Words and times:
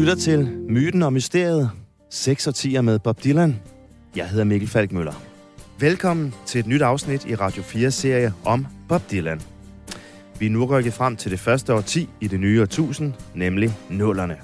lytter 0.00 0.14
til 0.14 0.48
Myten 0.68 1.02
og 1.02 1.12
Mysteriet, 1.12 1.70
6 2.10 2.46
og 2.46 2.54
10 2.54 2.80
med 2.80 2.98
Bob 2.98 3.24
Dylan. 3.24 3.56
Jeg 4.16 4.28
hedder 4.28 4.44
Mikkel 4.44 4.68
Falkmøller. 4.68 5.22
Velkommen 5.78 6.34
til 6.46 6.58
et 6.58 6.66
nyt 6.66 6.82
afsnit 6.82 7.26
i 7.26 7.34
Radio 7.34 7.62
4-serie 7.62 8.32
om 8.44 8.66
Bob 8.88 9.02
Dylan. 9.10 9.40
Vi 10.38 10.46
er 10.46 10.50
nu 10.50 10.64
rykket 10.64 10.92
frem 10.92 11.16
til 11.16 11.30
det 11.30 11.40
første 11.40 11.74
årti 11.74 12.08
i 12.20 12.28
det 12.28 12.40
nye 12.40 12.62
årtusind, 12.62 13.12
nemlig 13.34 13.76
nullerne. 13.90 14.36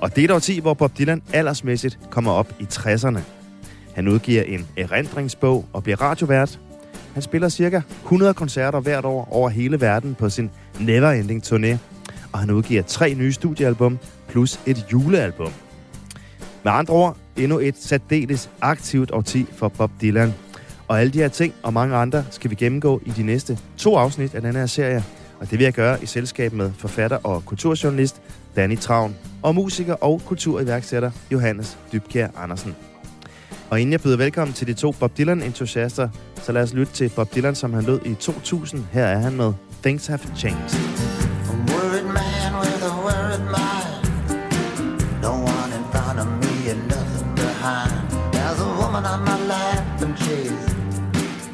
Og 0.00 0.16
det 0.16 0.22
er 0.22 0.24
et 0.24 0.30
årti, 0.30 0.60
hvor 0.60 0.74
Bob 0.74 0.98
Dylan 0.98 1.22
aldersmæssigt 1.32 1.98
kommer 2.10 2.32
op 2.32 2.54
i 2.60 2.64
60'erne. 2.72 3.20
Han 3.94 4.08
udgiver 4.08 4.42
en 4.42 4.66
erindringsbog 4.76 5.64
og 5.72 5.82
bliver 5.82 6.00
radiovært. 6.00 6.60
Han 7.12 7.22
spiller 7.22 7.48
cirka 7.48 7.80
100 8.02 8.34
koncerter 8.34 8.80
hvert 8.80 9.04
år 9.04 9.28
over 9.30 9.48
hele 9.48 9.80
verden 9.80 10.14
på 10.14 10.30
sin 10.30 10.50
Neverending 10.80 11.46
turné. 11.46 11.76
Og 12.32 12.38
han 12.38 12.50
udgiver 12.50 12.82
tre 12.82 13.14
nye 13.14 13.32
studiealbum 13.32 13.98
plus 14.28 14.60
et 14.66 14.86
julealbum. 14.92 15.52
Med 16.64 16.72
andre 16.72 16.94
ord, 16.94 17.16
endnu 17.36 17.58
et 17.58 17.74
særdeles 17.78 18.50
aktivt 18.60 19.10
årti 19.10 19.46
for 19.52 19.68
Bob 19.68 19.90
Dylan. 20.00 20.34
Og 20.88 21.00
alle 21.00 21.12
de 21.12 21.18
her 21.18 21.28
ting 21.28 21.54
og 21.62 21.72
mange 21.72 21.96
andre 21.96 22.24
skal 22.30 22.50
vi 22.50 22.54
gennemgå 22.54 23.00
i 23.06 23.10
de 23.10 23.22
næste 23.22 23.58
to 23.76 23.96
afsnit 23.96 24.34
af 24.34 24.42
denne 24.42 24.58
her 24.58 24.66
serie. 24.66 25.04
Og 25.40 25.50
det 25.50 25.58
vil 25.58 25.64
jeg 25.64 25.72
gøre 25.72 26.02
i 26.02 26.06
selskab 26.06 26.52
med 26.52 26.70
forfatter 26.78 27.16
og 27.16 27.44
kulturjournalist 27.44 28.22
Danny 28.56 28.78
Travn 28.78 29.16
og 29.42 29.54
musiker 29.54 29.94
og 29.94 30.22
kulturiværksætter 30.26 31.10
Johannes 31.32 31.78
Dybkjær 31.92 32.28
Andersen. 32.36 32.76
Og 33.70 33.80
inden 33.80 33.92
jeg 33.92 34.00
byder 34.00 34.16
velkommen 34.16 34.54
til 34.54 34.66
de 34.66 34.74
to 34.74 34.92
Bob 34.92 35.18
Dylan-entusiaster, 35.18 36.08
så 36.42 36.52
lad 36.52 36.62
os 36.62 36.74
lytte 36.74 36.92
til 36.92 37.08
Bob 37.16 37.34
Dylan, 37.34 37.54
som 37.54 37.74
han 37.74 37.84
lød 37.84 38.00
i 38.04 38.14
2000. 38.14 38.84
Her 38.92 39.04
er 39.04 39.18
han 39.18 39.36
med 39.36 39.52
Things 39.82 40.06
Have 40.06 40.20
Changed. 40.36 41.05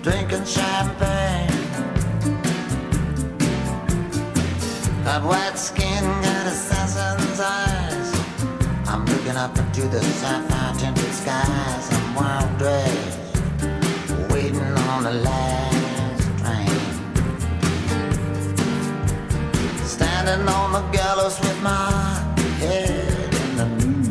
Drinking 0.03 0.45
champagne. 0.45 1.48
Got 5.05 5.22
white 5.22 5.56
skin, 5.56 6.03
got 6.22 6.47
assassin's 6.47 7.39
eyes. 7.39 8.12
I'm 8.89 9.06
looking 9.06 9.36
up 9.36 9.56
into 9.56 9.83
the 9.83 10.00
sapphire 10.03 10.75
tinted 10.77 11.12
skies. 11.14 11.92
I'm 11.92 12.14
wild 12.17 12.59
dressed, 12.59 13.19
waiting 14.31 14.61
on 14.91 15.05
the 15.05 15.12
last 15.12 16.22
train. 16.41 16.81
Standing 19.87 20.48
on 20.48 20.72
the 20.72 20.83
gallows 20.91 21.39
with 21.39 21.62
my 21.62 21.92
head 22.59 23.34
in 23.42 23.56
the 23.56 23.66
news. 23.66 24.03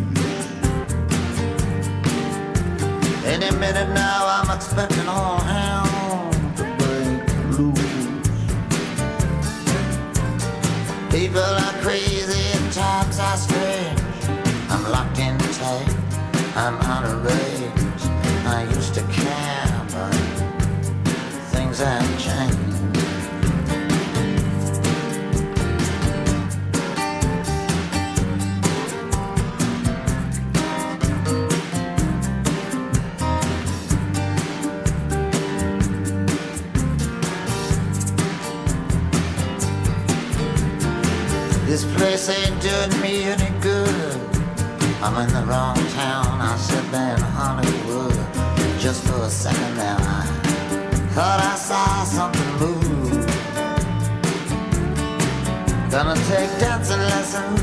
Any 3.25 3.51
minute 3.57 3.89
now, 3.93 4.25
I'm 4.27 4.49
expecting 4.55 5.07
all 5.07 5.39
hell 5.39 5.60
crazy 11.81 12.51
times 12.71 13.19
are 13.19 13.37
strange. 13.37 13.99
I'm 14.69 14.83
locked 14.91 15.17
in 15.17 15.37
tight, 15.37 15.95
I'm 16.55 16.75
out 16.75 17.05
of 17.05 17.25
range. 17.25 18.03
I 18.45 18.63
used 18.75 18.93
to 18.93 19.01
care, 19.03 19.85
but 19.91 20.13
things 21.51 21.79
have 21.79 22.19
changed. 22.19 22.60
This 42.23 42.37
ain't 42.37 42.61
doing 42.61 43.01
me 43.01 43.23
any 43.23 43.49
good. 43.61 44.15
I'm 45.01 45.27
in 45.27 45.33
the 45.33 45.43
wrong 45.49 45.75
town. 45.97 46.39
I 46.39 46.55
said 46.55 46.85
there 46.91 47.15
in 47.15 47.21
Hollywood. 47.33 48.13
Just 48.79 49.07
for 49.07 49.23
a 49.23 49.27
second 49.27 49.75
there, 49.75 49.97
I 49.97 50.27
thought 51.15 51.39
I 51.41 51.55
saw 51.55 52.03
something 52.03 52.51
move. 52.61 53.25
Gonna 55.89 56.13
take 56.29 56.51
dancing 56.59 56.99
lessons 56.99 57.59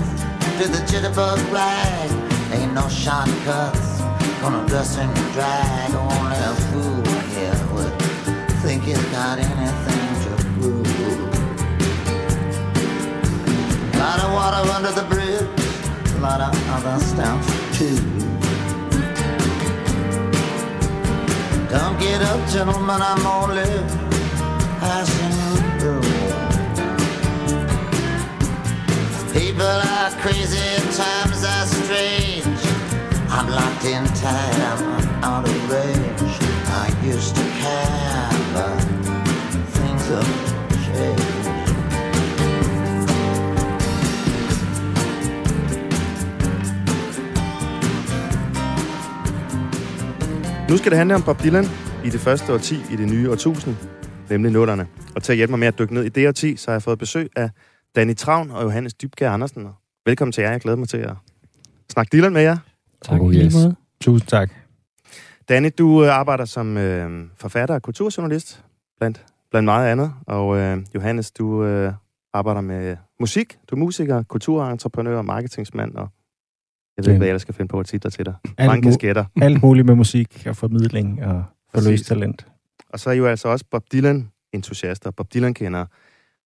to 0.58 0.66
the 0.66 0.82
jitterbug 0.90 1.38
rag. 1.52 2.10
Ain't 2.52 2.74
no 2.74 2.88
shortcuts. 2.88 4.00
Gonna 4.40 4.66
dress 4.66 4.98
in 4.98 5.08
drag. 5.34 5.94
Only 5.94 6.36
a 6.36 6.54
fool 6.66 7.04
here 7.30 7.60
would 7.74 7.94
think 8.62 8.82
he's 8.82 9.04
got 9.12 9.38
anything 9.38 10.07
water 14.38 14.70
under 14.70 14.92
the 14.92 15.06
bridge, 15.12 15.42
a 16.16 16.20
lot 16.20 16.40
of 16.40 16.54
other 16.76 16.96
stuff 17.12 17.42
too. 17.76 17.98
Don't 21.74 21.98
get 21.98 22.22
up, 22.22 22.40
gentlemen, 22.48 23.00
I'm 23.10 23.24
only 23.26 23.72
passing 24.82 25.34
through. 25.80 26.06
People 29.38 29.76
are 29.96 30.10
crazy, 30.22 30.70
times 31.02 31.40
are 31.54 31.66
strange. 31.80 32.60
I'm 33.34 33.48
locked 33.50 33.86
in 33.86 34.04
tight, 34.22 34.60
I'm 34.70 34.82
out 35.30 35.48
of 35.48 35.58
range. 35.72 36.34
I 36.82 36.86
used 37.02 37.34
to 37.34 37.44
care, 37.62 38.30
but 38.54 38.78
things 39.74 40.04
have 40.12 40.30
changed. 40.86 41.37
Nu 50.68 50.76
skal 50.76 50.90
det 50.90 50.98
handle 50.98 51.14
om 51.14 51.22
Bob 51.22 51.42
Dylan 51.42 51.64
i 52.04 52.10
det 52.10 52.20
første 52.20 52.52
årti 52.52 52.74
i 52.92 52.96
det 52.96 53.08
nye 53.12 53.30
årtusind, 53.30 53.76
nemlig 54.30 54.52
nullerne. 54.52 54.86
Og 55.16 55.22
til 55.22 55.32
at 55.32 55.36
hjælpe 55.36 55.52
mig 55.52 55.58
med 55.58 55.68
at 55.68 55.78
dykke 55.78 55.94
ned 55.94 56.04
i 56.04 56.08
det 56.08 56.28
årti, 56.28 56.56
så 56.56 56.70
har 56.70 56.74
jeg 56.74 56.82
fået 56.82 56.98
besøg 56.98 57.30
af 57.36 57.50
Danny 57.96 58.16
Travn 58.16 58.50
og 58.50 58.62
Johannes 58.64 58.94
Dybkjær 58.94 59.30
Andersen. 59.30 59.68
Velkommen 60.06 60.32
til 60.32 60.42
jer. 60.42 60.50
Jeg 60.50 60.60
glæder 60.60 60.76
mig 60.76 60.88
til 60.88 60.96
at 60.96 61.12
snakke 61.92 62.10
Dylan 62.16 62.32
med 62.32 62.42
jer. 62.42 62.56
Tak, 63.04 63.20
Oh, 63.20 63.34
yes. 63.34 63.44
yes. 63.44 63.54
måde. 63.54 63.74
Tusind 64.00 64.28
tak. 64.28 64.50
Danny, 65.48 65.70
du 65.78 66.04
øh, 66.04 66.14
arbejder 66.14 66.44
som 66.44 66.76
øh, 66.76 67.24
forfatter 67.36 67.74
og 67.74 67.82
kulturjournalist, 67.82 68.64
blandt, 68.98 69.26
blandt 69.50 69.64
meget 69.64 69.88
andet. 69.92 70.12
Og 70.26 70.56
øh, 70.56 70.78
Johannes, 70.94 71.30
du 71.30 71.64
øh, 71.64 71.92
arbejder 72.32 72.60
med 72.60 72.96
musik. 73.20 73.58
Du 73.70 73.74
er 73.74 73.78
musiker, 73.78 74.22
kulturentreprenør, 74.22 75.22
marketingsmand, 75.22 75.94
og 75.94 76.08
jeg 76.98 77.04
ved 77.06 77.12
ikke, 77.12 77.18
hvad 77.18 77.26
jeg 77.26 77.30
ellers 77.30 77.42
skal 77.42 77.54
finde 77.54 77.68
på 77.68 77.80
at 77.80 77.86
titler 77.86 78.10
til 78.10 78.26
dig. 78.26 78.34
Alt, 78.58 78.66
Mange 78.68 78.82
kasketter. 78.82 79.24
alt 79.42 79.62
muligt 79.62 79.86
med 79.86 79.94
musik 79.94 80.46
og 80.46 80.56
formidling 80.56 81.24
og 81.24 81.44
forløst 81.74 82.06
talent. 82.06 82.46
Og 82.92 83.00
så 83.00 83.10
er 83.10 83.14
I 83.14 83.16
jo 83.16 83.26
altså 83.26 83.48
også 83.48 83.64
Bob 83.70 83.84
Dylan-entusiaster, 83.92 85.10
Bob 85.10 85.34
Dylan-kendere. 85.34 85.86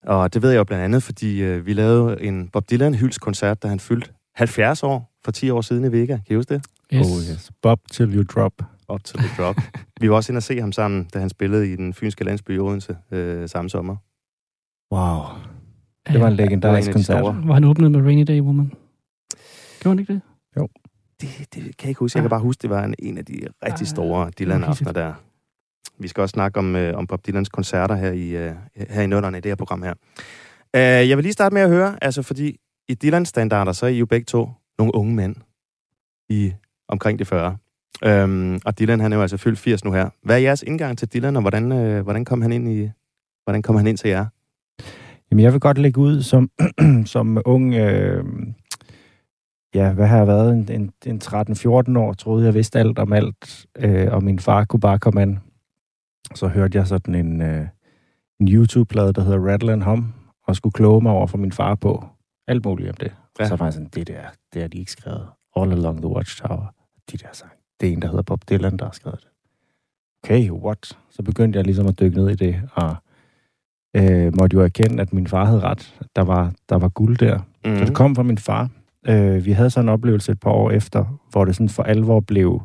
Og 0.07 0.35
det 0.35 0.43
ved 0.43 0.51
jeg 0.51 0.59
jo 0.59 0.65
blandt 0.65 0.85
andet, 0.85 1.03
fordi 1.03 1.43
øh, 1.43 1.67
vi 1.67 1.73
lavede 1.73 2.23
en 2.23 2.49
Bob 2.49 2.71
Dylan-hyldskoncert, 2.71 3.63
da 3.63 3.69
han 3.69 3.81
fyldte 3.81 4.11
70 4.35 4.83
år 4.83 5.13
for 5.25 5.33
10 5.33 5.51
år 5.51 5.61
siden 5.61 5.85
i 5.85 5.93
Vega. 5.93 6.13
Kan 6.13 6.27
I 6.31 6.35
huske 6.35 6.55
det? 6.55 6.65
Yes. 6.95 7.07
Oh, 7.07 7.17
yes. 7.35 7.51
Bob 7.63 7.81
till 7.93 8.15
you 8.17 8.23
drop. 8.35 8.53
Up 8.93 9.05
to 9.05 9.19
the 9.19 9.29
drop. 9.39 9.57
vi 10.01 10.11
var 10.11 10.17
også 10.17 10.33
inde 10.33 10.39
og 10.39 10.43
se 10.43 10.61
ham 10.61 10.73
sammen, 10.73 11.09
da 11.15 11.19
han 11.19 11.29
spillede 11.29 11.73
i 11.73 11.77
den 11.77 11.95
fynske 11.95 12.25
landsby 12.25 12.51
i 12.57 12.59
Odense 12.59 12.97
øh, 13.11 13.49
samme 13.49 13.71
sommer. 13.71 13.97
Wow. 14.95 15.25
Det 16.13 16.21
var 16.21 16.27
en 16.27 16.33
det 16.33 16.45
legendarisk 16.45 16.89
var 16.89 16.93
koncert. 16.93 17.35
Hvor 17.35 17.55
han 17.55 17.65
åbnede 17.65 17.91
med 17.91 18.01
Rainy 18.01 18.25
Day 18.29 18.41
Woman. 18.41 18.73
Gjorde 19.81 19.89
han 19.89 19.99
ikke 19.99 20.13
det? 20.13 20.21
Det, 21.23 21.55
det 21.55 21.63
kan 21.63 21.73
jeg 21.83 21.89
ikke 21.89 21.99
huske. 21.99 22.17
Jeg 22.17 22.23
kan 22.23 22.31
bare 22.31 22.41
huske, 22.41 22.63
det 22.63 22.71
var 22.71 22.85
en, 22.85 22.95
en 22.99 23.19
af 23.19 23.25
de 23.25 23.33
rigtig 23.65 23.83
Ah, 23.85 23.87
store 23.87 24.31
Dylan-aftener 24.39 24.93
der. 24.93 25.15
Vi 25.99 26.09
skal 26.09 26.21
også 26.21 26.33
snakke 26.33 26.59
om, 26.59 26.77
øh, 26.77 26.99
om 26.99 27.07
Bob 27.07 27.27
Dylans 27.27 27.49
koncerter 27.49 27.95
her 27.95 28.13
i, 28.13 28.29
øh, 28.29 28.53
her 28.91 29.03
i 29.03 29.07
nullerne 29.07 29.39
i 29.39 29.41
det 29.41 29.51
her 29.51 29.57
program 29.57 29.83
her. 29.83 29.95
Uh, 30.77 31.09
jeg 31.09 31.17
vil 31.17 31.23
lige 31.23 31.33
starte 31.33 31.55
med 31.55 31.63
at 31.63 31.69
høre, 31.69 31.99
altså 32.03 32.23
fordi 32.23 32.57
i 32.89 32.95
Dylan-standarder, 32.95 33.73
så 33.73 33.87
er 33.87 33.91
I 33.91 33.99
jo 33.99 34.07
begge 34.07 34.25
to 34.25 34.51
nogle 34.79 34.95
unge 34.95 35.15
mænd 35.15 35.37
i 36.29 36.53
omkring 36.89 37.19
de 37.19 37.25
40. 37.25 37.57
Um, 38.07 38.61
og 38.65 38.79
Dylan, 38.79 39.01
han 39.01 39.13
er 39.13 39.17
jo 39.17 39.23
altså 39.23 39.37
fyldt 39.37 39.59
80 39.59 39.85
nu 39.85 39.93
her. 39.93 40.09
Hvad 40.23 40.37
er 40.37 40.41
jeres 40.41 40.63
indgang 40.63 40.99
til 40.99 41.09
Dylan, 41.15 41.37
og 41.37 41.43
hvordan, 41.43 41.73
øh, 41.73 42.03
hvordan 42.03 42.25
kom 42.25 42.43
han 42.43 42.53
ind 42.53 42.69
i, 42.69 42.91
hvordan 43.45 43.63
kom 43.63 43.77
han 43.77 43.87
ind 43.87 43.99
til 43.99 44.11
jer? 44.11 44.27
Jamen, 45.31 45.45
jeg 45.45 45.53
vil 45.53 45.61
godt 45.61 45.79
lægge 45.79 46.01
ud 46.01 46.23
som, 46.23 46.51
som 47.15 47.43
ung... 47.45 47.75
Øh, 47.75 48.25
ja, 49.75 49.93
hvad 49.93 50.07
har 50.07 50.17
jeg 50.17 50.27
været? 50.27 50.53
En, 50.53 50.69
en, 50.71 50.93
en 51.07 51.21
13-14 51.25 51.99
år 51.99 52.13
troede, 52.13 52.45
jeg 52.45 52.55
vidste 52.55 52.79
alt 52.79 52.99
om 52.99 53.13
alt, 53.13 53.67
øh, 53.79 54.13
og 54.13 54.25
min 54.25 54.39
far 54.39 54.65
kunne 54.65 54.81
bare 54.81 54.99
komme 54.99 55.23
an. 55.23 55.41
Så 56.35 56.49
hørte 56.49 56.79
jeg 56.79 56.87
sådan 56.87 57.15
en, 57.15 57.43
øh, 57.43 57.67
en 58.41 58.49
YouTube-plade, 58.49 59.13
der 59.13 59.23
hedder 59.23 59.53
Rattle 59.53 59.73
and 59.73 59.83
Hum, 59.83 60.13
og 60.47 60.57
skulle 60.57 60.73
kloge 60.73 61.03
mig 61.03 61.13
over 61.13 61.27
for 61.27 61.39
min 61.39 61.53
far 61.53 61.75
på. 61.75 62.05
Alt 62.49 62.65
muligt 62.65 62.89
om 62.89 62.95
det. 62.95 63.13
Ja. 63.41 63.49
Så 63.49 63.57
var 63.57 63.67
jeg 63.67 63.73
sådan, 63.73 63.89
det 63.95 64.09
der, 64.09 64.23
det 64.53 64.61
har 64.63 64.69
de 64.69 64.79
ikke 64.79 64.93
skrevet. 64.93 65.27
All 65.57 65.73
Along 65.73 65.99
the 65.99 66.09
Watchtower. 66.09 66.75
De 67.13 67.17
der 67.17 67.29
sang. 67.33 67.53
Det 67.81 67.89
er 67.89 67.93
en, 67.93 68.03
der 68.03 68.09
hedder 68.09 68.23
Bob 68.23 68.49
Dylan, 68.49 68.77
der 68.77 68.85
har 68.85 68.93
skrevet 68.93 69.21
det. 69.21 69.29
Okay, 70.25 70.51
what? 70.51 70.99
Så 71.11 71.23
begyndte 71.23 71.57
jeg 71.57 71.65
ligesom 71.65 71.87
at 71.87 72.01
dykke 72.01 72.17
ned 72.17 72.31
i 72.31 72.35
det, 72.35 72.63
og 72.73 72.97
øh, 73.97 74.37
måtte 74.37 74.55
jo 74.55 74.63
erkende, 74.63 75.03
at 75.03 75.13
min 75.13 75.27
far 75.27 75.45
havde 75.45 75.61
ret. 75.61 76.01
Der 76.17 76.23
var, 76.23 76.53
der 76.69 76.77
var 76.77 76.89
guld 76.89 77.19
der. 77.19 77.39
Mm. 77.65 77.79
Så 77.79 77.85
det 77.85 77.95
kom 77.95 78.15
fra 78.15 78.23
min 78.23 78.39
far. 78.39 78.71
Øh, 79.09 79.45
vi 79.45 79.53
havde 79.53 79.71
så 79.71 79.81
en 79.81 79.89
oplevelse 79.89 80.33
et 80.33 80.41
par 80.41 80.51
år 80.51 80.71
efter, 80.71 81.21
hvor 81.31 81.45
det 81.45 81.55
sådan 81.57 81.69
for 81.69 81.83
alvor 81.83 82.21
blev, 82.21 82.63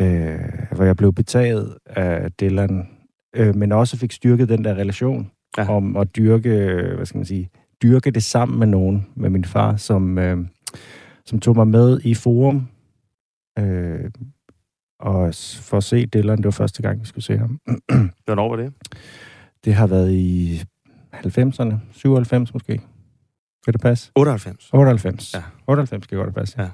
øh, 0.00 0.38
hvor 0.76 0.84
jeg 0.84 0.96
blev 0.96 1.12
betaget 1.12 1.74
af 1.86 2.32
Dylan, 2.32 2.88
øh, 3.36 3.56
men 3.56 3.72
også 3.72 3.96
fik 3.96 4.12
styrket 4.12 4.48
den 4.48 4.64
der 4.64 4.74
relation 4.74 5.30
Ja. 5.58 5.68
om 5.70 5.96
at 5.96 6.16
dyrke, 6.16 6.50
hvad 6.96 7.06
skal 7.06 7.18
man 7.18 7.24
sige, 7.24 7.48
dyrke 7.82 8.10
det 8.10 8.22
sammen 8.22 8.58
med 8.58 8.66
nogen, 8.66 9.06
med 9.16 9.30
min 9.30 9.44
far, 9.44 9.76
som, 9.76 10.18
øh, 10.18 10.38
som 11.26 11.40
tog 11.40 11.56
mig 11.56 11.68
med 11.68 12.00
i 12.04 12.14
forum, 12.14 12.66
øh, 13.58 14.10
og 15.00 15.34
for 15.60 15.76
at 15.76 15.84
se 15.84 16.06
Dylan, 16.06 16.36
det 16.36 16.44
var 16.44 16.50
første 16.50 16.82
gang, 16.82 17.00
vi 17.00 17.06
skulle 17.06 17.24
se 17.24 17.38
ham. 17.38 17.60
Hvornår 18.24 18.48
var 18.48 18.56
det? 18.56 18.72
Det 19.64 19.74
har 19.74 19.86
været 19.86 20.12
i 20.12 20.60
90'erne, 21.14 21.74
97 21.92 22.54
måske. 22.54 22.80
Kan 23.64 23.72
det 23.72 23.80
passe? 23.80 24.10
98. 24.14 24.70
98. 24.72 25.34
Ja. 25.34 25.38
Ja. 25.38 25.44
98 25.66 26.04
skal 26.04 26.18
godt 26.18 26.34
passe. 26.34 26.62
Ja. 26.62 26.68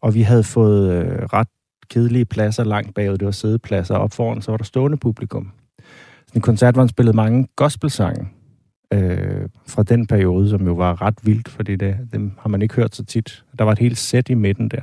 Og 0.00 0.14
vi 0.14 0.22
havde 0.22 0.44
fået 0.44 0.92
øh, 0.92 1.22
ret 1.22 1.48
kedelige 1.90 2.24
pladser 2.24 2.64
langt 2.64 2.94
bagud. 2.94 3.18
Det 3.18 3.24
var 3.24 3.30
sædepladser. 3.30 3.94
Op 3.94 4.12
foran, 4.12 4.42
så 4.42 4.50
var 4.52 4.56
der 4.56 4.64
stående 4.64 4.96
publikum. 4.96 5.52
Så 6.26 6.32
en 6.34 6.40
koncert, 6.40 6.74
hvor 6.74 6.82
han 6.82 6.88
spillede 6.88 7.16
mange 7.16 7.48
gospelsange 7.56 8.28
øh, 8.92 9.48
fra 9.68 9.82
den 9.82 10.06
periode, 10.06 10.50
som 10.50 10.66
jo 10.66 10.72
var 10.72 11.02
ret 11.02 11.18
vildt, 11.22 11.48
fordi 11.48 11.76
det, 11.76 11.96
dem 12.12 12.32
har 12.38 12.48
man 12.48 12.62
ikke 12.62 12.74
hørt 12.74 12.96
så 12.96 13.04
tit. 13.04 13.44
Der 13.58 13.64
var 13.64 13.72
et 13.72 13.78
helt 13.78 13.98
sæt 13.98 14.28
i 14.28 14.34
midten 14.34 14.68
der. 14.68 14.82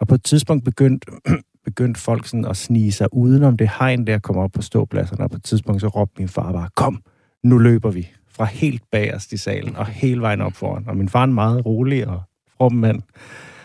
Og 0.00 0.08
på 0.08 0.14
et 0.14 0.24
tidspunkt 0.24 0.64
begyndte 0.64 1.06
begyndte 1.64 2.00
folk 2.00 2.26
sådan 2.26 2.44
at 2.44 2.56
snige 2.56 2.92
sig 2.92 3.08
udenom 3.12 3.56
det 3.56 3.70
hegn 3.78 4.06
der, 4.06 4.18
kom 4.18 4.36
op 4.36 4.52
på 4.52 4.62
ståpladserne, 4.62 5.24
og 5.24 5.30
på 5.30 5.36
et 5.36 5.44
tidspunkt 5.44 5.80
så 5.80 5.88
råbte 5.88 6.14
min 6.18 6.28
far 6.28 6.52
bare, 6.52 6.68
kom, 6.76 7.02
nu 7.44 7.58
løber 7.58 7.90
vi 7.90 8.08
fra 8.36 8.44
helt 8.44 8.82
bagerst 8.92 9.32
i 9.32 9.36
salen 9.36 9.76
og 9.76 9.86
hele 9.86 10.20
vejen 10.20 10.40
op 10.40 10.52
foran. 10.52 10.84
Og 10.88 10.96
min 10.96 11.08
far 11.08 11.20
er 11.20 11.24
en 11.24 11.34
meget 11.34 11.66
rolig 11.66 12.06
og 12.06 12.22
from 12.56 12.72
mand. 12.72 13.02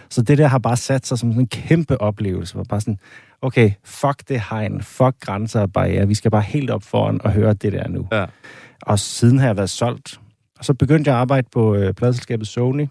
Så 0.10 0.22
det 0.22 0.38
der 0.38 0.48
har 0.48 0.60
bare 0.60 0.78
sat 0.78 1.08
sig 1.08 1.20
som 1.20 1.32
sådan 1.32 1.42
en 1.42 1.48
kæmpe 1.48 2.02
oplevelse. 2.02 2.54
Hvor 2.54 2.64
bare 2.64 2.82
sådan, 2.82 3.00
okay, 3.42 3.72
fuck 3.84 4.30
det 4.30 4.42
hegn, 4.50 4.82
fuck 4.82 5.20
grænser 5.20 5.62
og 5.62 5.74
barriere. 5.74 6.08
Vi 6.08 6.14
skal 6.14 6.32
bare 6.32 6.42
helt 6.42 6.70
op 6.70 6.84
foran 6.84 7.22
og 7.24 7.32
høre 7.32 7.54
det 7.54 7.74
der 7.74 7.88
nu. 7.88 8.08
Ja. 8.12 8.26
Og 8.82 9.00
siden 9.00 9.40
har 9.40 9.46
jeg 9.46 9.58
været 9.58 9.70
solgt. 9.70 10.20
Og 10.60 10.66
så 10.66 10.74
begyndte 10.74 11.10
jeg 11.10 11.18
at 11.18 11.22
arbejde 11.22 11.48
på 11.52 11.76
øh, 11.76 11.94
pladselskabet 11.94 12.48
Sony, 12.48 12.88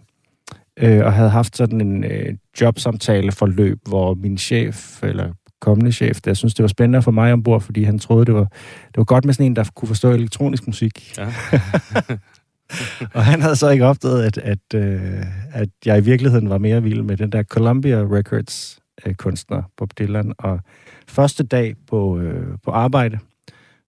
øh, 0.76 1.04
og 1.04 1.12
havde 1.12 1.30
haft 1.30 1.56
sådan 1.56 1.80
en 1.80 2.04
øh, 2.04 2.34
jobsamtale 2.60 3.32
forløb, 3.32 3.78
hvor 3.88 4.14
min 4.14 4.38
chef, 4.38 5.02
eller 5.02 5.32
kommende 5.60 5.92
chef, 5.92 6.20
der 6.20 6.34
synes 6.34 6.54
det 6.54 6.62
var 6.62 6.68
spændende 6.68 7.02
for 7.02 7.10
mig 7.10 7.32
ombord, 7.32 7.60
fordi 7.60 7.82
han 7.82 7.98
troede, 7.98 8.24
det 8.24 8.34
var, 8.34 8.44
det 8.86 8.96
var 8.96 9.04
godt 9.04 9.24
med 9.24 9.34
sådan 9.34 9.46
en, 9.46 9.56
der 9.56 9.64
kunne 9.74 9.88
forstå 9.88 10.10
elektronisk 10.10 10.66
musik. 10.66 11.18
Ja. 11.18 11.26
og 13.14 13.24
han 13.24 13.42
havde 13.42 13.56
så 13.56 13.68
ikke 13.68 13.86
opdaget, 13.86 14.22
at, 14.22 14.38
at, 14.38 14.74
øh, 14.74 15.22
at 15.52 15.68
jeg 15.84 15.98
i 15.98 16.04
virkeligheden 16.04 16.50
var 16.50 16.58
mere 16.58 16.82
vild 16.82 17.02
med 17.02 17.16
den 17.16 17.32
der 17.32 17.42
Columbia 17.42 17.96
Records 17.96 18.78
øh, 19.06 19.14
kunstner, 19.14 19.62
Bob 19.76 19.90
Dylan. 19.98 20.32
Og 20.38 20.60
første 21.08 21.44
dag 21.44 21.74
på, 21.86 22.18
øh, 22.18 22.58
på 22.64 22.70
arbejde, 22.70 23.18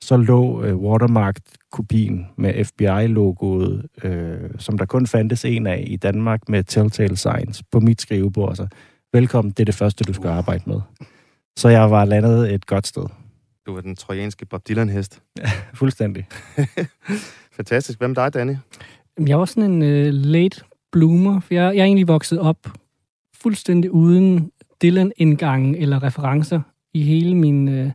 så 0.00 0.16
lå 0.16 0.62
øh, 0.62 0.76
Watermark-kopien 0.76 2.26
med 2.36 2.64
FBI-logoet, 2.64 3.86
øh, 4.04 4.50
som 4.58 4.78
der 4.78 4.86
kun 4.86 5.06
fandtes 5.06 5.44
en 5.44 5.66
af 5.66 5.84
i 5.86 5.96
Danmark 5.96 6.48
med 6.48 6.64
Telltale 6.64 7.16
Signs 7.16 7.62
på 7.72 7.80
mit 7.80 8.00
skrivebord. 8.00 8.56
Så 8.56 8.66
velkommen, 9.12 9.50
det 9.50 9.60
er 9.60 9.64
det 9.64 9.74
første, 9.74 10.04
du 10.04 10.12
skal 10.12 10.28
arbejde 10.28 10.62
med. 10.66 10.80
Så 11.58 11.69
jeg 11.69 11.90
var 11.90 12.05
landet 12.05 12.55
et 12.55 12.66
godt 12.66 12.87
sted. 12.87 13.06
Du 13.66 13.75
var 13.75 13.81
den 13.81 13.96
trojanske 13.96 14.46
Bob 14.46 14.69
Dylan-hest. 14.69 15.22
Fuldstændig. 15.75 16.26
Fantastisk. 17.56 17.99
Hvem 17.99 18.10
er 18.10 18.14
dig, 18.14 18.34
Danny? 18.34 18.56
Jeg 19.26 19.38
var 19.38 19.44
sådan 19.44 19.70
en 19.70 19.82
uh, 19.82 20.14
late 20.14 20.60
bloomer, 20.93 21.40
for 21.40 21.55
jeg, 21.55 21.62
jeg 21.62 21.81
er 21.81 21.84
egentlig 21.84 22.08
vokset 22.08 22.38
op 22.38 22.69
fuldstændig 23.34 23.90
uden 23.90 24.52
Dylan-indgangen 24.82 25.75
eller 25.75 26.02
referencer 26.02 26.60
i 26.94 27.02
hele 27.02 27.34
min, 27.34 27.69
uh, 27.69 27.87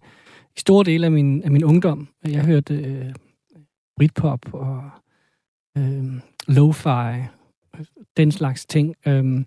i 0.55 0.59
store 0.59 0.83
dele 0.85 1.05
af 1.05 1.11
min, 1.11 1.43
af 1.43 1.51
min 1.51 1.63
ungdom. 1.63 2.07
Jeg 2.25 2.45
hørte 2.45 2.73
uh, 2.73 3.13
Britpop 3.97 4.53
og 4.53 4.89
uh, 5.79 6.05
lo-fi, 6.47 7.23
den 8.17 8.31
slags 8.31 8.65
ting. 8.65 8.95
Um, 9.07 9.45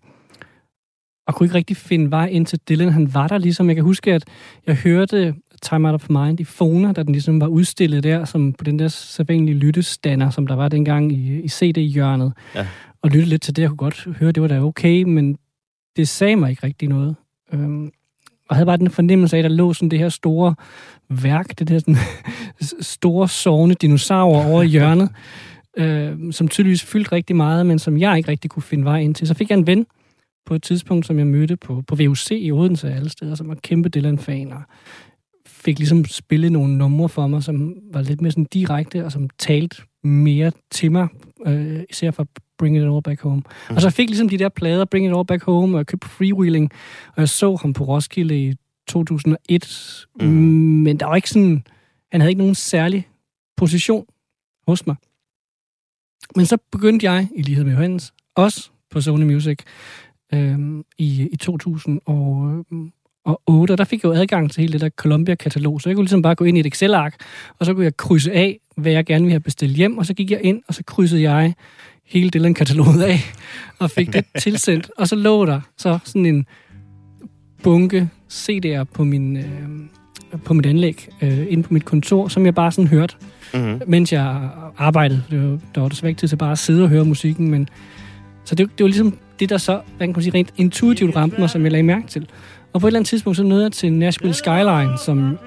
og 1.26 1.34
kunne 1.34 1.44
ikke 1.46 1.54
rigtig 1.54 1.76
finde 1.76 2.10
vej 2.10 2.26
ind 2.26 2.46
til 2.46 2.58
Dylan. 2.68 2.90
Han 2.90 3.14
var 3.14 3.28
der 3.28 3.38
ligesom. 3.38 3.68
Jeg 3.68 3.76
kan 3.76 3.84
huske, 3.84 4.12
at 4.12 4.24
jeg 4.66 4.74
hørte 4.74 5.34
Time 5.62 5.88
Out 5.88 5.94
of 5.94 6.10
Mind 6.10 6.40
i 6.40 6.44
Fona, 6.44 6.92
da 6.92 7.02
den 7.02 7.12
ligesom 7.12 7.40
var 7.40 7.46
udstillet 7.46 8.04
der, 8.04 8.24
som 8.24 8.52
på 8.52 8.64
den 8.64 8.78
der 8.78 8.88
sædvanlige 8.88 9.58
lyttestander, 9.58 10.30
som 10.30 10.46
der 10.46 10.54
var 10.54 10.68
dengang 10.68 11.12
i, 11.12 11.40
i 11.40 11.48
CD-hjørnet. 11.48 12.32
Ja. 12.54 12.66
Og 13.02 13.10
lytte 13.10 13.28
lidt 13.28 13.42
til 13.42 13.56
det, 13.56 13.62
jeg 13.62 13.68
kunne 13.68 13.76
godt 13.76 14.08
høre, 14.18 14.32
det 14.32 14.42
var 14.42 14.48
da 14.48 14.60
okay, 14.60 15.02
men 15.02 15.38
det 15.96 16.08
sagde 16.08 16.36
mig 16.36 16.50
ikke 16.50 16.66
rigtig 16.66 16.88
noget. 16.88 17.16
Øhm, 17.52 17.84
og 18.48 18.50
jeg 18.50 18.56
havde 18.56 18.66
bare 18.66 18.76
den 18.76 18.90
fornemmelse 18.90 19.36
af, 19.36 19.38
at 19.38 19.44
der 19.44 19.56
lå 19.56 19.72
sådan 19.72 19.88
det 19.88 19.98
her 19.98 20.08
store 20.08 20.54
værk, 21.08 21.58
det 21.58 21.68
der 21.68 21.78
sådan 21.78 21.96
store 22.80 23.28
sovende 23.28 23.74
dinosaurer 23.74 24.46
over 24.46 24.62
i 24.62 24.66
hjørnet, 24.66 25.10
øh, 25.78 26.32
som 26.32 26.48
tydeligvis 26.48 26.82
fyldte 26.84 27.12
rigtig 27.12 27.36
meget, 27.36 27.66
men 27.66 27.78
som 27.78 27.98
jeg 27.98 28.16
ikke 28.16 28.30
rigtig 28.30 28.50
kunne 28.50 28.62
finde 28.62 28.84
vej 28.84 28.98
ind 28.98 29.14
til. 29.14 29.26
Så 29.26 29.34
fik 29.34 29.50
jeg 29.50 29.58
en 29.58 29.66
ven 29.66 29.86
på 30.46 30.54
et 30.54 30.62
tidspunkt, 30.62 31.06
som 31.06 31.18
jeg 31.18 31.26
mødte 31.26 31.56
på, 31.56 31.82
på 31.86 31.96
VUC 31.96 32.30
i 32.30 32.52
Odense 32.52 32.92
alle 32.92 33.08
steder, 33.08 33.34
som 33.34 33.48
var 33.48 33.54
kæmpe 33.54 33.88
Dylan-fan, 33.88 34.52
og 34.52 34.62
fik 35.46 35.78
ligesom 35.78 36.04
spillet 36.04 36.52
nogle 36.52 36.78
numre 36.78 37.08
for 37.08 37.26
mig, 37.26 37.42
som 37.42 37.74
var 37.92 38.02
lidt 38.02 38.20
mere 38.20 38.30
sådan 38.30 38.44
direkte, 38.44 39.04
og 39.04 39.12
som 39.12 39.30
talte 39.38 39.82
mere 40.04 40.52
til 40.70 40.92
mig, 40.92 41.08
øh, 41.46 41.80
især 41.90 42.10
for 42.10 42.26
Bring 42.58 42.76
It 42.76 42.82
All 42.82 43.02
Back 43.02 43.20
Home. 43.20 43.42
Mm. 43.70 43.76
Og 43.76 43.82
så 43.82 43.90
fik 43.90 44.08
ligesom 44.08 44.28
de 44.28 44.38
der 44.38 44.48
plader, 44.48 44.84
Bring 44.84 45.06
It 45.06 45.16
All 45.16 45.26
Back 45.26 45.42
Home, 45.42 45.76
og 45.76 45.78
jeg 45.78 45.86
købte 45.86 46.08
Freewheeling, 46.08 46.70
og 47.08 47.20
jeg 47.20 47.28
så 47.28 47.56
ham 47.56 47.72
på 47.72 47.84
Roskilde 47.84 48.44
i 48.44 48.54
2001, 48.88 50.06
mm. 50.20 50.26
men 50.26 51.00
der 51.00 51.06
var 51.06 51.16
ikke 51.16 51.30
sådan, 51.30 51.64
han 52.12 52.20
havde 52.20 52.30
ikke 52.30 52.38
nogen 52.38 52.54
særlig 52.54 53.08
position 53.56 54.06
hos 54.66 54.86
mig. 54.86 54.96
Men 56.36 56.46
så 56.46 56.58
begyndte 56.72 57.10
jeg, 57.10 57.28
i 57.36 57.42
lighed 57.42 57.64
med 57.64 57.72
Johannes, 57.72 58.12
også 58.34 58.70
på 58.90 59.00
Sony 59.00 59.24
Music, 59.24 59.58
øh, 60.34 60.58
i, 60.98 61.28
i 61.32 61.36
2008, 61.36 63.72
og 63.72 63.78
der 63.78 63.84
fik 63.84 64.02
jeg 64.02 64.08
jo 64.08 64.14
adgang 64.14 64.50
til 64.50 64.60
hele 64.60 64.72
det 64.72 64.80
der 64.80 64.88
Columbia-katalog, 64.88 65.80
så 65.80 65.88
jeg 65.88 65.96
kunne 65.96 66.04
ligesom 66.04 66.22
bare 66.22 66.34
gå 66.34 66.44
ind 66.44 66.56
i 66.56 66.60
et 66.60 66.66
Excel-ark, 66.66 67.14
og 67.58 67.66
så 67.66 67.74
kunne 67.74 67.84
jeg 67.84 67.96
krydse 67.96 68.32
af, 68.32 68.58
hvad 68.76 68.92
jeg 68.92 69.06
gerne 69.06 69.24
ville 69.24 69.32
have 69.32 69.40
bestilt 69.40 69.76
hjem, 69.76 69.98
og 69.98 70.06
så 70.06 70.14
gik 70.14 70.30
jeg 70.30 70.40
ind, 70.42 70.62
og 70.68 70.74
så 70.74 70.84
krydsede 70.84 71.22
jeg 71.22 71.54
hele 72.04 72.30
Dylan-kataloget 72.30 73.02
af, 73.02 73.18
og 73.78 73.90
fik 73.90 74.12
det 74.12 74.24
tilsendt, 74.38 74.90
og 74.98 75.08
så 75.08 75.16
lå 75.16 75.46
der 75.46 75.60
så 75.76 75.98
sådan 76.04 76.26
en 76.26 76.46
bunke 77.62 78.08
CD'er 78.32 78.84
på 78.84 79.04
min... 79.04 79.36
Øh, 79.36 79.68
på 80.44 80.54
mit 80.54 80.66
anlæg, 80.66 81.08
øh, 81.22 81.46
inde 81.48 81.62
på 81.62 81.74
mit 81.74 81.84
kontor, 81.84 82.28
som 82.28 82.46
jeg 82.46 82.54
bare 82.54 82.72
sådan 82.72 82.88
hørte, 82.88 83.14
Mm-hmm. 83.54 83.82
mens 83.86 84.12
jeg 84.12 84.48
arbejdede. 84.76 85.22
Det 85.30 85.42
var, 85.42 85.58
der 85.74 85.80
var 85.80 85.88
desværre 85.88 86.10
ikke 86.10 86.18
tid 86.18 86.28
til 86.28 86.36
bare 86.36 86.52
at 86.52 86.58
sidde 86.58 86.82
og 86.82 86.88
høre 86.88 87.04
musikken, 87.04 87.50
men 87.50 87.68
så 88.44 88.54
det, 88.54 88.70
det 88.78 88.84
var 88.84 88.88
ligesom 88.88 89.18
det, 89.40 89.48
der 89.48 89.58
så, 89.58 89.80
hvad 89.96 90.06
kan 90.06 90.12
man 90.16 90.22
sige, 90.22 90.34
rent 90.34 90.54
intuitivt 90.56 91.16
ramte 91.16 91.40
mig, 91.40 91.50
som 91.50 91.62
jeg 91.62 91.72
lagde 91.72 91.82
mærke 91.82 92.06
til. 92.06 92.28
Og 92.72 92.80
på 92.80 92.86
et 92.86 92.88
eller 92.88 92.98
andet 92.98 93.08
tidspunkt, 93.08 93.36
så 93.36 93.42
nåede 93.42 93.62
jeg 93.62 93.72
til 93.72 93.92
Nashville 93.92 94.34
Skyline, 94.34 94.98
som 95.04 95.38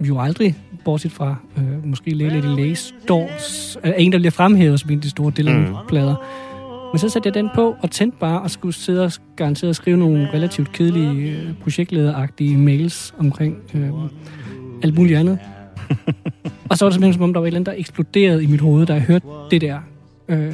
jo 0.00 0.20
aldrig, 0.20 0.56
bortset 0.84 1.12
fra 1.12 1.36
øh, 1.58 1.86
måske 1.86 2.10
Lady 2.10 2.42
Lady 2.42 2.74
står, 2.74 3.30
er 3.82 3.92
en, 3.92 4.12
der 4.12 4.18
bliver 4.18 4.30
fremhævet 4.30 4.80
som 4.80 4.90
en 4.90 4.96
af 4.96 5.02
de 5.02 5.10
store 5.10 5.32
Dylan-plader. 5.36 6.14
Men 6.92 6.98
så 6.98 7.08
satte 7.08 7.26
jeg 7.26 7.34
den 7.34 7.48
på 7.54 7.76
og 7.82 7.90
tændte 7.90 8.18
bare 8.20 8.40
og 8.40 8.50
skulle 8.50 8.74
sidde 8.74 9.04
og 9.04 9.12
garanteret 9.36 9.76
skrive 9.76 9.96
nogle 9.96 10.28
relativt 10.34 10.72
kedelige 10.72 11.36
øh, 11.36 11.54
projektlederagtige 11.62 12.56
mails 12.58 13.14
omkring 13.18 13.56
øh, 13.74 13.90
alt 14.82 14.94
muligt 14.94 15.18
andet. 15.18 15.38
og 16.70 16.78
så 16.78 16.84
var 16.84 16.90
det 16.90 16.94
simpelthen 16.94 17.12
som 17.12 17.22
om, 17.22 17.32
der 17.32 17.40
var 17.40 17.46
et 17.46 17.48
eller 17.48 17.58
andet, 17.58 17.72
der 17.72 17.80
eksploderede 17.80 18.44
i 18.44 18.46
mit 18.46 18.60
hoved, 18.60 18.86
da 18.86 18.92
jeg 18.92 19.02
hørte 19.02 19.26
det 19.50 19.60
der 19.60 19.78
øh, 20.28 20.52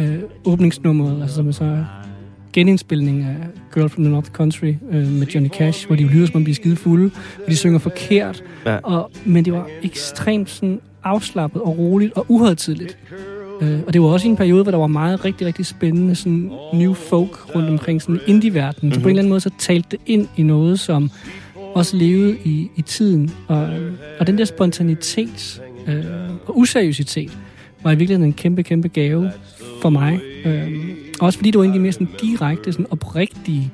øh, 0.00 0.18
åbningsnummeret, 0.44 1.22
altså 1.22 1.36
som 1.36 1.48
er 1.48 1.52
så 1.52 1.84
genindspilning 2.52 3.22
af 3.22 3.36
Girl 3.74 3.88
from 3.88 4.04
the 4.04 4.12
North 4.12 4.30
Country 4.30 4.74
øh, 4.92 5.08
med 5.08 5.26
Johnny 5.26 5.50
Cash, 5.50 5.86
hvor 5.86 5.96
de 5.96 6.04
lyder 6.04 6.26
som 6.26 6.36
om 6.36 6.44
de 6.44 6.50
er 6.50 6.54
skide 6.54 6.76
fulde, 6.76 7.10
og 7.44 7.50
de 7.50 7.56
synger 7.56 7.78
forkert. 7.78 8.44
Ja. 8.66 8.76
Og, 8.76 9.10
men 9.24 9.44
det 9.44 9.52
var 9.52 9.68
ekstremt 9.82 10.50
sådan 10.50 10.80
afslappet 11.04 11.62
og 11.62 11.78
roligt 11.78 12.12
og 12.12 12.26
uhøjtidligt. 12.28 12.98
Øh, 13.62 13.78
og 13.86 13.92
det 13.92 14.02
var 14.02 14.08
også 14.08 14.26
i 14.26 14.30
en 14.30 14.36
periode, 14.36 14.62
hvor 14.62 14.70
der 14.70 14.78
var 14.78 14.86
meget 14.86 15.24
rigtig, 15.24 15.46
rigtig 15.46 15.66
spændende 15.66 16.14
sådan 16.14 16.50
new 16.72 16.94
folk 16.94 17.54
rundt 17.54 17.68
omkring 17.68 18.02
sådan 18.02 18.20
indie-verdenen. 18.26 18.76
Mm-hmm. 18.82 18.94
Så 18.94 19.00
på 19.00 19.08
en 19.08 19.10
eller 19.10 19.20
anden 19.20 19.28
måde, 19.28 19.40
så 19.40 19.50
talte 19.58 19.88
det 19.90 20.00
ind 20.06 20.28
i 20.36 20.42
noget, 20.42 20.80
som 20.80 21.10
også 21.74 21.96
levede 21.96 22.36
i, 22.44 22.70
i 22.76 22.82
tiden. 22.82 23.30
Og, 23.48 23.68
og 24.20 24.26
den 24.26 24.38
der 24.38 24.44
spontanitet 24.44 25.62
øh, 25.88 26.04
og 26.46 26.58
useriøsitet 26.58 27.38
var 27.82 27.90
i 27.92 27.94
virkeligheden 27.94 28.28
en 28.28 28.32
kæmpe, 28.32 28.62
kæmpe 28.62 28.88
gave 28.88 29.30
for 29.82 29.90
mig. 29.90 30.20
Øhm, 30.44 30.90
også 31.20 31.38
fordi 31.38 31.50
det 31.50 31.58
var 31.58 31.64
egentlig 31.64 31.82
mere 31.82 31.92
sådan 31.92 32.08
direkte, 32.22 32.72
sådan 32.72 32.86
oprigtige 32.90 33.70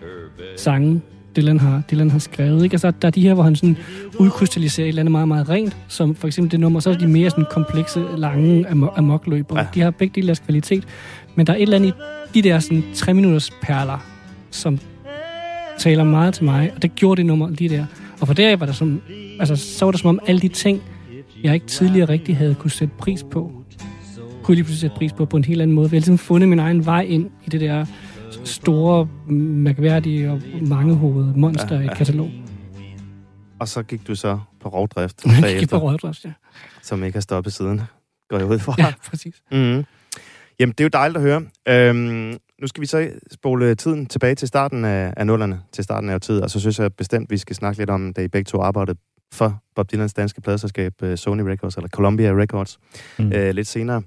sange, 0.56 1.00
Dylan 1.36 1.60
har, 1.60 1.82
Dylan 1.90 2.10
har 2.10 2.18
skrevet. 2.18 2.64
Ikke? 2.64 2.74
Altså, 2.74 2.90
der 3.02 3.08
er 3.08 3.12
de 3.12 3.20
her, 3.22 3.34
hvor 3.34 3.42
han 3.42 3.56
sådan 3.56 3.76
udkrystalliserer 4.18 4.84
et 4.84 4.88
eller 4.88 5.02
andet 5.02 5.12
meget, 5.12 5.28
meget 5.28 5.48
rent, 5.48 5.76
som 5.88 6.14
for 6.14 6.26
eksempel 6.26 6.50
det 6.52 6.60
nummer, 6.60 6.80
så 6.80 6.90
er 6.90 6.94
de 6.94 7.06
mere 7.08 7.30
sådan 7.30 7.44
komplekse, 7.50 8.04
lange 8.16 8.66
amo- 8.68 8.92
amokløb, 8.98 9.46
og 9.50 9.56
Ja. 9.56 9.62
ja. 9.62 9.68
de 9.74 9.80
har 9.80 9.90
begge 9.90 10.12
dele 10.14 10.26
deres 10.26 10.38
kvalitet. 10.38 10.84
Men 11.34 11.46
der 11.46 11.52
er 11.52 11.56
et 11.56 11.62
eller 11.62 11.76
andet 11.76 11.94
i 12.34 12.40
de 12.42 12.48
der 12.48 12.58
sådan 12.58 12.84
tre 12.94 13.14
minutters 13.14 13.50
perler, 13.62 14.06
som 14.50 14.78
taler 15.78 16.04
meget 16.04 16.34
til 16.34 16.44
mig, 16.44 16.72
og 16.76 16.82
det 16.82 16.94
gjorde 16.94 17.16
det 17.18 17.26
nummer 17.26 17.50
lige 17.50 17.68
der. 17.70 17.84
Og 18.20 18.26
for 18.26 18.34
der 18.34 18.56
var 18.56 18.66
der 18.66 18.72
som, 18.72 19.00
altså, 19.40 19.56
så 19.56 19.84
var 19.84 19.92
det 19.92 20.00
som 20.00 20.08
om 20.08 20.20
alle 20.26 20.40
de 20.40 20.48
ting, 20.48 20.82
jeg 21.42 21.54
ikke 21.54 21.66
tidligere 21.66 22.08
rigtig 22.08 22.36
havde 22.36 22.54
kunne 22.54 22.70
sætte 22.70 22.94
pris 22.98 23.22
på, 23.22 23.52
kunne 24.46 24.52
jeg 24.52 24.56
lige 24.56 24.64
pludselig 24.64 24.80
sætte 24.80 24.96
pris 24.96 25.12
på 25.12 25.24
på 25.24 25.36
en 25.36 25.44
helt 25.44 25.62
anden 25.62 25.74
måde. 25.74 25.90
Vi 25.90 25.96
har 25.96 26.00
ligesom 26.00 26.18
fundet 26.18 26.48
min 26.48 26.58
egen 26.58 26.86
vej 26.86 27.00
ind 27.00 27.30
i 27.44 27.50
det 27.50 27.60
der 27.60 27.86
store, 28.44 29.08
mærkværdige 29.32 30.30
og 30.30 30.42
mangehovedede 30.62 31.32
monster 31.36 31.74
Ja, 31.74 31.80
ja, 31.80 31.88
i 31.88 31.92
et 31.92 31.96
katalog. 31.96 32.30
Og 33.58 33.68
så 33.68 33.82
gik 33.82 34.06
du 34.06 34.14
så 34.14 34.38
på 34.60 34.68
rovdrift 34.68 35.24
Jeg 35.42 35.56
gik 35.58 35.68
på 35.68 35.78
røddrøst, 35.78 36.24
ja. 36.24 36.32
som 36.82 37.04
ikke 37.04 37.16
har 37.16 37.20
stoppet 37.20 37.52
siden, 37.52 37.80
går 38.28 38.38
jeg 38.38 38.46
ud 38.46 38.58
fra. 38.58 38.74
Ja, 38.82 38.92
præcis. 39.10 39.42
Mm. 39.52 39.84
Jamen, 40.60 40.72
det 40.72 40.80
er 40.80 40.84
jo 40.84 40.88
dejligt 40.92 41.16
at 41.16 41.22
høre. 41.22 41.42
Øhm, 41.68 42.38
nu 42.60 42.66
skal 42.66 42.80
vi 42.80 42.86
så 42.86 43.10
spole 43.32 43.74
tiden 43.74 44.06
tilbage 44.06 44.34
til 44.34 44.48
starten 44.48 44.84
af, 44.84 45.14
af 45.16 45.26
nullerne, 45.26 45.60
til 45.72 45.84
starten 45.84 46.10
af 46.10 46.20
tid, 46.20 46.40
og 46.40 46.50
så 46.50 46.60
synes 46.60 46.78
jeg 46.78 46.94
bestemt, 46.94 47.30
vi 47.30 47.38
skal 47.38 47.56
snakke 47.56 47.78
lidt 47.78 47.90
om, 47.90 48.12
da 48.12 48.20
I 48.22 48.28
begge 48.28 48.48
to 48.48 48.60
arbejdede 48.60 48.98
for 49.32 49.58
Bob 49.76 49.92
Dylans 49.92 50.14
danske 50.14 50.40
pladeselskab 50.40 50.92
øh, 51.02 51.18
Sony 51.18 51.40
Records, 51.40 51.76
eller 51.76 51.88
Columbia 51.88 52.30
Records, 52.32 52.78
Mm. 53.18 53.32
øh, 53.32 53.54
lidt 53.54 53.66
senere. 53.68 54.02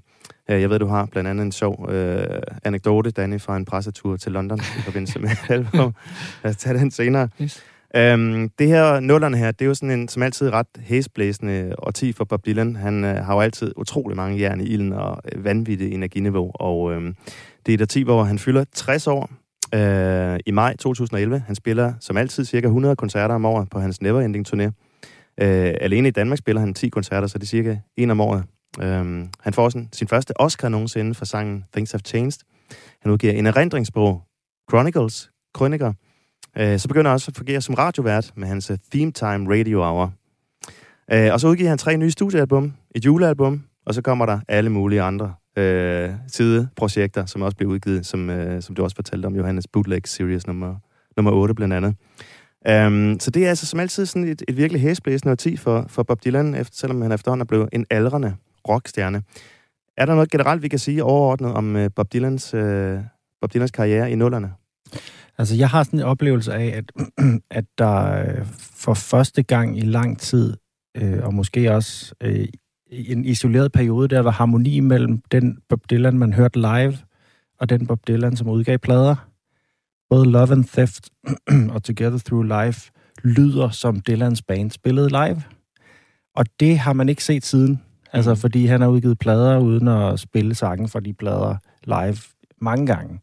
Øh, 0.50 0.60
Jeg 0.60 0.70
ved, 0.70 0.78
du 0.78 0.86
har 0.86 1.06
blandt 1.06 1.30
andet 1.30 1.44
en 1.44 1.52
sjov 1.52 1.88
øh, 1.90 2.42
anekdote, 2.64 3.10
Danny, 3.10 3.40
fra 3.40 3.56
en 3.56 3.64
pressetur 3.64 4.16
til 4.16 4.32
London 4.32 4.58
i 4.58 4.80
forbindelse 4.84 5.18
med 5.18 5.30
album. 5.48 5.94
Lad 6.44 6.50
os 6.50 6.56
tage 6.56 6.78
den 6.78 6.90
senere. 6.90 7.28
Yes. 7.42 7.62
Øhm, 7.96 8.48
det 8.58 8.68
her, 8.68 9.00
nullerne 9.00 9.36
her, 9.36 9.50
det 9.52 9.62
er 9.64 9.66
jo 9.66 9.74
sådan 9.74 9.90
en, 10.00 10.08
som 10.08 10.22
altid, 10.22 10.52
ret 10.52 10.66
hæsblæsende 10.80 11.74
årti 11.78 12.12
for 12.12 12.24
Bob 12.24 12.46
Dylan. 12.46 12.76
Han 12.76 13.04
øh, 13.04 13.16
har 13.24 13.34
jo 13.34 13.40
altid 13.40 13.72
utrolig 13.76 14.16
mange 14.16 14.40
jern 14.40 14.60
i 14.60 14.64
ilden 14.64 14.92
og 14.92 15.22
øh, 15.32 15.44
vanvittigt 15.44 15.94
energiniveau. 15.94 16.50
Og 16.54 16.92
øh, 16.92 17.14
det 17.66 17.72
er 17.72 17.74
et 17.74 17.80
årti, 17.82 18.02
hvor 18.02 18.22
han 18.24 18.38
fylder 18.38 18.64
60 18.74 19.06
år 19.06 19.30
øh, 19.74 20.38
i 20.46 20.50
maj 20.50 20.76
2011. 20.76 21.42
Han 21.46 21.54
spiller 21.54 21.92
som 22.00 22.16
altid 22.16 22.44
cirka 22.44 22.66
100 22.66 22.96
koncerter 22.96 23.34
om 23.34 23.44
året 23.44 23.68
på 23.70 23.80
hans 23.80 24.02
Neverending 24.02 24.48
turné. 24.54 24.70
Øh, 25.40 25.74
alene 25.80 26.08
i 26.08 26.10
Danmark 26.10 26.38
spiller 26.38 26.60
han 26.60 26.74
10 26.74 26.88
koncerter, 26.88 27.28
så 27.28 27.38
det 27.38 27.44
er 27.44 27.48
cirka 27.48 27.76
en 27.96 28.10
om 28.10 28.20
året. 28.20 28.44
Øh, 28.80 29.26
han 29.40 29.52
får 29.52 29.64
også 29.64 29.86
sin 29.92 30.08
første 30.08 30.40
Oscar 30.40 30.68
nogensinde 30.68 31.14
for 31.14 31.24
sangen 31.24 31.64
Things 31.72 31.92
Have 31.92 32.00
Changed. 32.04 32.40
Han 33.02 33.12
udgiver 33.12 33.32
en 33.32 33.46
erindringsbog, 33.46 34.22
Chronicles, 34.70 35.30
Krøniker, 35.54 35.92
Øh, 36.58 36.78
så 36.78 36.88
begynder 36.88 37.10
han 37.10 37.14
også 37.14 37.30
at 37.30 37.36
fungere 37.36 37.60
som 37.60 37.74
radiovært 37.74 38.32
med 38.36 38.48
hans 38.48 38.70
øh, 38.70 38.78
Theme 38.92 39.12
Time 39.12 39.58
Radio 39.58 39.82
Hour. 39.82 40.12
Øh, 41.12 41.32
og 41.32 41.40
så 41.40 41.48
udgiver 41.48 41.68
han 41.68 41.78
tre 41.78 41.96
nye 41.96 42.10
studiealbum, 42.10 42.72
et 42.94 43.04
julealbum, 43.04 43.62
og 43.86 43.94
så 43.94 44.02
kommer 44.02 44.26
der 44.26 44.40
alle 44.48 44.70
mulige 44.70 45.02
andre 45.02 45.34
øh, 45.58 46.10
sideprojekter, 46.28 47.26
som 47.26 47.42
også 47.42 47.56
bliver 47.56 47.72
udgivet, 47.72 48.06
som, 48.06 48.30
øh, 48.30 48.62
som 48.62 48.74
du 48.74 48.82
også 48.82 48.96
fortalte 48.96 49.26
om, 49.26 49.36
Johannes 49.36 49.66
Bootleg 49.66 50.02
Series 50.04 50.46
nummer, 50.46 50.76
nummer 51.16 51.32
8 51.32 51.54
blandt 51.54 51.74
andet. 51.74 51.94
Um, 52.68 53.20
så 53.20 53.30
det 53.30 53.44
er 53.44 53.48
altså 53.48 53.66
som 53.66 53.80
altid 53.80 54.06
sådan 54.06 54.28
et, 54.28 54.42
et 54.48 54.56
virkelig 54.56 54.82
hæsblæsende 54.82 55.32
årti 55.32 55.56
for, 55.56 55.84
for 55.88 56.02
Bob 56.02 56.24
Dylan, 56.24 56.54
efter, 56.54 56.76
selvom 56.76 57.02
han 57.02 57.12
efterhånden 57.12 57.40
er 57.40 57.46
blevet 57.46 57.68
en 57.72 57.86
aldrende 57.90 58.34
rockstjerne. 58.68 59.22
Er 59.96 60.06
der 60.06 60.14
noget 60.14 60.30
generelt, 60.30 60.62
vi 60.62 60.68
kan 60.68 60.78
sige 60.78 61.04
overordnet 61.04 61.52
om 61.52 61.76
uh, 61.76 61.86
Bob, 61.96 62.12
Dylans, 62.12 62.54
uh, 62.54 62.98
Bob 63.40 63.54
Dylans 63.54 63.70
karriere 63.70 64.10
i 64.10 64.14
nullerne? 64.14 64.52
Altså, 65.38 65.56
jeg 65.56 65.68
har 65.68 65.82
sådan 65.82 65.98
en 65.98 66.04
oplevelse 66.04 66.54
af, 66.54 66.66
at, 66.76 66.92
at 67.60 67.64
der 67.78 68.20
øh, 68.20 68.46
for 68.74 68.94
første 68.94 69.42
gang 69.42 69.78
i 69.78 69.80
lang 69.80 70.18
tid, 70.18 70.56
øh, 70.96 71.24
og 71.24 71.34
måske 71.34 71.72
også 71.72 72.14
øh, 72.22 72.48
i 72.90 73.12
en 73.12 73.24
isoleret 73.24 73.72
periode, 73.72 74.08
der 74.08 74.20
var 74.20 74.30
harmoni 74.30 74.80
mellem 74.80 75.22
den 75.32 75.58
Bob 75.68 75.80
Dylan, 75.90 76.18
man 76.18 76.32
hørte 76.32 76.60
live, 76.60 76.98
og 77.60 77.68
den 77.68 77.86
Bob 77.86 78.08
Dylan, 78.08 78.36
som 78.36 78.48
udgav 78.48 78.78
plader. 78.78 79.29
Både 80.10 80.30
Love 80.30 80.52
and 80.52 80.64
Theft 80.64 81.08
og 81.74 81.82
Together 81.84 82.18
Through 82.18 82.64
Life 82.64 82.90
lyder 83.24 83.70
som 83.70 84.00
Dylans 84.00 84.42
band 84.42 84.70
spillede 84.70 85.08
live. 85.08 85.42
Og 86.36 86.44
det 86.60 86.78
har 86.78 86.92
man 86.92 87.08
ikke 87.08 87.24
set 87.24 87.44
siden. 87.44 87.80
Altså, 88.12 88.34
fordi 88.34 88.66
han 88.66 88.80
har 88.80 88.88
udgivet 88.88 89.18
plader 89.18 89.58
uden 89.58 89.88
at 89.88 90.20
spille 90.20 90.54
sangen 90.54 90.88
fra 90.88 91.00
de 91.00 91.12
plader 91.12 91.56
live 91.84 92.16
mange 92.60 92.86
gange. 92.86 93.20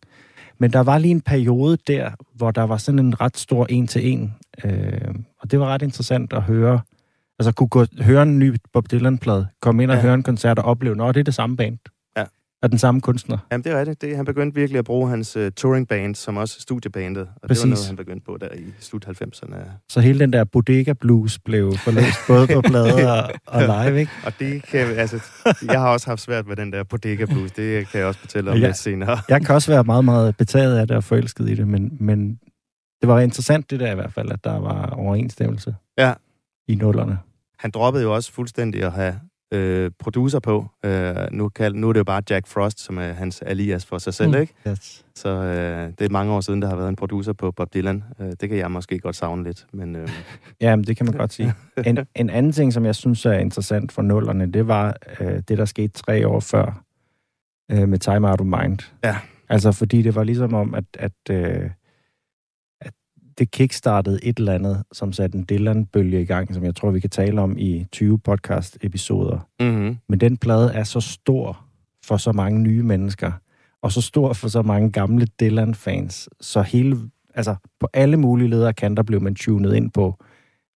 Men 0.60 0.74
der 0.74 0.80
var 0.80 0.98
lige 0.98 1.12
en 1.12 1.22
periode 1.22 1.78
der, 1.88 2.12
hvor 2.36 2.52
der 2.52 2.64
var 2.64 2.78
sådan 2.78 3.00
en 3.00 3.22
ret 3.22 3.38
stor 3.38 3.66
en-til-en. 3.70 4.34
Øh, 4.66 5.16
og 5.42 5.52
det 5.52 5.60
var 5.60 5.66
ret 5.66 5.82
interessant 5.82 6.34
at 6.34 6.42
høre. 6.44 6.80
Altså 7.40 7.52
kunne 7.52 7.70
gå, 7.70 7.86
høre 8.02 8.24
en 8.24 8.40
ny 8.40 8.56
Bob 8.74 8.92
Dylan-plade, 8.92 9.48
komme 9.62 9.84
ind 9.84 9.92
og 9.92 9.98
Ja. 9.98 10.02
høre 10.02 10.14
en 10.14 10.24
koncert 10.24 10.60
og 10.60 10.66
opleve, 10.66 11.08
at 11.10 11.16
det 11.16 11.20
er 11.20 11.24
det 11.24 11.34
samme 11.34 11.58
band. 11.58 11.78
Og 12.64 12.70
den 12.72 12.78
samme 12.80 13.02
kunstner. 13.02 13.38
Jamen, 13.52 13.64
det 13.64 13.72
er 13.72 13.80
rigtigt. 13.80 14.02
Det, 14.02 14.16
han 14.16 14.26
begyndte 14.26 14.56
virkelig 14.56 14.80
at 14.80 14.86
bruge 14.86 15.10
hans 15.10 15.38
uh, 15.38 15.48
touringband 15.56 16.16
som 16.16 16.38
også 16.38 16.62
studiebandet. 16.62 17.28
Og 17.42 17.48
Præcis. 17.48 17.62
det 17.62 17.70
var 17.70 17.76
noget, 17.76 17.88
han 17.88 17.96
begyndte 17.96 18.26
på 18.26 18.38
der 18.42 18.48
i 18.56 18.64
slut 18.80 19.06
90'erne. 19.08 19.56
Så 19.90 20.00
hele 20.00 20.20
den 20.20 20.34
der 20.34 20.44
bodega 20.44 20.94
blues 20.94 21.40
blev 21.40 21.74
forlæst 21.78 22.18
både 22.28 22.48
på 22.48 22.62
plader 22.62 23.22
og, 23.22 23.34
og 23.48 23.62
live, 23.86 24.00
ikke? 24.00 24.12
Og 24.26 24.34
det 24.40 24.64
kan, 24.64 24.88
altså, 24.88 25.24
jeg 25.66 25.80
har 25.80 25.90
også 25.90 26.08
haft 26.10 26.22
svært 26.22 26.48
med 26.48 26.56
den 26.56 26.72
der 26.74 26.84
bodega 26.84 27.26
blues. 27.26 27.52
Det 27.52 27.88
kan 27.88 28.00
jeg 28.00 28.08
også 28.08 28.20
fortælle 28.20 28.52
om 28.52 28.58
Ja. 28.58 28.66
lidt 28.68 28.78
senere. 28.78 29.20
Jeg 29.30 29.46
kan 29.46 29.56
også 29.56 29.72
være 29.72 29.84
meget, 29.84 30.06
meget 30.06 30.38
betaget 30.38 30.78
af 30.80 30.88
det 30.88 30.98
og 30.98 31.04
forelsket 31.04 31.50
i 31.50 31.56
det, 31.56 31.68
men, 31.68 31.98
men 32.00 32.40
det 33.02 33.10
var 33.10 33.20
interessant 33.20 33.70
det 33.72 33.80
der 33.80 33.92
i 33.92 33.96
hvert 33.96 34.14
fald, 34.14 34.32
at 34.32 34.44
der 34.44 34.60
var 34.60 34.86
overensstemmelse 34.90 35.76
Ja. 35.98 36.14
i 36.68 36.76
nullerne. 36.76 37.20
Han 37.60 37.72
droppede 37.72 38.04
jo 38.04 38.14
også 38.16 38.32
fuldstændig 38.32 38.84
at 38.84 38.92
have 38.92 39.20
øh, 39.54 39.92
producer 40.00 40.40
på. 40.40 40.66
Øh, 40.86 41.16
nu, 41.32 41.50
kald, 41.50 41.74
nu 41.74 41.90
er 41.90 41.94
det 41.94 42.00
jo 42.00 42.04
bare 42.04 42.22
Jack 42.30 42.48
Frost, 42.48 42.80
som 42.80 42.98
er 42.98 43.14
hans 43.14 43.42
alias 43.42 43.86
for 43.86 43.98
sig 43.98 44.14
selv, 44.14 44.30
Mm. 44.36 44.42
ikke? 44.42 44.54
Yes. 44.68 45.06
Så 45.16 45.30
øh, 45.30 45.90
det 46.00 46.06
er 46.06 46.10
mange 46.10 46.34
år 46.34 46.42
siden, 46.42 46.62
der 46.62 46.70
har 46.70 46.76
været 46.76 46.90
en 46.90 46.96
producer 46.96 47.34
på 47.34 47.52
Bob 47.52 47.74
Dylan. 47.74 48.04
Øh, 48.20 48.32
det 48.42 48.50
kan 48.50 48.58
jeg 48.58 48.72
måske 48.72 49.00
godt 49.00 49.16
savne 49.16 49.44
lidt, 49.44 49.66
men 49.74 49.96
øh, 49.96 50.10
Ja, 50.62 50.76
men 50.76 50.86
det 50.86 50.98
kan 50.98 51.06
man 51.06 51.16
godt 51.16 51.34
sige. 51.34 51.54
En, 51.86 51.98
en 52.16 52.30
anden 52.30 52.52
ting, 52.52 52.74
som 52.74 52.86
jeg 52.86 52.96
synes 52.96 53.26
er 53.26 53.34
interessant 53.34 53.92
for 53.92 54.02
nullerne, 54.02 54.52
det 54.52 54.68
var 54.68 54.96
øh, 55.20 55.42
det, 55.48 55.58
der 55.58 55.66
skete 55.66 55.94
tre 55.94 56.28
år 56.28 56.40
før 56.40 56.84
øh, 57.72 57.90
med 57.90 58.00
Time 58.00 58.30
Out 58.30 58.42
of 58.42 58.46
Mind. 58.46 58.80
Ja. 59.04 59.18
Altså, 59.50 59.72
fordi 59.72 60.02
det 60.02 60.16
var 60.16 60.24
ligesom 60.24 60.54
om, 60.54 60.76
at, 60.76 60.84
at, 61.00 61.12
øh, 61.32 61.38
at 61.64 61.72
det 63.38 63.52
kickstartede 63.52 64.20
et 64.24 64.38
eller 64.38 64.54
andet, 64.54 64.84
som 64.92 65.14
satte 65.14 65.38
en 65.38 65.46
Dylan-bølge 65.50 66.22
i 66.22 66.26
gang, 66.26 66.54
som 66.54 66.64
jeg 66.64 66.76
tror, 66.76 66.92
vi 66.92 67.00
kan 67.00 67.10
tale 67.10 67.42
om 67.42 67.58
i 67.58 67.86
20 67.92 68.20
podcast-episoder. 68.20 69.40
mm-hmm. 69.60 69.98
Men 70.10 70.20
den 70.20 70.38
plade 70.38 70.74
er 70.74 70.84
så 70.84 71.00
stor 71.00 71.66
for 72.06 72.18
så 72.18 72.32
mange 72.32 72.60
nye 72.60 72.84
mennesker, 72.84 73.32
og 73.82 73.92
så 73.92 74.02
stor 74.02 74.34
for 74.34 74.48
så 74.48 74.62
mange 74.62 74.92
gamle 74.92 75.26
Dylan-fans, 75.26 76.30
så 76.42 76.62
hele, 76.62 76.98
altså 77.34 77.56
på 77.80 77.88
alle 77.94 78.18
mulige 78.18 78.50
ledere 78.50 78.74
kanter 78.74 79.04
blev 79.04 79.22
man 79.22 79.36
tunet 79.36 79.76
ind 79.76 79.92
på, 79.92 80.16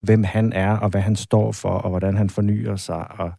hvem 0.02 0.24
han 0.24 0.52
er, 0.52 0.76
og 0.76 0.88
hvad 0.88 1.00
han 1.00 1.16
står 1.16 1.52
for, 1.52 1.68
og 1.68 1.90
hvordan 1.90 2.16
han 2.16 2.30
fornyer 2.30 2.76
sig. 2.76 3.20
Og 3.20 3.32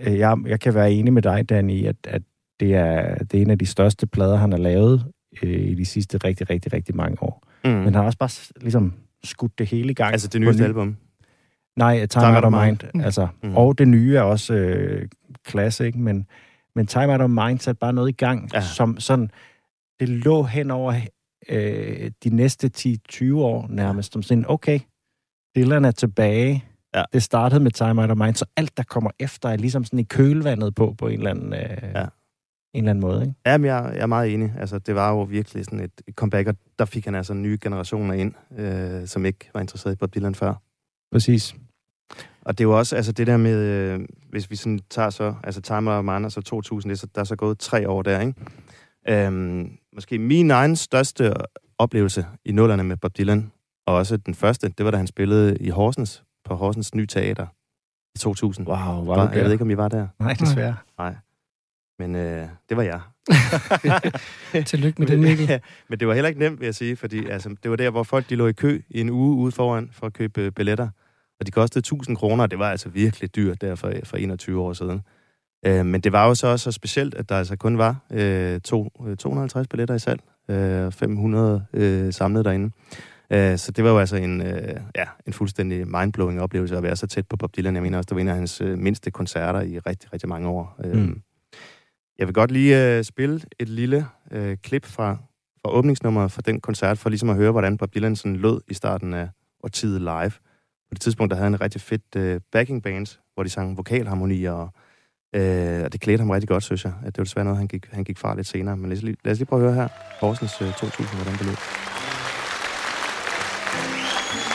øh, 0.00 0.18
jeg, 0.18 0.36
jeg 0.46 0.60
kan 0.60 0.74
være 0.74 0.92
enig 0.92 1.12
med 1.12 1.22
dig, 1.22 1.48
Dan, 1.48 1.70
i, 1.70 1.84
at, 1.84 1.96
at 2.04 2.22
det, 2.60 2.74
er, 2.74 3.14
det 3.24 3.38
er 3.38 3.42
en 3.42 3.50
af 3.50 3.58
de 3.58 3.66
største 3.66 4.06
plader, 4.06 4.36
han 4.36 4.52
har 4.52 4.58
lavet 4.58 5.12
øh, 5.42 5.60
i 5.60 5.74
de 5.74 5.84
sidste 5.84 6.18
rigtig, 6.18 6.50
rigtig, 6.50 6.72
rigtig 6.72 6.96
mange 6.96 7.22
år. 7.22 7.46
Mm. 7.64 7.70
Men 7.70 7.84
han 7.84 7.94
har 7.94 8.02
også 8.02 8.18
bare 8.18 8.60
ligesom 8.60 8.94
skudt 9.24 9.58
det 9.58 9.66
hele 9.66 9.90
i 9.90 9.94
gang. 9.94 10.12
Altså 10.12 10.28
det 10.28 10.40
nyeste 10.40 10.62
ny- 10.62 10.66
album. 10.66 10.96
Nej, 11.76 12.06
Time, 12.06 12.24
Time 12.24 12.36
Out 12.36 12.44
of 12.44 12.52
Mind. 12.52 12.78
Mind. 12.94 13.04
Altså, 13.04 13.28
Mhm. 13.42 13.50
mm. 13.50 13.56
Og 13.56 13.78
det 13.78 13.88
nye 13.88 14.16
er 14.16 14.22
også 14.22 14.54
øh, 14.54 15.08
classic, 15.48 15.94
men, 15.94 16.26
men 16.74 16.86
Time 16.86 17.12
Out 17.12 17.20
of 17.20 17.30
Mind 17.30 17.58
satte 17.58 17.78
bare 17.78 17.92
noget 17.92 18.08
i 18.08 18.12
gang, 18.12 18.50
ja. 18.54 18.60
som 18.60 19.00
sådan, 19.00 19.30
det 20.00 20.08
lå 20.08 20.42
hen 20.42 20.70
over 20.70 20.94
øh, 21.48 22.10
de 22.24 22.30
næste 22.30 22.70
10-20 22.78 23.34
år 23.34 23.66
nærmest, 23.70 24.12
som 24.12 24.22
sådan, 24.22 24.44
okay, 24.48 24.80
Dylan 25.56 25.84
er 25.84 25.90
tilbage. 25.90 26.64
Ja. 26.94 27.02
Det 27.12 27.22
startede 27.22 27.60
med 27.60 27.70
Time 27.70 28.00
Out 28.02 28.10
of 28.10 28.16
Mind, 28.16 28.34
så 28.34 28.44
alt, 28.56 28.76
der 28.76 28.82
kommer 28.82 29.10
efter, 29.18 29.48
er 29.48 29.56
ligesom 29.56 29.84
sådan 29.84 29.98
i 29.98 30.02
kølvandet 30.02 30.74
på, 30.74 30.94
på 30.98 31.08
en 31.08 31.18
eller 31.18 31.30
anden, 31.30 31.52
øh, 31.52 31.60
Ja. 31.94 32.04
En 32.78 32.84
eller 32.84 32.90
anden 32.90 33.00
måde. 33.00 33.22
Ikke? 33.22 33.34
Jamen, 33.46 33.64
jeg, 33.64 33.90
jeg 33.94 34.02
er 34.02 34.06
meget 34.06 34.34
enig. 34.34 34.54
Altså, 34.58 34.78
det 34.78 34.94
var 34.94 35.10
jo 35.10 35.22
virkelig 35.22 35.64
sådan 35.64 35.80
et, 35.80 35.90
et 36.08 36.14
comeback, 36.14 36.48
og 36.48 36.54
der 36.78 36.84
fik 36.84 37.04
han 37.04 37.14
altså 37.14 37.34
nye 37.34 37.58
generationer 37.62 38.14
ind, 38.14 38.34
øh, 38.58 39.06
som 39.06 39.24
ikke 39.26 39.50
var 39.54 39.60
interesseret 39.60 39.92
i 39.92 39.96
Bob 39.96 40.14
Dylan 40.14 40.34
før. 40.34 40.54
Præcis. 41.12 41.54
Og 42.42 42.58
det 42.58 42.64
er 42.64 42.68
jo 42.68 42.78
også, 42.78 42.96
altså 42.96 43.12
det 43.12 43.26
der 43.26 43.36
med, 43.36 43.56
øh, 43.56 44.00
hvis 44.30 44.50
vi 44.50 44.56
sådan 44.56 44.80
tager 44.90 45.10
så, 45.10 45.34
altså 45.44 45.60
Time 45.60 45.90
of 45.90 46.04
Mine, 46.04 46.30
så 46.30 46.40
2000, 46.40 46.90
det 46.90 46.96
er 46.96 46.98
så, 46.98 47.06
der 47.14 47.20
er 47.20 47.24
så 47.24 47.36
gået 47.36 47.58
tre 47.58 47.88
år 47.88 48.02
der, 48.02 48.20
ikke? 48.20 48.34
Øhm, 49.08 49.70
måske 49.94 50.18
min 50.18 50.50
egen 50.50 50.76
største 50.76 51.34
oplevelse 51.78 52.26
i 52.44 52.52
nullerne 52.52 52.84
med 52.84 52.96
Bob 52.96 53.16
Dylan, 53.18 53.50
og 53.86 53.94
også 53.94 54.16
den 54.16 54.34
første, 54.34 54.68
det 54.78 54.84
var 54.84 54.90
da 54.90 54.96
han 54.96 55.06
spillede 55.06 55.56
i 55.56 55.68
Horsens, 55.68 56.22
på 56.44 56.54
Horsens 56.54 56.94
Nye 56.94 57.06
Teater 57.06 57.46
i 58.14 58.18
2000. 58.18 58.66
Wow, 58.68 58.76
var 58.76 59.04
Var, 59.04 59.14
du 59.14 59.20
jeg 59.22 59.34
ved 59.34 59.44
der? 59.44 59.52
ikke, 59.52 59.62
om 59.62 59.70
I 59.70 59.76
var 59.76 59.88
der. 59.88 60.06
Nej, 60.18 60.32
desværre. 60.32 60.76
Nej. 60.98 61.14
Men 61.98 62.14
øh, 62.16 62.48
det 62.68 62.76
var 62.76 62.82
jeg. 62.82 63.00
Tillykke 64.66 65.02
med 65.02 65.08
det, 65.08 65.18
Mikkel. 65.18 65.46
Ja, 65.50 65.58
men 65.88 66.00
det 66.00 66.08
var 66.08 66.14
heller 66.14 66.28
ikke 66.28 66.40
nemt, 66.40 66.60
vil 66.60 66.66
jeg 66.66 66.74
sige, 66.74 66.96
fordi 66.96 67.26
altså, 67.26 67.56
det 67.62 67.70
var 67.70 67.76
der, 67.76 67.90
hvor 67.90 68.02
folk 68.02 68.30
de 68.30 68.34
lå 68.36 68.46
i 68.46 68.52
kø 68.52 68.80
i 68.90 69.00
en 69.00 69.10
uge 69.10 69.36
ude 69.36 69.52
foran 69.52 69.88
for 69.92 70.06
at 70.06 70.12
købe 70.12 70.40
øh, 70.40 70.52
billetter. 70.52 70.88
Og 71.40 71.46
de 71.46 71.50
kostede 71.50 71.78
1000 71.78 72.16
kroner, 72.16 72.42
og 72.44 72.50
det 72.50 72.58
var 72.58 72.70
altså 72.70 72.88
virkelig 72.88 73.36
dyrt 73.36 73.60
der 73.60 73.74
for, 73.74 73.92
for 74.04 74.16
21 74.16 74.60
år 74.62 74.72
siden. 74.72 75.00
Øh, 75.66 75.86
men 75.86 76.00
det 76.00 76.12
var 76.12 76.26
jo 76.26 76.34
så 76.34 76.46
også 76.46 76.64
så 76.64 76.72
specielt, 76.72 77.14
at 77.14 77.28
der 77.28 77.38
altså 77.38 77.56
kun 77.56 77.78
var 77.78 77.96
øh, 78.12 78.60
to, 78.60 79.04
øh, 79.08 79.16
250 79.16 79.68
billetter 79.68 79.94
i 79.94 79.98
salg, 79.98 80.20
øh, 80.50 80.92
500 80.92 81.64
øh, 81.72 82.12
samlet 82.12 82.44
derinde. 82.44 82.70
Øh, 83.32 83.58
så 83.58 83.72
det 83.72 83.84
var 83.84 83.90
jo 83.90 83.98
altså 83.98 84.16
en, 84.16 84.40
øh, 84.42 84.76
ja, 84.96 85.04
en 85.26 85.32
fuldstændig 85.32 85.88
mindblowing 85.88 86.40
oplevelse 86.40 86.76
at 86.76 86.82
være 86.82 86.96
så 86.96 87.06
tæt 87.06 87.26
på 87.28 87.36
Bob 87.36 87.56
Dylan. 87.56 87.74
Jeg 87.74 87.82
mener 87.82 87.98
også, 87.98 88.06
det 88.08 88.14
var 88.14 88.20
en 88.20 88.28
af 88.28 88.34
hans 88.34 88.60
øh, 88.60 88.78
mindste 88.78 89.10
koncerter 89.10 89.60
i 89.60 89.78
rigtig, 89.78 90.12
rigtig 90.12 90.28
mange 90.28 90.48
år. 90.48 90.76
Øh, 90.84 90.96
Mm. 90.96 91.20
Jeg 92.18 92.26
vil 92.26 92.34
godt 92.34 92.50
lige 92.50 92.96
øh, 92.96 93.04
spille 93.04 93.40
et 93.58 93.68
lille 93.68 94.06
øh, 94.30 94.56
klip 94.56 94.86
fra, 94.86 95.16
fra 95.62 95.70
åbningsnummeret 95.70 96.32
for 96.32 96.42
den 96.42 96.60
koncert, 96.60 96.98
for 96.98 97.08
ligesom 97.08 97.30
at 97.30 97.36
høre, 97.36 97.50
hvordan 97.50 97.76
Bob 97.76 97.94
Dylan 97.94 98.16
sådan 98.16 98.36
lød 98.36 98.60
i 98.68 98.74
starten 98.74 99.14
af 99.14 99.28
årtiet 99.64 100.00
live. 100.00 100.30
På 100.88 100.92
det 100.94 101.00
tidspunkt, 101.00 101.30
der 101.30 101.36
havde 101.36 101.44
han 101.44 101.54
en 101.54 101.60
rigtig 101.60 101.80
fedt 101.80 102.16
øh, 102.16 102.40
backing 102.52 102.82
band, 102.82 103.06
hvor 103.34 103.42
de 103.42 103.48
sang 103.48 103.76
vokalharmonier, 103.76 104.52
og, 104.52 104.68
øh, 105.34 105.82
og 105.84 105.92
det 105.92 106.00
klædte 106.00 106.20
ham 106.20 106.30
rigtig 106.30 106.48
godt, 106.48 106.64
synes 106.64 106.84
jeg. 106.84 106.92
At 107.04 107.06
det 107.06 107.18
var 107.18 107.24
desværre 107.24 107.44
noget, 107.44 107.58
han 107.58 107.68
gik, 107.68 107.86
han 107.92 108.04
gik 108.04 108.18
fra 108.18 108.34
lidt 108.36 108.46
senere. 108.46 108.76
Men 108.76 108.88
lad 108.88 108.96
os 108.96 109.02
lige, 109.02 109.16
lad 109.24 109.32
os 109.32 109.38
lige 109.38 109.46
prøve 109.46 109.60
at 109.62 109.66
høre 109.68 109.82
her, 109.82 109.88
Horsens 110.20 110.62
øh, 110.62 110.72
2000, 110.72 111.16
hvordan 111.18 111.38
det 111.38 111.46
lød. 111.46 111.56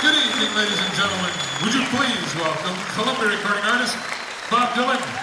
Good 0.04 0.18
evening, 0.26 0.52
ladies 0.60 0.80
and 0.86 0.94
gentlemen. 1.00 1.32
Would 1.62 1.74
you 1.78 1.84
please 1.94 2.30
welcome 2.44 2.76
Columbia 2.96 3.28
recording 3.36 3.66
artist 3.74 3.96
Bob 4.52 4.68
Dylan? 4.76 5.23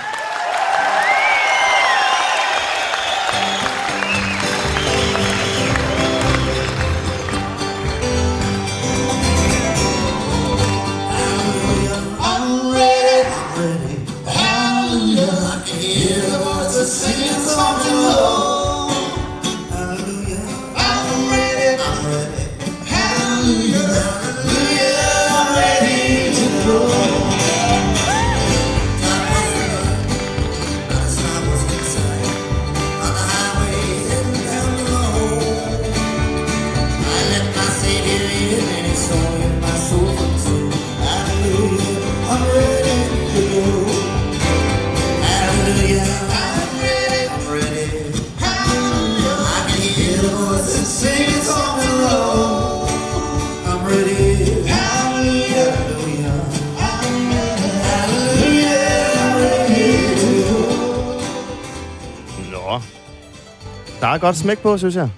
Der 64.01 64.07
er 64.07 64.19
godt 64.19 64.37
smæk 64.37 64.59
på, 64.59 64.79
synes 64.79 64.97
jeg. 64.97 65.11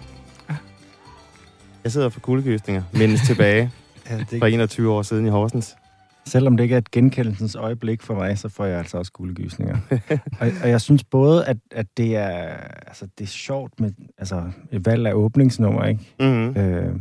Jeg 1.84 1.92
sidder 1.92 2.08
for 2.08 2.20
kuldegysninger, 2.20 2.82
mindes 2.92 3.20
tilbage 3.26 3.70
Ja, 4.10 4.16
fra 4.16 4.46
det, 4.46 4.54
21 4.54 4.92
år 4.92 5.02
siden 5.02 5.26
i 5.26 5.28
Horsens. 5.28 5.76
selvom 6.26 6.56
det 6.56 6.64
ikke 6.64 6.74
er 6.74 6.78
et 6.78 6.90
genkendelsens 6.90 7.54
øjeblik 7.54 8.02
for 8.02 8.14
mig, 8.14 8.38
så 8.38 8.48
får 8.48 8.64
jeg 8.64 8.78
altså 8.78 8.98
også 8.98 9.12
guldegysninger. 9.12 9.76
og, 10.40 10.48
og 10.62 10.68
jeg 10.68 10.80
synes 10.80 11.04
både, 11.04 11.44
at, 11.46 11.56
at 11.70 11.86
det, 11.96 12.16
er, 12.16 12.56
altså, 12.86 13.06
det 13.18 13.24
er 13.24 13.28
sjovt 13.28 13.80
med 13.80 13.90
altså, 14.18 14.42
et 14.72 14.86
valg 14.86 15.06
af 15.06 15.12
åbningsnummer, 15.12 15.84
ikke? 15.84 16.14
Mm-hmm. 16.20 16.56
Øh, 16.56 16.94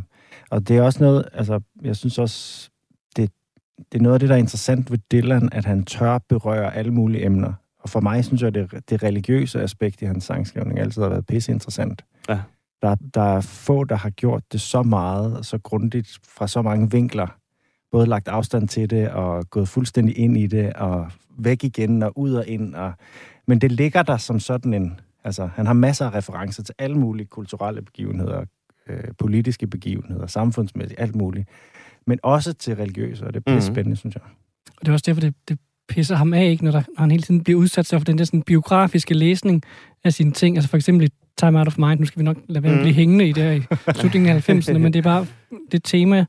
og 0.50 0.67
det 0.67 0.78
er 0.78 0.82
også 0.82 1.04
noget, 1.04 1.26
altså, 1.34 1.60
jeg 1.84 1.96
synes 1.96 2.20
også, 2.20 2.70
det, 3.15 3.32
det 3.91 3.98
er 3.98 4.02
noget 4.04 4.13
af 4.13 4.20
det, 4.20 4.30
der 4.30 4.36
er 4.36 4.39
interessant 4.39 4.91
ved 4.91 4.98
Dylan, 5.12 5.50
at 5.52 5.65
han 5.65 5.86
tør 5.86 6.17
berøre 6.17 6.76
alle 6.76 6.91
mulige 6.91 7.26
emner. 7.26 7.54
Og 7.84 7.89
for 7.89 8.00
mig 8.00 8.26
synes 8.26 8.41
jeg, 8.41 8.54
det, 8.54 8.89
det 8.89 9.04
religiøse 9.04 9.62
aspekt 9.62 10.02
i 10.02 10.06
hans 10.06 10.24
sangskrivning 10.24 10.80
altid 10.80 11.02
har 11.02 11.10
været 11.10 11.26
pisse 11.26 11.52
interessant. 11.52 12.06
Ja. 12.30 12.39
Der, 12.82 12.96
der 13.13 13.22
er 13.22 13.41
få, 13.41 13.84
der 13.84 13.96
har 13.96 14.10
gjort 14.10 14.44
det 14.52 14.62
så 14.62 14.84
meget 14.84 15.38
og 15.38 15.46
så 15.46 15.58
grundigt 15.58 16.20
fra 16.28 16.48
så 16.48 16.62
mange 16.62 16.91
vinkler. 16.91 17.28
Både 17.91 18.06
lagt 18.06 18.28
afstand 18.28 18.67
til 18.67 18.89
det 18.89 19.10
og 19.10 19.50
gået 19.50 19.67
fuldstændig 19.67 20.17
ind 20.17 20.38
i 20.38 20.48
det 20.48 20.74
og 20.74 21.12
væk 21.38 21.63
igen 21.63 22.04
og 22.04 22.17
ud 22.17 22.34
og 22.34 22.48
ind. 22.48 22.76
Og, 22.76 22.94
men 23.48 23.62
det 23.62 23.72
ligger 23.72 24.04
der 24.04 24.17
som 24.17 24.39
sådan 24.39 24.74
en... 24.74 25.00
Altså, 25.24 25.50
han 25.56 25.65
har 25.65 25.74
masser 25.74 26.06
af 26.06 26.13
referencer 26.13 26.63
til 26.63 26.76
alle 26.80 26.98
mulige 26.98 27.28
kulturelle 27.28 27.82
begivenheder, 27.82 28.46
øh, 28.88 29.04
politiske 29.17 29.67
begivenheder, 29.67 30.28
samfundsmæssigt, 30.28 31.00
alt 31.00 31.15
muligt. 31.15 31.50
Men 32.08 32.20
også 32.24 32.54
til 32.54 32.76
religiøse, 32.76 33.28
og 33.28 33.34
det 33.34 33.44
er 33.46 33.56
mm. 33.56 33.62
spændende, 33.62 33.96
synes 33.96 34.15
jeg. 34.15 34.24
Og 34.67 34.82
det 34.82 34.88
er 34.88 34.94
også 34.94 35.04
derfor, 35.06 35.22
det, 35.22 35.36
det 35.50 35.60
pisser 35.93 36.15
ham 36.15 36.34
af, 36.34 36.49
ikke, 36.49 36.63
når, 36.63 36.71
der, 36.71 36.82
når 36.97 36.99
han 37.01 37.12
hele 37.12 37.23
tiden 37.23 37.43
bliver 37.43 37.60
udsat 37.60 37.88
for 37.88 37.99
den 37.99 38.17
der 38.17 38.23
sådan, 38.23 38.41
biografiske 38.41 39.13
læsning 39.13 39.63
af 40.04 40.13
sine 40.13 40.32
ting. 40.32 40.58
Altså 40.58 40.69
for 40.69 40.77
eksempel 40.77 41.10
Time 41.38 41.60
Out 41.60 41.67
of 41.67 41.77
Mind, 41.77 41.99
nu 41.99 42.06
skal 42.06 42.19
vi 42.19 42.23
nok 42.23 42.38
lade 42.49 42.63
være 42.63 42.73
Mm. 42.75 42.82
blive 42.82 42.93
hængende 42.93 43.30
i 43.30 43.32
det 43.32 43.43
her 43.43 43.51
i 43.51 43.62
slutningen 43.95 44.30
af 44.36 44.49
90'erne, 44.49 44.77
men 44.84 44.93
det 44.93 44.99
er 44.99 45.04
bare, 45.04 45.25
det 45.71 45.84
tema 45.84 46.25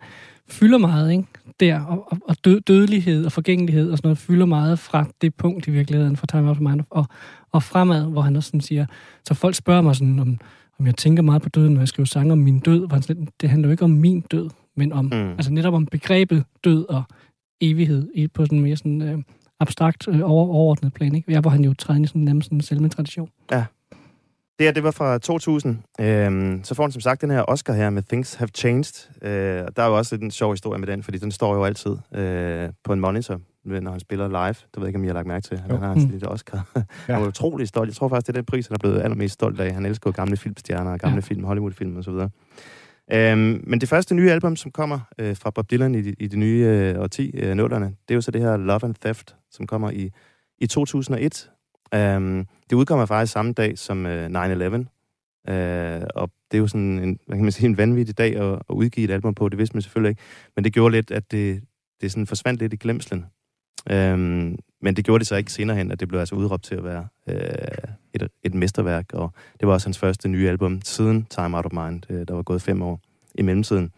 fylder 0.49 0.79
meget, 0.79 1.11
ikke? 1.13 1.25
Der, 1.61 1.81
og, 1.81 2.13
og, 2.13 2.19
og 2.29 2.37
død, 2.45 2.61
dødelighed 2.61 3.25
og 3.25 3.33
forgængelighed 3.33 3.91
og 3.91 3.99
sådan 3.99 4.09
noget 4.09 4.19
fylder 4.19 4.47
meget 4.47 4.79
fra 4.79 5.07
det 5.21 5.35
punkt 5.35 5.67
i 5.67 5.71
virkeligheden, 5.71 6.17
fra 6.17 6.27
Time 6.27 6.49
Out 6.49 6.57
of 6.57 6.61
Mind 6.61 6.81
og, 6.91 7.07
og 7.53 7.63
fremad, 7.63 8.11
hvor 8.11 8.21
han 8.23 8.37
også 8.37 8.47
sådan 8.47 8.61
siger, 8.61 8.87
så 9.29 9.35
folk 9.35 9.55
spørger 9.55 9.83
mig 9.83 9.97
sådan, 9.97 10.19
om, 10.19 10.39
om 10.81 10.87
jeg 10.87 10.95
tænker 10.95 11.23
meget 11.23 11.43
på 11.43 11.49
døden, 11.49 11.73
når 11.73 11.81
jeg 11.81 11.89
skriver 11.89 12.07
sange 12.07 12.33
om 12.33 12.39
min 12.39 12.59
død, 12.59 12.89
han 12.93 13.03
sådan, 13.03 13.29
det 13.41 13.51
handler 13.51 13.69
jo 13.69 13.71
ikke 13.71 13.85
om 13.85 13.91
min 13.91 14.21
død, 14.21 14.51
men 14.77 14.93
om, 14.93 15.05
Mm. 15.05 15.13
altså 15.31 15.53
netop 15.53 15.75
om 15.75 15.87
begrebet 15.87 16.45
død 16.65 16.85
og 16.89 17.03
evighed 17.61 18.29
på 18.35 18.45
sådan 18.45 18.61
mere 18.61 18.77
sådan, 18.77 19.03
øh, 19.03 19.19
abstrakt, 19.63 20.09
øh, 20.09 20.21
over, 20.23 20.49
overordnet 20.55 20.93
plan. 20.95 21.15
Ikke? 21.15 21.33
Ja, 21.33 21.41
hvor 21.41 21.51
han 21.51 21.65
jo 21.65 21.75
træder 21.75 22.03
i 22.03 22.07
sådan, 22.07 22.23
nærmest 22.23 22.47
sådan 22.47 22.59
en 22.59 22.63
selvmedtradition. 22.63 23.29
Det 24.59 24.67
her, 24.67 24.73
det 24.73 24.83
var 24.83 24.91
fra 24.91 25.19
2000. 25.19 25.79
Øhm, 26.01 26.61
så 26.65 26.75
får 26.75 26.83
han 26.83 26.93
som 26.93 27.01
sagt 27.01 27.21
den 27.21 27.31
her 27.31 27.43
Oscar 27.49 27.73
her 27.73 27.91
med 27.91 28.03
Things 28.03 28.35
Have 28.35 28.49
Changed. 28.55 29.09
Øh, 29.23 29.65
og 29.67 29.77
der 29.77 29.83
er 29.83 29.87
jo 29.89 29.97
også 29.97 30.15
lidt 30.15 30.23
en 30.23 30.31
sjov 30.31 30.53
historie 30.53 30.79
med 30.81 30.89
den, 30.89 31.03
fordi 31.03 31.19
den 31.19 31.31
står 31.31 31.55
jo 31.55 31.65
altid 31.65 31.97
øh, 32.15 32.69
på 32.85 32.93
en 32.93 33.01
monitor, 33.01 33.41
når 33.65 33.91
han 33.91 34.01
spiller 34.01 34.29
live. 34.29 34.47
Det 34.49 34.57
ved 34.77 34.83
jeg 34.83 34.89
ikke, 34.89 34.99
om 34.99 35.05
I 35.05 35.07
har 35.07 35.15
lagt 35.15 35.27
mærke 35.27 35.45
til. 35.49 35.59
Han 35.59 35.71
Jo. 35.75 35.77
har 35.77 35.95
Mm. 35.95 36.01
lidt 36.11 36.27
Oscar. 36.27 36.67
ja. 36.77 36.83
Han 37.13 37.21
var 37.23 37.29
utrolig 37.29 37.69
stolt. 37.69 37.89
Jeg 37.89 37.97
tror 37.97 38.09
faktisk, 38.09 38.27
det 38.27 38.33
er 38.33 38.39
den 38.41 38.45
pris, 38.47 38.67
han 38.67 38.75
er 38.75 38.79
blevet 38.79 39.03
allermest 39.03 39.35
stolt 39.35 39.61
af. 39.61 39.75
Han 39.75 39.87
elsker 39.87 40.11
jo 40.11 40.13
gamle 40.17 40.37
filmstjerner 40.37 40.93
og 40.93 40.99
gamle 40.99 41.15
ja. 41.15 41.17
Ja. 41.17 41.21
film, 41.21 41.45
Hollywood-film 41.45 41.97
og 41.97 42.05
så 42.05 42.11
videre. 42.11 42.31
Øhm, 43.13 43.65
men 43.67 43.81
det 43.81 43.89
første 43.89 44.15
nye 44.15 44.31
album, 44.31 44.57
som 44.57 44.71
kommer 44.71 45.01
øh, 45.19 45.37
fra 45.37 45.51
Bob 45.51 45.71
Dylan 45.71 45.95
i, 45.95 46.03
de- 46.03 46.15
i 46.19 46.27
det 46.27 46.39
nye 46.39 46.67
øh, 46.69 47.01
årti, 47.01 47.31
øh, 47.35 47.55
nullerne, 47.55 47.87
det 47.87 48.11
er 48.11 48.15
jo 48.15 48.21
så 48.21 48.31
det 48.31 48.41
her 48.41 48.57
Love 48.57 48.81
and 48.85 48.95
Theft, 48.95 49.37
som 49.51 49.67
kommer 49.67 49.91
i, 49.91 50.11
i 50.59 50.67
2001. 50.67 51.51
Øhm, 51.95 52.47
det 52.71 52.77
udkommer 52.77 53.07
faktisk 53.07 53.33
samme 53.33 53.53
dag 53.53 53.79
som 53.79 54.07
øh, 54.07 54.27
9-11. 54.27 55.51
Øh, 55.53 56.03
og 56.15 56.31
det 56.51 56.57
er 56.57 56.61
jo 56.61 56.67
sådan 56.67 56.99
en, 56.99 57.19
hvad 57.27 57.37
kan 57.37 57.45
man 57.45 57.53
sige, 57.53 57.67
en 57.69 57.77
vanvittig 57.77 58.19
dag 58.19 58.37
at, 58.37 58.53
at 58.53 58.75
udgive 58.75 59.05
et 59.05 59.11
album 59.11 59.35
på. 59.35 59.49
Det 59.49 59.59
vidste 59.59 59.77
man 59.77 59.83
selvfølgelig 59.83 60.11
ikke. 60.11 60.23
Men 60.57 60.65
det 60.65 60.73
gjorde 60.73 60.93
lidt, 60.93 61.11
at 61.11 61.31
det, 61.31 61.63
det 62.01 62.13
sådan 62.13 62.27
forsvandt 62.27 62.61
lidt 62.61 62.73
i 62.73 62.77
glemslen. 62.77 63.25
Øhm, 63.91 64.57
men 64.83 64.97
det 64.97 65.05
gjorde 65.05 65.19
det 65.19 65.27
så 65.27 65.37
ikke 65.37 65.53
senere 65.53 65.77
hen, 65.77 65.93
at 65.93 66.01
det 66.01 66.09
blev 66.09 66.21
altså 66.21 66.35
udråbt 66.35 66.65
til 66.65 66.75
at 66.75 66.85
være 66.85 67.07
øh, 67.29 67.37
et, 68.15 68.29
et 68.43 68.55
mesterværk. 68.55 69.13
Og 69.13 69.33
det 69.61 69.69
var 69.69 69.75
også 69.75 69.87
hans 69.87 69.99
første 69.99 70.29
nye 70.29 70.49
album 70.49 70.81
siden 70.85 71.27
Time 71.31 71.57
Out 71.57 71.67
of 71.67 71.73
Mind. 71.73 72.03
Øh, 72.11 72.29
der 72.29 72.35
var 72.35 72.43
gået 72.43 72.63
fem 72.63 72.83
år 72.83 73.01
i 73.35 73.43
mellemtiden. 73.43 73.93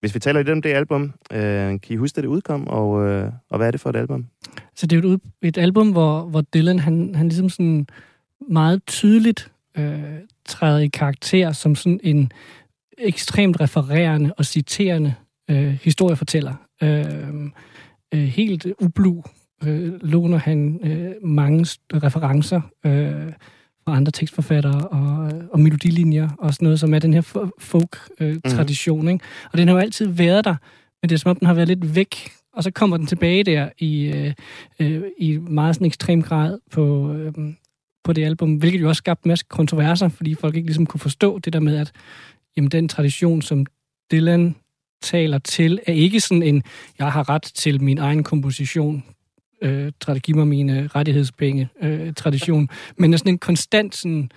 Hvis 0.00 0.14
vi 0.14 0.18
taler 0.18 0.40
lidt 0.40 0.48
om 0.48 0.62
det 0.62 0.70
album, 0.70 1.12
øh, 1.32 1.40
kan 1.40 1.80
I 1.88 1.96
huske, 1.96 2.18
at 2.18 2.22
det 2.22 2.28
udkom, 2.28 2.66
og, 2.66 3.06
øh, 3.06 3.32
og 3.50 3.56
hvad 3.56 3.66
er 3.66 3.70
det 3.70 3.80
for 3.80 3.90
et 3.90 3.96
album? 3.96 4.26
Så 4.74 4.86
det 4.86 4.96
er 4.96 5.08
jo 5.08 5.14
et, 5.14 5.20
et 5.42 5.58
album, 5.58 5.90
hvor, 5.90 6.22
hvor 6.22 6.40
Dylan 6.40 6.78
han, 6.78 7.14
han 7.14 7.28
ligesom 7.28 7.48
sådan 7.48 7.86
meget 8.50 8.82
tydeligt 8.86 9.52
øh, 9.78 10.02
træder 10.44 10.78
i 10.78 10.86
karakter 10.88 11.52
som 11.52 11.74
sådan 11.74 12.00
en 12.02 12.32
ekstremt 12.98 13.60
refererende 13.60 14.34
og 14.38 14.44
citerende 14.44 15.14
øh, 15.50 15.78
historiefortæller. 15.82 16.54
Øh, 16.82 17.50
øh, 18.14 18.20
helt 18.20 18.66
ublu 18.80 19.22
øh, 19.64 19.92
låner 20.02 20.38
han 20.38 20.80
øh, 20.82 21.12
mange 21.22 21.66
referencer 21.94 22.60
øh, 22.86 23.32
fra 23.84 23.96
andre 23.96 24.12
tekstforfattere 24.12 24.88
og, 24.88 25.32
og 25.52 25.60
melodilinjer 25.60 26.28
og 26.38 26.54
sådan 26.54 26.66
noget, 26.66 26.80
som 26.80 26.94
er 26.94 26.98
den 26.98 27.14
her 27.14 27.22
fo- 27.22 27.50
folk-tradition. 27.58 29.06
Øh, 29.06 29.12
ikke? 29.12 29.24
Og 29.52 29.58
den 29.58 29.68
har 29.68 29.74
jo 29.74 29.80
altid 29.80 30.06
været 30.06 30.44
der, 30.44 30.54
men 31.02 31.08
det 31.08 31.14
er 31.14 31.18
som 31.18 31.30
om, 31.30 31.36
den 31.36 31.46
har 31.46 31.54
været 31.54 31.68
lidt 31.68 31.94
væk, 31.94 32.30
og 32.52 32.62
så 32.62 32.70
kommer 32.70 32.96
den 32.96 33.06
tilbage 33.06 33.44
der 33.44 33.68
i, 33.78 34.04
øh, 34.06 34.34
øh, 34.80 35.02
i 35.18 35.36
meget 35.36 35.74
sådan 35.74 35.86
ekstrem 35.86 36.22
grad 36.22 36.58
på, 36.70 37.12
øh, 37.12 37.32
på 38.04 38.12
det 38.12 38.24
album, 38.24 38.54
hvilket 38.54 38.80
jo 38.80 38.88
også 38.88 38.98
skabte 38.98 39.26
en 39.26 39.28
masse 39.28 39.44
kontroverser, 39.48 40.08
fordi 40.08 40.34
folk 40.34 40.56
ikke 40.56 40.66
ligesom 40.66 40.86
kunne 40.86 41.00
forstå 41.00 41.38
det 41.38 41.52
der 41.52 41.60
med, 41.60 41.76
at 41.76 41.92
jamen, 42.56 42.70
den 42.70 42.88
tradition, 42.88 43.42
som 43.42 43.66
Dylan 44.12 44.54
taler 45.02 45.38
til, 45.38 45.80
er 45.86 45.92
ikke 45.92 46.20
sådan 46.20 46.42
en, 46.42 46.62
jeg 46.98 47.12
har 47.12 47.28
ret 47.28 47.42
til 47.42 47.82
min 47.82 47.98
egen 47.98 48.24
komposition, 48.24 49.04
øh, 49.62 49.92
giv 50.22 50.36
mig 50.36 50.46
mine 50.48 50.86
rettighedspenge 50.94 51.68
øh, 51.82 52.12
tradition, 52.14 52.68
men 52.98 53.12
er 53.12 53.16
sådan 53.18 53.32
en 53.32 53.38
konstant 53.38 53.96
sådan, 53.96 54.30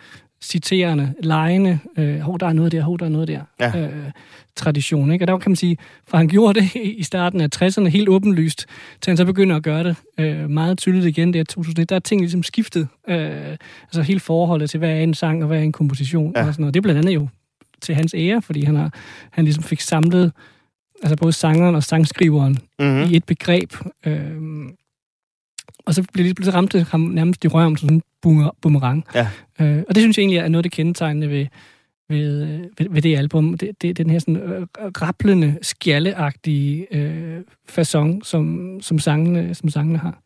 citerende, 0.43 1.13
lejende, 1.19 1.79
øh, 1.97 2.19
hov, 2.19 2.39
der 2.39 2.47
er 2.47 2.53
noget 2.53 2.71
der, 2.71 2.81
hov, 2.81 2.99
der 2.99 3.05
er 3.05 3.09
noget 3.09 3.27
der, 3.27 3.41
Ja. 3.59 3.79
øh, 3.79 4.12
tradition. 4.55 5.12
Ikke? 5.12 5.23
Og 5.23 5.27
der 5.27 5.38
kan 5.38 5.49
man 5.51 5.55
sige, 5.55 5.77
for 6.07 6.17
han 6.17 6.27
gjorde 6.27 6.59
det 6.59 6.75
i 6.99 7.03
starten 7.03 7.41
af 7.41 7.47
60'erne 7.55 7.88
helt 7.88 8.09
åbenlyst, 8.09 8.65
til 9.01 9.12
han 9.12 9.17
så 9.17 9.25
begynder 9.25 9.55
at 9.55 9.63
gøre 9.63 9.83
det 9.83 9.95
øh, 10.19 10.49
meget 10.49 10.77
tydeligt 10.77 11.05
igen, 11.05 11.33
det 11.33 11.39
er 11.39 11.43
2001, 11.43 11.89
der 11.89 11.95
er 11.95 11.99
ting 11.99 12.21
ligesom 12.21 12.43
skiftet. 12.43 12.88
Øh, 13.09 13.57
altså 13.83 14.01
hele 14.01 14.19
forholdet 14.19 14.69
til, 14.69 14.77
hvad 14.77 14.89
er 14.89 14.99
en 14.99 15.13
sang, 15.13 15.41
og 15.43 15.47
hvad 15.47 15.57
er 15.59 15.63
en 15.63 15.71
komposition, 15.71 16.33
ja. 16.36 16.45
og 16.47 16.53
sådan 16.53 16.62
noget. 16.62 16.73
Det 16.73 16.79
er 16.79 16.81
blandt 16.81 16.99
andet 16.99 17.15
jo 17.15 17.27
til 17.81 17.95
hans 17.95 18.13
ære, 18.17 18.41
fordi 18.41 18.63
han, 18.63 18.75
har, 18.75 18.93
han 19.31 19.43
ligesom 19.45 19.63
fik 19.63 19.81
samlet 19.81 20.31
altså 21.03 21.15
både 21.17 21.33
sangeren 21.33 21.75
og 21.75 21.83
sangskriveren 21.83 22.57
Mm-hmm. 22.79 23.01
i 23.12 23.15
et 23.15 23.25
begreb. 23.25 23.73
Øh, 24.05 24.31
og 25.86 25.93
så 25.93 26.04
blev 26.13 26.26
det 26.26 26.36
pludselig 26.36 26.56
ramte 26.56 26.84
ham 26.91 26.99
nærmest 27.02 27.45
i 27.45 27.47
røven 27.47 27.78
som 27.78 27.88
sådan 27.89 27.97
en 27.97 28.02
boomer- 28.21 28.58
boomerang. 28.62 29.06
Ja. 29.15 29.28
Øh, 29.62 29.84
og 29.89 29.95
det 29.95 30.02
synes 30.04 30.17
jeg 30.17 30.21
egentlig 30.21 30.38
er 30.38 30.47
noget 30.47 30.60
af 30.60 30.63
det 30.63 30.71
kendetegnende 30.71 31.30
ved, 31.30 31.45
ved, 32.10 32.41
øh, 32.43 32.60
ved, 32.60 32.88
ved 32.89 33.02
det 33.02 33.17
album. 33.17 33.58
Det, 33.58 33.82
det, 33.82 33.97
den 33.97 34.10
her 34.10 34.19
sådan 34.19 34.36
øh, 34.38 34.67
rablende, 35.02 35.58
skjalleagtige 35.62 36.95
øh, 36.95 37.41
façon, 37.71 38.19
som, 38.23 38.78
som, 38.82 38.99
sangene, 38.99 39.56
som 39.56 39.69
sangene 39.69 39.97
har. 39.97 40.19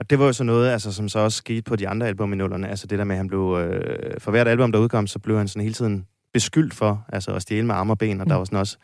Og 0.00 0.10
det 0.10 0.18
var 0.18 0.24
jo 0.26 0.32
så 0.32 0.44
noget, 0.44 0.70
altså, 0.70 0.92
som 0.92 1.08
så 1.08 1.18
også 1.18 1.36
skete 1.38 1.62
på 1.62 1.76
de 1.76 1.88
andre 1.88 2.06
album 2.06 2.32
i 2.32 2.36
nullerne. 2.36 2.68
Altså 2.68 2.86
det 2.86 2.98
der 2.98 3.04
med, 3.04 3.14
at 3.14 3.18
han 3.18 3.28
blev... 3.28 3.58
Øh, 3.60 4.20
for 4.20 4.30
hvert 4.30 4.48
album, 4.48 4.72
der 4.72 4.78
udkom, 4.78 5.06
så 5.06 5.18
blev 5.18 5.38
han 5.38 5.48
sådan 5.48 5.62
hele 5.62 5.74
tiden 5.74 6.06
beskyldt 6.32 6.74
for 6.74 7.04
altså, 7.08 7.30
at 7.34 7.42
stjæle 7.42 7.66
med 7.66 7.74
arme 7.74 7.92
og 7.92 7.98
ben. 7.98 8.20
Og 8.20 8.24
Mm. 8.26 8.28
der 8.28 8.36
var 8.36 8.44
sådan 8.44 8.58
også... 8.58 8.76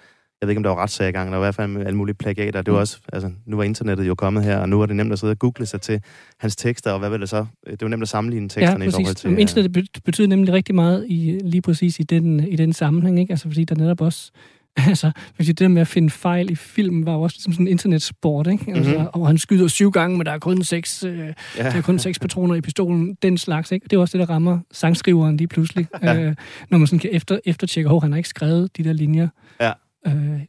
Jeg 0.45 0.49
ved 0.49 0.53
ikke, 0.53 0.59
om 0.59 0.63
der 0.63 0.71
var 0.71 0.83
retssag 0.83 1.09
i 1.09 1.13
gang. 1.13 1.33
Der 1.33 1.37
var 1.39 1.45
i 1.45 1.47
hvert 1.47 1.55
fald 1.55 1.77
alle 1.87 1.97
mulige 1.97 2.15
plagater. 2.15 2.63
Det 2.63 2.73
var 2.73 2.79
Mm. 2.79 2.81
også... 2.81 2.99
Altså, 3.13 3.31
nu 3.47 3.57
var 3.57 3.63
internettet 3.65 4.07
jo 4.09 4.15
kommet 4.15 4.45
her, 4.45 4.59
og 4.59 4.69
nu 4.69 4.79
var 4.79 4.87
det 4.87 4.97
nemt 4.97 5.13
at 5.13 5.19
sidde 5.19 5.31
og 5.31 5.39
google 5.39 5.67
sig 5.67 5.81
til 5.81 6.01
hans 6.39 6.57
tekster, 6.57 6.91
og 6.93 6.99
hvad 6.99 7.11
vil 7.11 7.21
det 7.21 7.29
så? 7.29 7.47
Det 7.71 7.83
var 7.83 7.89
nemt 7.89 8.03
at 8.03 8.09
sammenligne 8.09 8.49
teksterne 8.49 8.85
ja, 8.85 8.89
i 8.89 8.91
forhold 8.91 9.05
præcis. 9.07 9.21
til... 9.21 9.31
Til, 9.31 9.39
Internettet 9.41 9.73
be- 9.73 10.01
betyder 10.05 10.29
nemlig 10.29 10.53
rigtig 10.55 10.75
meget 10.75 11.07
i, 11.09 11.41
lige 11.45 11.63
præcis 11.63 11.99
i 11.99 12.03
den, 12.03 12.41
i 12.49 12.57
den 12.57 12.73
sammenhæng, 12.73 13.21
ikke? 13.21 13.33
Altså 13.33 13.49
fordi 13.49 13.65
der 13.65 13.75
netop 13.75 14.01
også 14.01 14.31
Altså, 14.89 15.11
hvis 15.37 15.47
det 15.47 15.59
der 15.59 15.69
med 15.69 15.81
at 15.81 15.89
finde 15.89 16.11
fejl 16.11 16.51
i 16.51 16.55
film 16.55 17.07
var 17.07 17.13
jo 17.13 17.23
også 17.23 17.37
ligesom 17.37 17.53
sådan 17.53 17.67
en 17.67 17.71
internetsport, 17.71 18.47
ikke? 18.47 18.73
Altså, 18.77 18.99
Mhm. 18.99 19.07
Og 19.13 19.27
han 19.27 19.39
skyder 19.39 19.69
syv 19.69 19.91
gange, 19.91 20.17
men 20.19 20.27
der 20.27 20.33
er 20.33 20.39
kun 20.39 20.63
seks, 20.65 21.05
øh, 21.05 21.19
ja, 21.19 21.25
Der 21.57 21.65
er 21.65 21.81
kun 21.83 21.99
seks 21.99 22.19
patroner 22.19 22.55
i 22.55 22.61
pistolen, 22.61 23.17
den 23.23 23.39
slags, 23.39 23.73
ikke? 23.73 23.85
Det 23.91 23.97
er 23.97 24.01
også 24.01 24.19
det, 24.19 24.29
der 24.29 24.35
rammer 24.35 24.59
sangskriveren 24.73 25.37
lige 25.37 25.49
pludselig. 25.49 25.87
øh, 26.05 26.35
når 26.71 26.79
man 26.79 26.87
sådan 26.87 26.99
kan 26.99 27.11
efter, 27.13 27.39
eftertjekke, 27.45 27.91
at 27.91 28.03
han 28.03 28.13
har 28.13 28.17
ikke 28.17 28.29
skrevet 28.29 28.77
de 28.77 28.85
der 28.85 28.93
linjer 28.93 29.29
Ja. 29.61 29.73
Øh, 30.07 30.41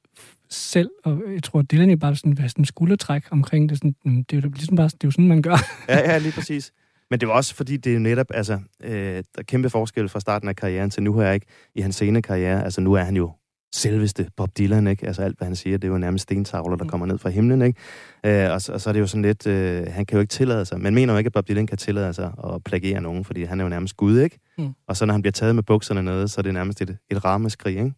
selv. 0.50 0.90
Og 1.04 1.22
jeg 1.34 1.44
tror, 1.44 1.60
at 1.60 1.72
Dylan 1.72 1.90
er 1.90 1.96
bare 1.96 2.16
sådan, 2.16 2.32
hvad, 2.32 2.50
sådan 2.50 2.66
skuldertræk 2.66 3.24
omkring 3.32 3.70
det. 3.70 3.78
Sådan, 3.78 3.96
det 4.30 4.38
er 4.38 4.42
jo 4.42 4.50
ligesom 4.50 4.76
bare, 4.78 4.88
det 4.88 4.94
er 4.94 4.98
jo 5.08 5.12
sådan, 5.12 5.28
man 5.28 5.42
gør. 5.42 5.58
ja, 5.90 6.00
ja, 6.12 6.18
lige 6.18 6.32
præcis. 6.32 6.72
Men 7.10 7.20
det 7.20 7.28
var 7.28 7.34
også 7.34 7.56
fordi, 7.56 7.78
det 7.78 7.96
er 7.96 8.00
netop, 8.00 8.28
altså, 8.34 8.60
øh, 8.84 8.92
der 9.16 9.22
er 9.38 9.44
kæmpe 9.44 9.70
forskel 9.70 10.10
fra 10.10 10.20
starten 10.20 10.50
af 10.50 10.56
karrieren 10.56 10.90
til 10.90 11.04
nu 11.04 11.20
her, 11.20 11.32
ikke? 11.32 11.46
I 11.76 11.82
hans 11.82 11.96
sene 11.96 12.22
karriere, 12.22 12.64
altså 12.64 12.82
nu 12.82 12.94
er 12.94 13.04
han 13.04 13.16
jo 13.16 13.32
selveste 13.76 14.30
Bob 14.38 14.50
Dylan, 14.58 14.88
ikke? 14.88 15.08
Altså 15.08 15.22
alt, 15.22 15.38
hvad 15.38 15.46
han 15.48 15.56
siger, 15.56 15.78
det 15.78 15.88
er 15.88 15.92
jo 15.92 15.98
nærmest 15.98 16.24
stentavler, 16.24 16.76
der 16.78 16.84
Mm. 16.84 16.90
kommer 16.90 17.08
ned 17.08 17.18
fra 17.18 17.30
himlen, 17.30 17.62
ikke? 17.62 18.46
Øh, 18.46 18.52
og, 18.52 18.62
så, 18.62 18.74
og 18.74 18.82
så 18.82 18.90
er 18.90 18.94
det 18.94 19.00
jo 19.00 19.08
sådan 19.08 19.22
lidt, 19.22 19.48
øh, 19.48 19.88
han 19.90 20.06
kan 20.06 20.16
jo 20.16 20.22
ikke 20.22 20.32
tillade 20.32 20.66
sig, 20.66 20.82
man 20.82 20.94
mener 20.96 21.14
jo 21.14 21.18
ikke, 21.18 21.28
at 21.28 21.34
Bob 21.34 21.48
Dylan 21.48 21.68
kan 21.68 21.78
tillade 21.78 22.14
sig 22.14 22.32
at 22.44 22.64
plagiere 22.64 23.02
nogen, 23.02 23.26
fordi 23.26 23.44
han 23.44 23.60
er 23.60 23.64
jo 23.66 23.70
nærmest 23.70 23.98
Gud, 23.98 24.20
ikke? 24.20 24.40
Mm. 24.58 24.70
Og 24.88 24.98
så 24.98 25.06
når 25.06 25.12
han 25.14 25.22
bliver 25.22 25.32
taget 25.32 25.56
med 25.56 25.64
bukserne 25.64 26.04
nede, 26.04 26.28
så 26.28 26.42
er 26.42 26.44
det 26.44 26.54
nærmest 26.54 26.82
et, 26.82 26.98
et 27.12 27.26
rammeskrig, 27.26 27.78
ikke? 27.78 27.94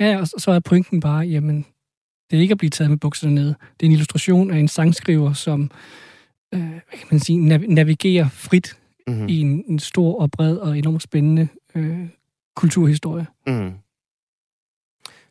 Ja, 0.00 0.20
og 0.20 0.26
så, 0.26 0.50
er 0.50 0.60
pointen 0.60 1.00
bare, 1.00 1.26
jamen, 1.26 1.66
det 2.30 2.36
er 2.36 2.40
ikke 2.40 2.52
at 2.52 2.58
blive 2.58 2.70
taget 2.70 2.90
med 2.90 2.98
bukserne 2.98 3.34
ned. 3.34 3.46
Det 3.46 3.82
er 3.82 3.86
en 3.86 3.92
illustration 3.92 4.50
af 4.50 4.58
en 4.58 4.68
sangskriver, 4.68 5.32
som 5.32 5.70
øh, 6.54 6.60
hvad 6.60 6.98
kan 6.98 7.08
man 7.10 7.20
sige, 7.20 7.38
nav- 7.38 7.74
navigerer 7.74 8.28
frit 8.28 8.76
Mm-hmm. 9.06 9.28
i 9.28 9.40
en, 9.40 9.64
en 9.68 9.78
stor 9.78 10.20
og 10.20 10.30
bred 10.30 10.56
og 10.56 10.78
enormt 10.78 11.02
spændende 11.02 11.48
øh, 11.74 12.08
kulturhistorie. 12.56 13.26
Mm. 13.46 13.72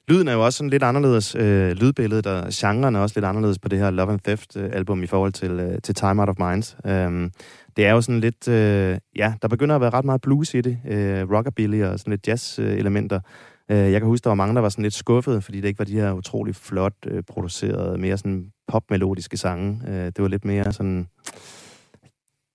Lyden 0.07 0.27
er 0.27 0.33
jo 0.33 0.45
også 0.45 0.57
sådan 0.57 0.69
lidt 0.69 0.83
anderledes. 0.83 1.35
Øh, 1.35 1.71
lydbilledet 1.71 2.25
og 2.25 2.47
genren 2.53 2.95
er 2.95 2.99
også 2.99 3.15
lidt 3.15 3.25
anderledes 3.25 3.59
på 3.59 3.69
det 3.69 3.79
her 3.79 3.91
Love 3.91 4.11
and 4.11 4.19
Theft 4.19 4.57
øh, 4.57 4.69
album 4.73 5.03
i 5.03 5.07
forhold 5.07 5.33
til, 5.33 5.51
øh, 5.51 5.81
til 5.83 5.95
Time 5.95 6.21
Out 6.21 6.29
of 6.29 6.35
Mind. 6.39 6.75
Um, 7.07 7.31
det 7.77 7.85
er 7.85 7.91
jo 7.91 8.01
sådan 8.01 8.19
lidt, 8.19 8.47
øh, 8.47 8.97
ja, 9.15 9.33
der 9.41 9.47
begynder 9.47 9.75
at 9.75 9.81
være 9.81 9.89
ret 9.89 10.05
meget 10.05 10.21
blues 10.21 10.53
i 10.53 10.61
det. 10.61 10.79
Øh, 10.87 11.31
rockabilly 11.31 11.83
og 11.83 11.99
sådan 11.99 12.11
lidt 12.11 12.27
jazz-elementer. 12.27 13.15
Øh, 13.15 13.21
jeg 13.75 14.01
kan 14.01 14.07
huske, 14.07 14.23
der 14.23 14.29
var 14.29 14.35
mange, 14.35 14.55
der 14.55 14.61
var 14.61 14.69
sådan 14.69 14.83
lidt 14.83 14.93
skuffede, 14.93 15.41
fordi 15.41 15.61
det 15.61 15.67
ikke 15.67 15.79
var 15.79 15.85
de 15.85 15.93
her 15.93 16.11
utrolig 16.11 16.55
flot 16.55 16.93
øh, 17.07 17.23
producerede, 17.23 17.97
mere 17.97 18.17
sådan 18.17 18.51
popmelodiske 18.67 19.37
sange. 19.37 19.81
Øh, 19.87 20.05
det 20.05 20.21
var 20.21 20.27
lidt 20.27 20.45
mere 20.45 20.71
sådan... 20.73 21.07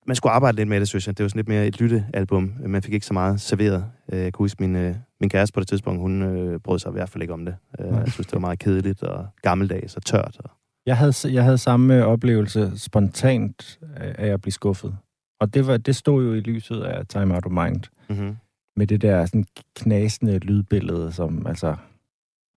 Man 0.07 0.16
skulle 0.16 0.33
arbejde 0.33 0.57
lidt 0.57 0.68
med 0.68 0.81
det, 0.81 0.88
synes 0.88 1.07
jeg. 1.07 1.18
Det 1.18 1.24
var 1.24 1.29
sådan 1.29 1.38
lidt 1.38 1.48
mere 1.48 1.66
et 1.66 1.81
lyttealbum. 1.81 2.53
Man 2.66 2.83
fik 2.83 2.94
ikke 2.94 3.07
så 3.07 3.12
meget 3.12 3.40
serveret. 3.40 3.85
Øh, 4.12 4.18
Jeg 4.20 4.33
kunne 4.33 4.44
huske, 4.44 4.62
min, 4.62 4.77
øh, 4.77 4.94
min 5.20 5.31
kæreste 5.31 5.53
på 5.55 5.61
det 5.61 5.68
tidspunkt, 5.68 6.00
hun 6.00 6.22
øh, 6.22 6.61
brød 6.61 6.79
sig 6.79 6.88
i 6.90 6.92
hvert 6.92 7.09
fald 7.09 7.22
ikke 7.22 7.35
om 7.35 7.44
det. 7.44 7.57
Øh. 7.81 7.87
Jeg 7.87 8.12
synes, 8.12 8.27
det 8.27 8.33
var 8.33 8.38
meget 8.40 8.59
kedeligt 8.59 9.03
og 9.03 9.27
gammeldags 9.42 9.96
og 9.96 10.05
tørt. 10.05 10.37
Og, 10.44 10.50
Jeg 10.87 10.96
havde, 10.96 11.12
jeg 11.24 11.44
havde 11.44 11.59
samme 11.59 12.05
oplevelse 12.07 12.72
spontant 12.77 13.79
øh, 13.83 14.14
af 14.18 14.27
at 14.29 14.40
blive 14.40 14.53
skuffet. 14.53 14.96
Og 15.40 15.55
det, 15.55 15.66
var, 15.66 15.77
det 15.77 15.96
stod 15.96 16.24
jo 16.24 16.35
i 16.35 16.40
lyset 16.40 16.81
af 16.83 17.07
Time 17.07 17.35
Out 17.35 17.46
of 17.46 17.53
Mind. 17.53 17.83
mm-hmm. 18.09 18.37
Med 18.77 18.87
det 18.87 19.03
der 19.03 19.27
sådan 19.27 19.45
knasende 19.77 20.39
lydbillede, 20.39 21.13
som 21.13 21.47
altså... 21.47 21.77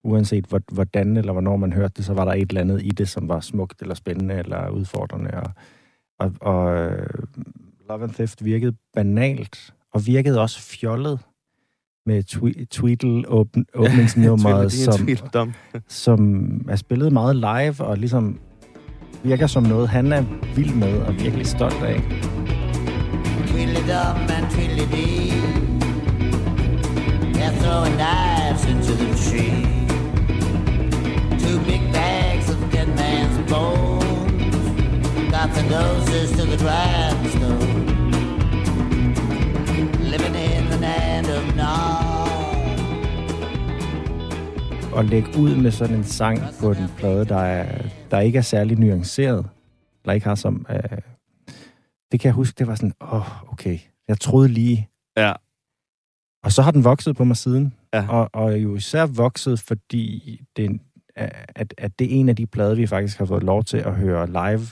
Uanset 0.03 0.45
hvor- 0.45 0.73
hvordan 0.73 1.17
eller 1.17 1.31
hvornår 1.31 1.57
man 1.57 1.73
hørte 1.73 1.93
det, 1.97 2.05
så 2.05 2.13
var 2.13 2.25
der 2.25 2.31
et 2.33 2.49
eller 2.49 2.61
andet 2.61 2.81
i 2.83 2.89
det, 2.89 3.09
som 3.09 3.29
var 3.29 3.39
smukt 3.39 3.81
eller 3.81 3.95
spændende 3.95 4.35
eller 4.35 4.69
udfordrende. 4.69 5.31
Og, 5.31 5.51
og, 6.19 6.33
og 6.41 6.77
øh, 6.85 7.07
Love 7.89 8.03
and 8.03 8.11
Theft 8.11 8.45
virkede 8.45 8.75
banalt, 8.93 9.73
og 9.93 10.05
virkede 10.07 10.41
også 10.41 10.59
fjollet 10.61 11.19
med 12.05 12.23
twi- 12.31 12.65
Tweedle 12.71 13.29
åbn, 13.29 13.65
åbningsnummeret, 13.75 14.71
som, 14.71 15.07
som 15.87 16.45
er 16.69 16.75
spillet 16.75 17.13
meget 17.13 17.35
live, 17.35 17.85
og 17.85 17.97
ligesom 17.97 18.39
virker 19.23 19.47
som 19.47 19.63
noget, 19.63 19.89
han 19.89 20.11
er 20.13 20.23
vild 20.55 20.75
med 20.75 20.97
og 21.01 21.13
virkelig 21.13 21.45
stolt 21.47 21.83
af. 21.83 22.01
Tweedledum 23.47 24.17
and 24.37 24.51
Tweedledee. 24.51 25.46
Throwing 27.67 27.97
knives 27.97 28.63
into 28.73 28.93
the 29.03 29.09
tree. 29.25 29.61
Two 31.43 31.57
big 31.69 31.83
bags 31.93 32.49
of 32.53 32.59
dead 32.71 32.89
man's 33.01 33.37
bones. 33.51 34.55
Got 35.35 35.49
the 35.57 35.63
noses 35.75 36.27
to 36.37 36.43
the 36.51 36.57
grindstone. 36.63 37.85
Living 40.11 40.35
in 40.35 40.63
the 40.71 40.79
land 40.87 41.27
of 41.37 41.43
Nod. 41.55 42.17
Og 44.93 45.05
lægge 45.05 45.39
ud 45.39 45.55
med 45.55 45.71
sådan 45.71 45.95
en 45.95 46.03
sang 46.03 46.39
på 46.61 46.73
den 46.73 46.87
plade, 46.97 47.25
der, 47.25 47.39
er, 47.39 47.81
der 48.11 48.19
ikke 48.19 48.37
er 48.37 48.41
særlig 48.41 48.79
nuanceret, 48.79 49.45
eller 50.03 50.13
ikke 50.13 50.27
har 50.27 50.35
som... 50.35 50.65
Øh, 50.69 50.97
det 52.11 52.19
kan 52.19 52.27
jeg 52.27 52.33
huske, 52.33 52.55
det 52.59 52.67
var 52.67 52.75
sådan, 52.75 52.93
åh, 53.01 53.13
oh, 53.13 53.51
okay, 53.53 53.79
jeg 54.07 54.19
troede 54.19 54.47
lige. 54.47 54.89
Ja. 55.17 55.33
Og 56.47 56.53
så 56.53 56.61
har 56.61 56.71
den 56.71 56.83
vokset 56.83 57.15
på 57.15 57.23
mig 57.23 57.37
siden. 57.37 57.73
Ja. 57.93 58.07
Og, 58.09 58.29
og 58.33 58.59
jo 58.63 58.75
især 58.75 59.05
vokset, 59.05 59.59
fordi 59.59 60.41
det, 60.57 60.79
at, 61.55 61.73
at 61.77 61.99
det 61.99 62.05
er 62.13 62.19
en 62.19 62.29
af 62.29 62.35
de 62.35 62.45
plader, 62.45 62.75
vi 62.75 62.87
faktisk 62.87 63.17
har 63.17 63.25
fået 63.25 63.43
lov 63.43 63.63
til 63.63 63.77
at 63.77 63.93
høre 63.93 64.27
live 64.27 64.67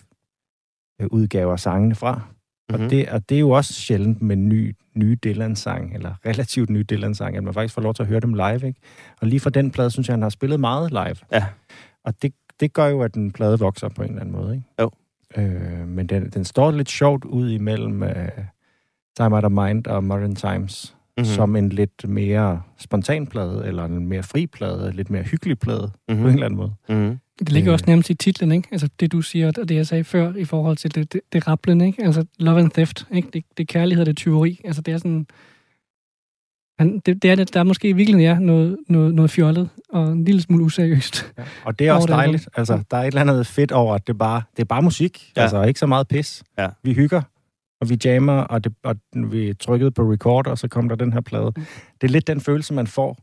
øh, 1.02 1.08
udgaver 1.12 1.52
af 1.52 1.60
sangene 1.60 1.96
fra. 1.96 2.14
Mm-hmm. 2.16 2.84
Og, 2.84 2.92
det, 2.92 3.10
og 3.10 3.30
det 3.30 3.36
er 3.36 3.40
jo 3.40 3.50
også 3.50 3.74
sjældent 3.74 4.22
med 4.22 4.36
ny, 4.36 4.76
nye 4.94 5.16
Dylan-sang, 5.24 5.94
eller 5.94 6.14
relativt 6.30 6.70
nye 6.70 6.84
Dylan-sang, 6.84 7.38
at 7.38 7.44
man 7.44 7.54
faktisk 7.54 7.74
får 7.74 7.82
lov 7.82 7.94
til 7.94 8.04
at 8.04 8.10
høre 8.10 8.20
dem 8.20 8.34
live. 8.34 8.68
Ikke? 8.68 8.80
Og 9.22 9.28
lige 9.28 9.40
fra 9.40 9.50
den 9.50 9.72
plade, 9.72 9.92
synes 9.92 10.08
jeg, 10.08 10.14
han 10.14 10.22
har 10.22 10.30
spillet 10.30 10.60
meget 10.60 10.92
live. 10.92 11.16
Ja. 11.32 11.46
Og 12.04 12.22
det, 12.22 12.34
det 12.60 12.74
gør 12.74 12.88
jo, 12.88 13.02
at 13.02 13.14
den 13.14 13.32
plade 13.32 13.60
vokser 13.60 13.90
på 13.90 14.04
en 14.04 14.10
eller 14.10 14.22
anden 14.22 14.36
måde. 14.36 14.56
Ikke? 14.56 14.68
Jo. 14.80 14.92
Øh, 15.38 15.88
men 15.88 16.08
den, 16.08 16.30
den 16.30 16.46
står 16.46 16.72
lidt 16.72 16.90
sjovt 16.90 17.26
ud 17.26 17.50
imellem 17.50 18.04
øh, 18.04 18.30
Time 19.18 19.36
Out 19.36 19.46
of 19.46 19.52
Mind 19.52 19.88
og 19.88 20.04
Modern 20.04 20.36
Times, 20.36 20.95
Mhm. 20.95 20.95
Mm-hmm. 21.18 21.26
som 21.26 21.56
en 21.56 21.70
lidt 21.70 22.08
mere 22.10 22.62
spontan 22.78 23.28
plade, 23.28 23.64
eller 23.66 23.86
en 23.86 24.08
mere 24.08 24.24
fri 24.24 24.48
plade, 24.48 24.92
lidt 24.92 25.10
mere 25.10 25.24
hyggelig 25.24 25.60
plade, 25.60 25.92
mm-hmm. 26.08 26.24
på 26.24 26.28
en 26.28 26.34
eller 26.34 26.46
anden 26.46 26.58
måde. 26.58 26.74
Mm-hmm. 26.90 27.20
Det 27.40 27.52
ligger 27.52 27.70
Øh. 27.70 27.74
også 27.74 27.86
nærmest 27.88 28.10
i 28.10 28.14
titlen, 28.14 28.52
ikke? 28.52 28.68
Altså 28.72 28.90
det, 29.00 29.12
du 29.12 29.22
siger, 29.22 29.48
og 29.48 29.70
det, 29.70 29.76
jeg 29.76 29.88
sagde 29.88 30.04
før, 30.04 30.34
i 30.36 30.46
forhold 30.46 30.78
til 30.78 30.96
det, 30.96 31.14
det, 31.14 31.22
det 31.34 31.48
rablende, 31.48 31.86
ikke? 31.86 32.04
Altså 32.04 32.26
love 32.40 32.60
and 32.60 32.72
theft, 32.72 33.08
ikke? 33.14 33.30
Det, 33.34 33.44
det 33.58 33.64
er 33.64 33.74
kærlighed, 33.74 34.06
det 34.06 34.12
er 34.12 34.16
tyveri. 34.16 34.62
Altså 34.66 34.82
det 34.82 34.94
er 34.94 34.98
sådan... 34.98 35.28
Han, 36.80 37.00
det, 37.06 37.22
det 37.22 37.32
er, 37.32 37.36
det, 37.36 37.54
der 37.54 37.60
er 37.60 37.64
måske 37.64 37.96
virkelig 37.96 38.20
ja, 38.22 38.40
noget, 38.40 38.78
noget, 38.90 39.16
noget 39.16 39.32
fjollet 39.32 39.70
og 39.90 40.12
en 40.12 40.26
lille 40.26 40.42
smule 40.42 40.64
useriøst. 40.64 41.34
Ja. 41.38 41.44
Og 41.66 41.80
det 41.80 41.88
er 41.88 41.94
også 41.94 42.08
dejligt. 42.08 42.50
Altså, 42.58 42.84
der 42.92 42.98
er 42.98 43.02
et 43.02 43.08
eller 43.08 43.22
andet 43.22 43.48
fedt 43.48 43.72
over, 43.72 43.96
at 43.96 44.08
det 44.08 44.18
bare, 44.18 44.42
det 44.56 44.62
er 44.62 44.66
bare 44.66 44.82
musik. 44.82 45.32
Ja. 45.38 45.42
Altså, 45.42 45.64
ikke 45.64 45.80
så 45.80 45.86
meget 45.86 46.08
pis. 46.08 46.44
Ja. 46.60 46.68
Vi 46.84 46.94
hygger, 46.94 47.22
og 47.86 47.90
vi 47.90 47.98
jammer, 48.06 48.42
og, 48.42 48.64
det, 48.64 48.74
og 48.84 48.96
vi 49.14 49.54
trykkede 49.54 49.92
på 49.92 50.02
record, 50.12 50.48
og 50.48 50.58
så 50.58 50.68
kom 50.68 50.90
der 50.90 50.96
den 50.96 51.14
her 51.14 51.22
plade. 51.22 51.52
Mm. 51.56 51.66
Det 52.02 52.08
er 52.08 52.12
lidt 52.12 52.28
den 52.28 52.42
følelse, 52.42 52.74
man 52.74 52.88
får, 52.88 53.18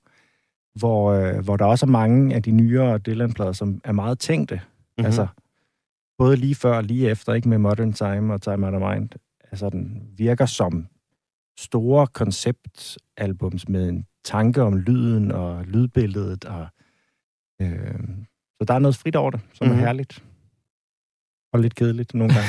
hvor, 0.79 1.13
øh, 1.13 1.45
hvor 1.45 1.57
der 1.57 1.65
også 1.65 1.87
er 1.87 1.91
mange 1.91 2.35
af 2.35 2.43
de 2.43 2.51
nyere 2.51 2.99
Dylan-plader, 2.99 3.53
som 3.53 3.81
er 3.85 3.93
meget 3.93 4.19
tænkte. 4.19 4.55
Mhm. 4.55 4.63
Mm-hmm. 4.63 5.07
Altså, 5.07 5.27
både 6.19 6.37
lige 6.37 6.55
før 6.55 6.77
og 6.77 6.85
lige 6.85 7.11
efter, 7.11 7.35
ikke 7.35 7.49
med 7.49 7.59
Modern 7.59 7.93
Time 7.93 8.35
og 8.35 8.43
Time 8.43 8.67
Out 8.67 8.75
of 8.75 8.95
Mind. 8.95 9.09
Altså, 9.51 9.71
den 9.71 10.03
virker 10.17 10.47
som 10.47 10.87
store 11.59 12.07
konceptalbums 12.07 13.69
med 13.69 13.89
en 13.89 14.07
tanke 14.25 14.63
om 14.63 14.77
lyden 14.77 15.33
og 15.33 15.65
lydbilledet. 15.65 16.45
Og, 16.45 16.67
øh, 17.63 18.01
så 18.59 18.65
der 18.69 18.75
er 18.75 18.79
noget 18.79 18.97
frit 18.97 19.17
over 19.17 19.31
det, 19.31 19.41
som 19.53 19.67
mm-hmm. 19.67 19.77
Mhm. 19.77 19.83
er 19.83 19.87
herligt. 19.87 20.25
Og 21.53 21.61
lidt 21.61 21.75
kedeligt 21.75 22.15
nogle 22.15 22.35
gange. 22.35 22.49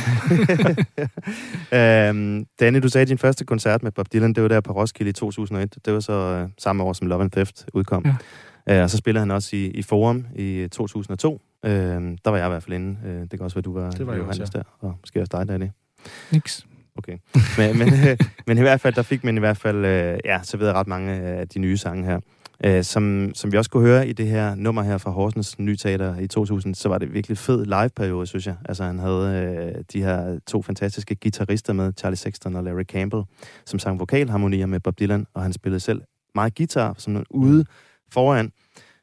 øhm, 2.10 2.46
Danny, 2.60 2.80
du 2.84 2.89
sagde, 2.89 3.02
at 3.02 3.08
din 3.08 3.18
første 3.18 3.46
koncert 3.46 3.84
med 3.84 3.92
Bob 3.92 4.13
Dylan, 4.13 4.34
det 4.34 4.44
var 4.44 4.50
der 4.50 4.62
på 4.62 4.74
Roskilde 4.74 5.10
i 5.10 5.13
2001. 5.13 5.78
Det 5.86 5.94
var 5.94 6.00
så 6.00 6.13
øh, 6.13 6.50
samme 6.58 6.84
år, 6.84 6.94
som 6.94 7.08
Love 7.08 7.22
and 7.22 7.32
Theft 7.32 7.66
udkom. 7.74 8.06
Ja. 8.06 8.78
Øh, 8.78 8.84
og 8.84 8.89
så 8.89 8.98
spillede 8.98 9.20
han 9.20 9.32
også 9.32 9.56
i, 9.56 9.66
i 9.66 9.82
Forum 9.82 10.26
i 10.36 10.68
2002. 10.72 11.42
Øh, 11.66 11.72
der 11.72 12.30
var 12.30 12.38
jeg 12.38 12.48
i 12.48 12.50
hvert 12.50 12.63
fald 12.63 12.74
inde. 12.74 12.98
Øh, 13.06 13.22
det 13.22 13.30
kan 13.30 13.42
også 13.42 13.56
være, 13.56 13.62
du 13.62 13.74
var, 13.74 13.92
Det 13.92 14.08
var 14.08 14.16
Johannes 14.16 14.39
også, 14.39 14.58
der. 14.58 14.63
Og 14.80 14.96
måske 15.02 15.22
også 15.22 15.38
dig, 15.38 15.48
Danny. 15.48 15.68
Niks. 16.32 16.66
Okay. 16.98 17.18
Men, 17.58 17.78
men, 17.78 17.94
øh, 17.94 18.18
men 18.48 18.58
i 18.58 18.62
hvert 18.62 18.82
fald, 18.82 18.94
der 18.94 19.02
fik 19.02 19.24
man 19.24 19.38
i 19.38 19.39
hvert 19.39 19.58
fald, 19.58 19.78
øh, 19.78 20.20
ja, 20.26 20.39
jeg 20.66 20.74
ret 20.74 20.88
mange 20.88 21.12
af 21.12 21.48
de 21.48 21.60
nye 21.60 21.78
sange 21.78 22.06
her. 22.06 22.20
Øh, 22.65 22.84
som, 22.84 23.32
som 23.36 23.52
vi 23.52 23.58
også 23.58 23.71
kunne 23.71 23.88
høre 23.88 24.08
i 24.08 24.13
det 24.13 24.28
her 24.28 24.56
nummer 24.56 24.84
her 24.84 24.97
fra 24.97 25.12
Horsens 25.12 25.60
Nye 25.60 25.76
Teater 25.76 26.19
i 26.19 26.28
2000, 26.28 26.76
så 26.76 26.89
var 26.89 26.97
det 26.97 27.13
virkelig 27.13 27.38
fed 27.38 27.65
live-periode, 27.65 28.28
synes 28.28 28.47
jeg. 28.47 28.56
Altså 28.65 28.84
han 28.84 28.99
havde 28.99 29.73
øh, 29.78 29.84
de 29.93 30.04
her 30.04 30.39
to 30.47 30.62
fantastiske 30.62 31.15
guitarister 31.15 31.73
med, 31.73 31.93
Charlie 31.97 32.17
Sexton 32.17 32.56
og 32.56 32.63
Larry 32.63 32.84
Campbell, 32.84 33.23
som 33.65 33.80
sang 33.80 33.99
vokalharmonier 33.99 34.65
med 34.65 34.80
Bob 34.80 34.99
Dylan, 34.99 35.26
og 35.34 35.41
han 35.41 35.54
spillede 35.54 35.80
selv 35.80 36.02
meget 36.36 36.56
guitar, 36.56 36.95
som 36.97 37.15
en 37.15 37.26
ude 37.30 37.65
foran. 38.12 38.52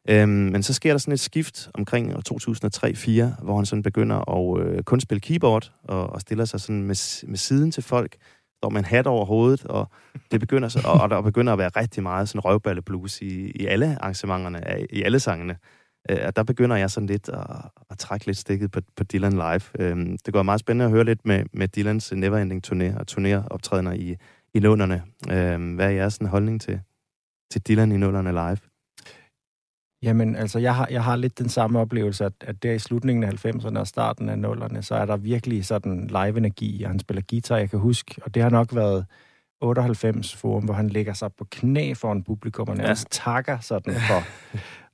Øhm, 0.08 0.28
men 0.28 0.62
så 0.62 0.74
sker 0.74 0.92
der 0.92 0.98
sådan 0.98 1.12
et 1.12 1.20
skift 1.20 1.68
omkring 1.74 2.16
år 2.16 3.30
2003-2004, 3.38 3.44
hvor 3.44 3.56
han 3.56 3.66
sådan 3.66 3.82
begynder 3.82 4.30
at 4.30 4.66
øh, 4.66 4.82
kun 4.82 5.00
spille 5.00 5.20
keyboard 5.20 5.72
og, 5.84 6.10
og 6.10 6.20
stiller 6.20 6.44
sig 6.44 6.60
sådan 6.60 6.82
med, 6.82 7.26
med 7.28 7.36
siden 7.36 7.70
til 7.70 7.82
folk, 7.82 8.16
står 8.60 8.70
med 8.70 8.78
en 8.78 8.84
hat 8.84 9.06
over 9.06 9.24
hovedet, 9.24 9.64
og 9.64 9.90
det 10.30 10.40
begynder 10.40 10.68
så, 10.68 10.80
og, 10.84 11.00
og 11.00 11.10
der 11.10 11.20
begynder 11.22 11.52
at 11.52 11.58
være 11.58 11.68
rigtig 11.68 12.02
meget 12.02 12.28
sådan 12.28 12.44
røvballeblues 12.44 13.22
i, 13.22 13.50
i 13.50 13.66
alle 13.66 13.96
arrangementerne, 14.00 14.86
i 14.90 15.02
alle 15.02 15.20
sangene. 15.20 15.56
Øh, 16.10 16.18
og 16.26 16.36
der 16.36 16.42
begynder 16.42 16.76
jeg 16.76 16.90
sådan 16.90 17.06
lidt 17.06 17.28
at, 17.28 17.46
at 17.90 17.98
trække 17.98 18.26
lidt 18.26 18.38
stikket 18.38 18.70
på, 18.70 18.80
på 18.96 19.04
Dylan 19.04 19.32
live. 19.32 19.60
Øhm, 19.78 20.18
det 20.26 20.34
går 20.34 20.42
meget 20.42 20.60
spændende 20.60 20.84
at 20.84 20.90
høre 20.90 21.04
lidt 21.04 21.26
med, 21.26 21.44
med 21.52 21.68
Dylans 21.68 22.12
Neverending 22.12 22.66
Turné 22.66 22.98
og 23.00 23.06
turnéoptrædener 23.10 23.92
i, 23.92 24.16
i 24.54 24.60
nullerne. 24.60 25.02
Øhm, 25.30 25.74
hvad 25.74 25.86
er 25.86 25.90
jeres 25.90 26.14
sådan, 26.14 26.28
holdning 26.28 26.60
til, 26.60 26.80
til 27.50 27.60
Dylan 27.68 27.92
i 27.92 27.96
nullerne 27.96 28.30
live? 28.30 28.69
Jamen, 30.02 30.36
altså, 30.36 30.58
jeg 30.58 30.74
har, 30.74 30.88
jeg 30.90 31.04
har 31.04 31.16
lidt 31.16 31.38
den 31.38 31.48
samme 31.48 31.78
oplevelse, 31.78 32.24
at, 32.24 32.32
at 32.40 32.62
der 32.62 32.72
i 32.72 32.78
slutningen 32.78 33.24
af 33.24 33.46
90'erne 33.46 33.78
og 33.78 33.86
starten 33.86 34.28
af 34.28 34.34
0'erne, 34.34 34.82
så 34.82 34.94
er 34.94 35.04
der 35.04 35.16
virkelig 35.16 35.64
sådan 35.64 36.06
live-energi, 36.06 36.82
og 36.84 36.90
han 36.90 36.98
spiller 36.98 37.22
guitar, 37.30 37.56
jeg 37.56 37.70
kan 37.70 37.78
huske, 37.78 38.14
og 38.24 38.34
det 38.34 38.42
har 38.42 38.50
nok 38.50 38.74
været 38.74 39.06
98 39.60 40.36
forum, 40.36 40.64
hvor 40.64 40.74
han 40.74 40.88
lægger 40.88 41.12
sig 41.12 41.32
på 41.32 41.46
knæ 41.50 41.94
foran 41.94 42.22
publikum 42.22 42.68
og 42.68 42.76
nærmest 42.76 43.04
ja. 43.04 43.32
takker 43.32 43.58
sådan 43.58 43.94
for, 44.08 44.22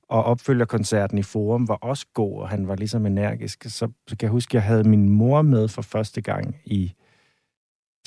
og 0.09 0.23
opfølger 0.23 0.65
koncerten 0.65 1.17
i 1.17 1.23
forum 1.23 1.67
var 1.67 1.75
også 1.75 2.05
god, 2.13 2.41
og 2.41 2.49
han 2.49 2.67
var 2.67 2.75
ligesom 2.75 3.05
energisk. 3.05 3.63
Så, 3.63 3.89
så 4.07 4.17
kan 4.17 4.21
jeg 4.21 4.29
huske, 4.29 4.51
at 4.51 4.53
jeg 4.53 4.63
havde 4.63 4.83
min 4.83 5.09
mor 5.09 5.41
med 5.41 5.67
for 5.67 5.81
første 5.81 6.21
gang 6.21 6.55
i 6.65 6.93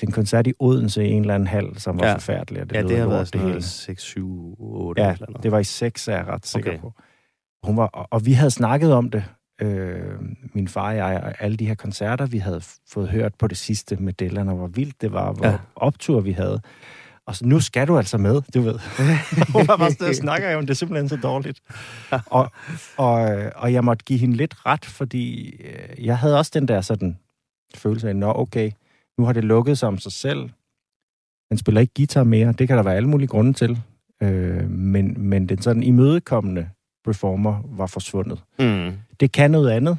til 0.00 0.08
en 0.08 0.12
koncert 0.12 0.46
i 0.46 0.52
Odense 0.58 1.04
i 1.06 1.10
en 1.10 1.20
eller 1.20 1.34
anden 1.34 1.46
hal, 1.46 1.80
som 1.80 2.00
var 2.00 2.06
Ja. 2.06 2.14
forfærdelig. 2.14 2.70
Det 2.70 2.76
ja, 2.76 2.82
det 2.82 2.90
har 2.90 3.04
lort, 3.04 3.12
været 3.12 3.26
sådan 3.26 3.40
hele. 3.40 3.50
noget 3.50 3.64
6, 3.64 4.02
7, 4.02 4.56
8 4.58 5.02
Ja, 5.02 5.12
eller 5.12 5.26
noget. 5.28 5.42
det 5.42 5.52
var 5.52 5.58
i 5.58 5.64
6, 5.64 6.08
er 6.08 6.16
jeg 6.16 6.26
ret 6.26 6.46
sikker 6.46 6.70
Okay. 6.70 6.80
på. 6.80 6.92
Hun 7.62 7.76
var, 7.76 7.86
og, 7.86 8.06
og 8.10 8.26
vi 8.26 8.32
havde 8.32 8.50
snakket 8.50 8.92
om 8.92 9.10
det, 9.10 9.24
øh, 9.62 10.14
min 10.54 10.68
far 10.68 10.88
og 10.90 10.96
jeg, 10.96 11.20
og 11.24 11.32
alle 11.42 11.56
de 11.56 11.66
her 11.66 11.74
koncerter, 11.74 12.26
vi 12.26 12.38
havde 12.38 12.62
fået 12.90 13.08
hørt 13.08 13.34
på 13.38 13.46
det 13.46 13.58
sidste 13.58 13.96
med 13.96 14.12
Dylan, 14.12 14.48
og 14.48 14.56
hvor 14.56 14.66
vildt 14.66 15.00
det 15.00 15.12
var, 15.12 15.32
hvor 15.32 15.46
Ja. 15.46 15.50
ja. 15.52 15.58
optur 15.76 16.20
vi 16.20 16.32
havde. 16.32 16.60
Og 17.26 17.36
så, 17.36 17.46
nu 17.46 17.60
skal 17.60 17.88
du 17.88 17.96
altså 17.98 18.18
med, 18.18 18.42
du 18.54 18.60
ved. 18.60 18.78
Hun 19.52 19.68
var 19.68 19.76
bare 19.76 19.90
sådan, 19.90 20.14
snakker 20.14 20.56
om, 20.56 20.62
det 20.66 20.70
er 20.70 20.74
simpelthen 20.74 21.08
så 21.08 21.16
dårligt. 21.16 21.60
og, 22.26 22.50
og, 22.96 23.20
og 23.56 23.72
jeg 23.72 23.84
måtte 23.84 24.04
give 24.04 24.18
hende 24.18 24.36
lidt 24.36 24.66
ret, 24.66 24.84
fordi 24.84 25.50
øh, 25.64 26.06
jeg 26.06 26.18
havde 26.18 26.38
også 26.38 26.50
den 26.54 26.68
der 26.68 26.80
sådan 26.80 27.18
følelse 27.74 28.08
af, 28.08 28.16
nå 28.16 28.32
okay, 28.36 28.70
nu 29.20 29.26
har 29.26 29.32
det 29.32 29.44
lukket 29.44 29.78
sig 29.78 29.88
om 29.88 29.98
sig 29.98 30.12
selv. 30.12 30.50
Han 31.50 31.58
spiller 31.58 31.80
ikke 31.80 31.94
guitar 31.96 32.24
mere, 32.24 32.52
det 32.52 32.68
kan 32.68 32.76
der 32.76 32.82
være 32.82 32.96
alle 32.96 33.08
mulige 33.08 33.28
grunde 33.28 33.52
til. 33.52 33.82
Øh, 34.22 34.70
men, 34.70 35.14
men 35.18 35.48
den 35.48 35.62
sådan 35.62 35.82
imødekommende 35.82 36.68
performer 37.04 37.62
var 37.64 37.86
forsvundet. 37.86 38.42
Mm. 38.58 38.92
Det 39.20 39.32
kan 39.32 39.50
noget 39.50 39.70
andet, 39.70 39.98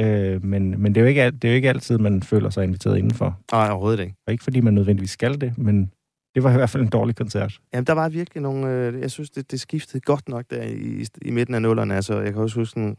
øh, 0.00 0.44
men, 0.44 0.82
men 0.82 0.94
det, 0.94 1.00
er 1.00 1.04
jo 1.04 1.08
ikke, 1.08 1.30
det 1.30 1.44
er 1.44 1.48
jo 1.48 1.54
ikke 1.54 1.68
altid, 1.68 1.98
man 1.98 2.22
føler 2.22 2.50
sig 2.50 2.64
inviteret 2.64 2.98
indenfor. 2.98 3.38
Nej, 3.52 3.70
overhovedet 3.70 4.00
ikke. 4.00 4.14
Og 4.26 4.32
ikke 4.32 4.44
fordi 4.44 4.60
man 4.60 4.74
nødvendigvis 4.74 5.10
skal 5.10 5.40
det, 5.40 5.58
men 5.58 5.92
det 6.34 6.42
var 6.42 6.50
i 6.50 6.56
hvert 6.56 6.70
fald 6.70 6.82
en 6.82 6.88
dårlig 6.88 7.16
koncert. 7.16 7.58
Jamen, 7.74 7.86
der 7.86 7.92
var 7.92 8.08
virkelig 8.08 8.42
nogle... 8.42 8.68
Øh, 8.68 9.00
jeg 9.00 9.10
synes, 9.10 9.30
det, 9.30 9.50
det 9.50 9.60
skiftede 9.60 10.00
godt 10.00 10.28
nok 10.28 10.44
der 10.50 10.62
i, 10.62 11.06
i 11.22 11.30
midten 11.30 11.54
af 11.54 11.62
nullerne. 11.62 11.94
Altså, 11.94 12.20
jeg 12.20 12.32
kan 12.32 12.42
også 12.42 12.60
huske 12.60 12.80
en 12.80 12.96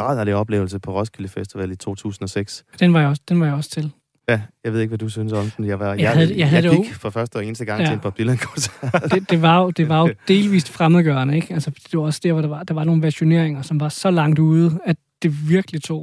rædderlig 0.00 0.34
oplevelse 0.34 0.78
på 0.78 0.92
Roskilde 0.98 1.28
Festival 1.28 1.70
i 1.70 1.76
2006. 1.76 2.64
Den 2.80 2.94
var 2.94 3.00
jeg 3.00 3.08
også, 3.08 3.22
den 3.28 3.40
var 3.40 3.46
jeg 3.46 3.54
også 3.54 3.70
til. 3.70 3.92
Ja, 4.28 4.40
jeg 4.64 4.72
ved 4.72 4.80
ikke, 4.80 4.88
hvad 4.88 4.98
du 4.98 5.08
synes 5.08 5.32
om 5.32 5.50
den. 5.56 5.64
Jeg, 5.66 5.78
var, 5.80 5.88
jeg, 5.90 5.98
Jeg 6.00 6.10
havde- 6.10 6.34
jeg 6.38 6.48
havde 6.48 6.68
jeg 6.70 6.76
gik 6.84 6.94
for 6.94 7.10
første 7.10 7.36
og 7.36 7.46
eneste 7.46 7.64
gang 7.64 7.80
Ja. 7.80 7.86
til 7.86 7.94
en 7.94 8.00
Bob 8.00 8.18
Dylan-koncert. 8.18 9.10
Det, 9.14 9.30
det, 9.30 9.42
var 9.42 9.62
jo, 9.62 9.70
det 9.70 9.88
var 9.88 10.00
jo 10.00 10.14
delvist 10.28 10.68
fremmedgørende, 10.68 11.36
ikke? 11.36 11.54
Altså, 11.54 11.70
det 11.70 11.98
var 11.98 12.04
også 12.04 12.20
der, 12.22 12.32
hvor 12.32 12.40
der 12.42 12.48
var, 12.48 12.62
der 12.62 12.74
var 12.74 12.84
nogle 12.84 13.02
versioneringer, 13.02 13.62
som 13.62 13.80
var 13.80 13.88
så 13.88 14.10
langt 14.10 14.38
ude, 14.38 14.78
at 14.84 14.96
det 15.22 15.48
virkelig 15.50 15.82
tog. 15.82 16.02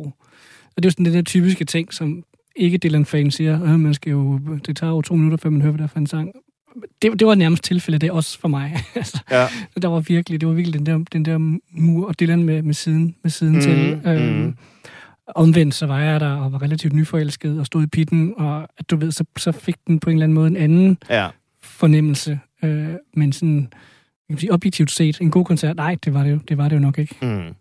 Og 0.76 0.84
det 0.84 0.86
er 0.86 0.88
jo 0.88 0.92
sådan 0.92 1.06
den 1.06 1.14
der 1.14 1.22
typiske 1.22 1.66
ting, 1.66 1.94
som 1.94 2.24
ikke 2.56 2.78
Dylan-fans 2.78 3.36
siger, 3.36 3.64
øh, 3.64 3.80
man 3.80 3.94
skal 3.94 4.12
jo, 4.12 4.40
det 4.66 4.78
tager 4.78 4.92
jo 4.94 5.02
to 5.02 5.16
minutter, 5.16 5.38
før 5.38 5.50
man 5.50 5.62
hører, 5.62 5.72
hvad 5.72 5.78
der 5.80 5.84
er 5.84 5.88
for 5.88 6.00
en 6.00 6.08
sang. 6.08 6.32
Det, 7.02 7.20
det 7.20 7.28
var 7.28 7.36
nærmest 7.36 7.64
tilfældet, 7.64 8.02
det 8.02 8.12
også 8.12 8.40
for 8.40 8.48
mig. 8.48 8.76
altså, 8.96 9.20
ja. 9.32 9.48
der 9.82 9.88
var 9.88 10.00
virkelig, 10.00 10.42
det 10.42 10.48
var 10.50 10.54
virkelig 10.56 10.80
den 10.80 10.86
der, 10.86 11.06
den 11.14 11.26
der 11.26 11.38
mur, 11.72 12.08
og 12.08 12.20
Dylan 12.20 12.44
med, 12.44 12.62
med 12.62 12.74
siden, 12.74 13.16
med 13.24 13.32
siden 13.32 13.54
mm, 13.56 13.62
til. 13.62 14.00
Øhm, 14.06 14.36
mhm. 14.40 14.56
Omvendt 15.28 15.76
så 15.76 15.86
var 15.86 16.00
jeg 16.00 16.20
der 16.20 16.32
og 16.36 16.52
var 16.52 16.62
relativt 16.62 16.94
nyforelsket 16.94 17.60
og 17.60 17.66
stod 17.66 17.84
i 17.84 17.88
pitten, 17.88 18.34
og 18.38 18.68
at 18.78 18.90
du 18.90 18.96
ved, 18.96 19.12
så, 19.12 19.24
så 19.38 19.52
fik 19.52 19.76
den 19.88 20.00
på 20.00 20.10
en 20.10 20.16
eller 20.16 20.24
anden 20.24 20.34
måde 20.36 20.48
en 20.48 20.58
anden 20.58 20.98
ja. 21.10 21.30
fornemmelse, 21.62 22.40
øh, 22.64 22.90
men 23.14 23.34
sådan, 23.34 23.60
jeg 24.30 24.36
kan 24.36 24.38
sige, 24.38 24.54
objektivt 24.54 24.92
set, 24.92 25.22
en 25.22 25.32
god 25.32 25.46
koncert, 25.46 25.76
nej, 25.76 25.98
det 26.06 26.14
var 26.14 26.24
det 26.24 26.32
jo, 26.32 26.40
det 26.50 26.58
var 26.58 26.70
det 26.70 26.76
jo 26.76 26.82
nok 26.82 26.98
ikke. 26.98 27.16
Mm. 27.22 27.56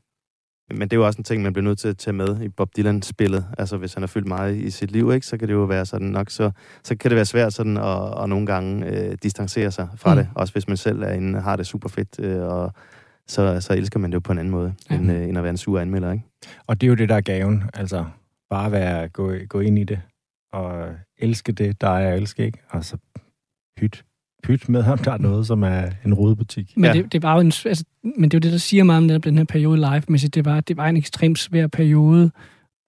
Men 0.71 0.81
det 0.81 0.93
er 0.93 0.97
jo 0.97 1.07
også 1.07 1.19
en 1.19 1.25
ting, 1.25 1.43
man 1.43 1.53
bliver 1.53 1.65
nødt 1.65 1.79
til 1.79 1.89
at 1.89 1.99
tage 1.99 2.15
med 2.15 2.41
i 2.43 2.49
Bob 2.49 2.69
Dylan-spillet. 2.77 3.47
Altså, 3.59 3.77
hvis 3.77 3.95
han 3.95 4.03
har 4.03 4.07
fyldt 4.07 4.27
meget 4.27 4.57
i 4.57 4.71
sit 4.71 4.91
liv, 4.91 5.13
ikke, 5.15 5.27
så 5.27 5.37
kan 5.37 5.49
det 5.49 5.55
jo 5.55 5.63
være 5.65 5.87
sådan 5.87 6.07
nok, 6.07 6.31
så, 6.31 6.51
så 6.85 6.97
kan 6.97 7.11
det 7.11 7.17
være 7.17 7.25
svært 7.25 7.53
sådan 7.53 7.77
at, 7.77 8.23
at 8.23 8.29
nogle 8.29 8.47
gange 8.47 8.87
øh, 8.87 9.17
distancere 9.23 9.71
sig 9.71 9.89
fra 9.97 10.15
Mm. 10.15 10.17
det. 10.21 10.29
Også 10.35 10.53
hvis 10.53 10.69
man 10.69 10.77
selv 10.77 11.03
er 11.03 11.13
inde, 11.13 11.41
har 11.41 11.57
det 11.57 11.67
super 11.67 11.89
fedt, 11.89 12.21
øh, 12.21 12.43
og 12.43 12.73
så, 13.29 13.61
så 13.61 13.75
elsker 13.75 13.99
man 13.99 14.11
det 14.11 14.15
jo 14.15 14.21
på 14.21 14.33
en 14.33 14.39
anden 14.39 14.51
måde, 14.53 14.75
Ja. 14.91 14.95
end, 14.97 15.13
øh, 15.13 15.29
end 15.29 15.39
at 15.39 15.45
være 15.45 15.51
en 15.51 15.57
sur 15.57 15.81
anmelder, 15.81 16.13
ikke? 16.13 16.25
Og 16.67 16.81
det 16.81 16.87
er 16.87 16.89
jo 16.89 16.95
det, 16.95 17.09
der 17.09 17.15
er 17.15 17.21
gaven. 17.21 17.63
Altså, 17.75 18.05
bare 18.51 18.73
være, 18.73 19.09
gå, 19.09 19.33
gå 19.49 19.61
ind 19.61 19.79
i 19.79 19.85
det, 19.85 20.01
og 20.53 20.89
elske 21.19 21.53
det, 21.53 21.81
der 21.81 21.89
er 21.89 22.13
at 22.13 22.19
elske, 22.19 22.45
ikke? 22.47 22.59
Og 22.71 22.85
så 22.85 22.97
pyt. 23.77 24.05
Pyt 24.43 24.69
med 24.69 24.83
ham, 24.83 24.99
der 24.99 25.13
er 25.13 25.19
noget, 25.19 25.47
som 25.47 25.63
er 25.63 25.91
en 26.05 26.15
rodebutik. 26.15 26.77
Men, 26.77 26.85
Ja. 26.85 26.93
det, 26.93 27.13
det 27.13 27.23
var 27.23 27.35
jo 27.35 27.41
en, 27.41 27.47
altså, 27.67 27.85
men 28.03 28.31
det 28.31 28.35
er 28.35 28.39
jo 28.39 28.41
det, 28.41 28.53
der 28.53 28.59
siger 28.59 28.85
meget 28.85 29.03
om 29.03 29.09
den, 29.09 29.21
den 29.21 29.37
her 29.39 29.45
periode 29.45 29.77
live-mæssigt, 29.77 30.35
det 30.35 30.45
var, 30.45 30.61
det 30.61 30.77
var 30.77 30.87
en 30.89 30.97
ekstremt 30.97 31.39
svær 31.39 31.67
periode 31.67 32.31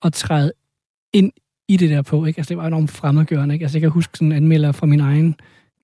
at 0.03 0.13
træde 0.13 0.53
ind 1.13 1.33
i 1.69 1.77
det 1.77 1.91
der 1.91 2.03
på, 2.03 2.25
ikke? 2.25 2.39
Altså, 2.39 2.49
det 2.49 2.57
var 2.57 2.67
enormt 2.67 2.91
fremmedgørende, 2.91 3.55
ikke? 3.55 3.65
Altså, 3.65 3.79
jeg 3.79 3.83
kan 3.83 3.91
huske 3.91 4.19
sådan 4.19 4.33
anmelder 4.33 4.73
fra 4.73 4.87
min 4.87 5.01
egen 5.01 5.35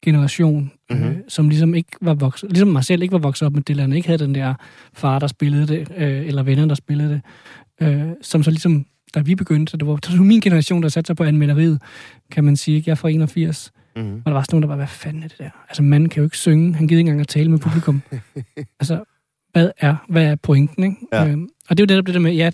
generation, 0.05 0.73
mm-hmm. 0.91 1.05
øh, 1.07 1.11
Mhm. 1.13 1.23
som 1.29 1.49
ligesom 1.49 1.75
ikke 1.75 1.91
var 2.01 2.15
vokset, 2.15 2.51
ligesom 2.51 2.69
mig 2.69 2.85
selv 2.85 3.03
ikke 3.03 3.13
var 3.13 3.19
vokset 3.19 3.47
op 3.47 3.53
med 3.55 3.63
Dylan, 3.63 3.93
ikke 3.93 4.09
havde 4.09 4.25
den 4.25 4.35
der 4.35 4.55
far, 4.95 5.19
der 5.19 5.27
spillede 5.27 5.67
det, 5.67 5.89
øh, 5.97 6.27
eller 6.27 6.43
venner, 6.43 6.67
der 6.67 6.75
spillede 6.75 7.11
det, 7.11 7.89
øh, 7.89 8.03
som 8.23 8.43
så 8.43 8.51
ligesom, 8.51 8.87
da 9.15 9.21
vi 9.21 9.35
begyndte, 9.35 9.71
så 9.71 9.77
det 9.77 9.87
var, 9.87 9.97
det 9.97 10.19
var 10.19 10.25
min 10.25 10.41
generation, 10.41 10.83
der 10.83 10.89
satte 10.89 11.07
sig 11.07 11.17
på 11.17 11.25
anmelderiet, 11.25 11.83
kan 12.31 12.45
man 12.45 12.57
sige, 12.57 12.77
ikke? 12.77 12.89
Jeg 12.89 12.93
er 12.93 12.97
fra 12.97 13.09
81, 13.11 13.73
Mm-hmm. 13.97 14.17
og 14.17 14.23
der 14.27 14.33
var 14.33 14.43
sådan 14.43 14.55
nogen, 14.55 14.63
der 14.63 14.69
var, 14.69 14.77
hvad 14.77 14.87
fanden 14.87 15.23
er 15.23 15.29
det 15.29 15.39
der? 15.39 15.51
Altså, 15.69 15.83
manden 15.83 16.09
kan 16.09 16.21
jo 16.21 16.25
ikke 16.25 16.37
synge, 16.37 16.75
han 16.75 16.87
gider 16.89 16.99
ikke 16.99 17.09
engang 17.09 17.21
at 17.21 17.29
tale 17.29 17.51
med 17.51 17.59
publikum. 17.59 18.03
altså, 18.81 19.05
hvad 19.53 19.71
er, 19.79 19.97
hvad 20.09 20.25
er 20.25 20.35
pointen, 20.37 20.85
ikke? 20.85 20.97
Ja. 21.13 21.27
Øhm, 21.29 21.49
og 21.69 21.77
det 21.79 21.91
er 21.91 21.95
jo 21.95 21.99
det, 21.99 22.07
det 22.07 22.15
der 22.15 22.21
med, 22.21 22.33
ja, 22.33 22.51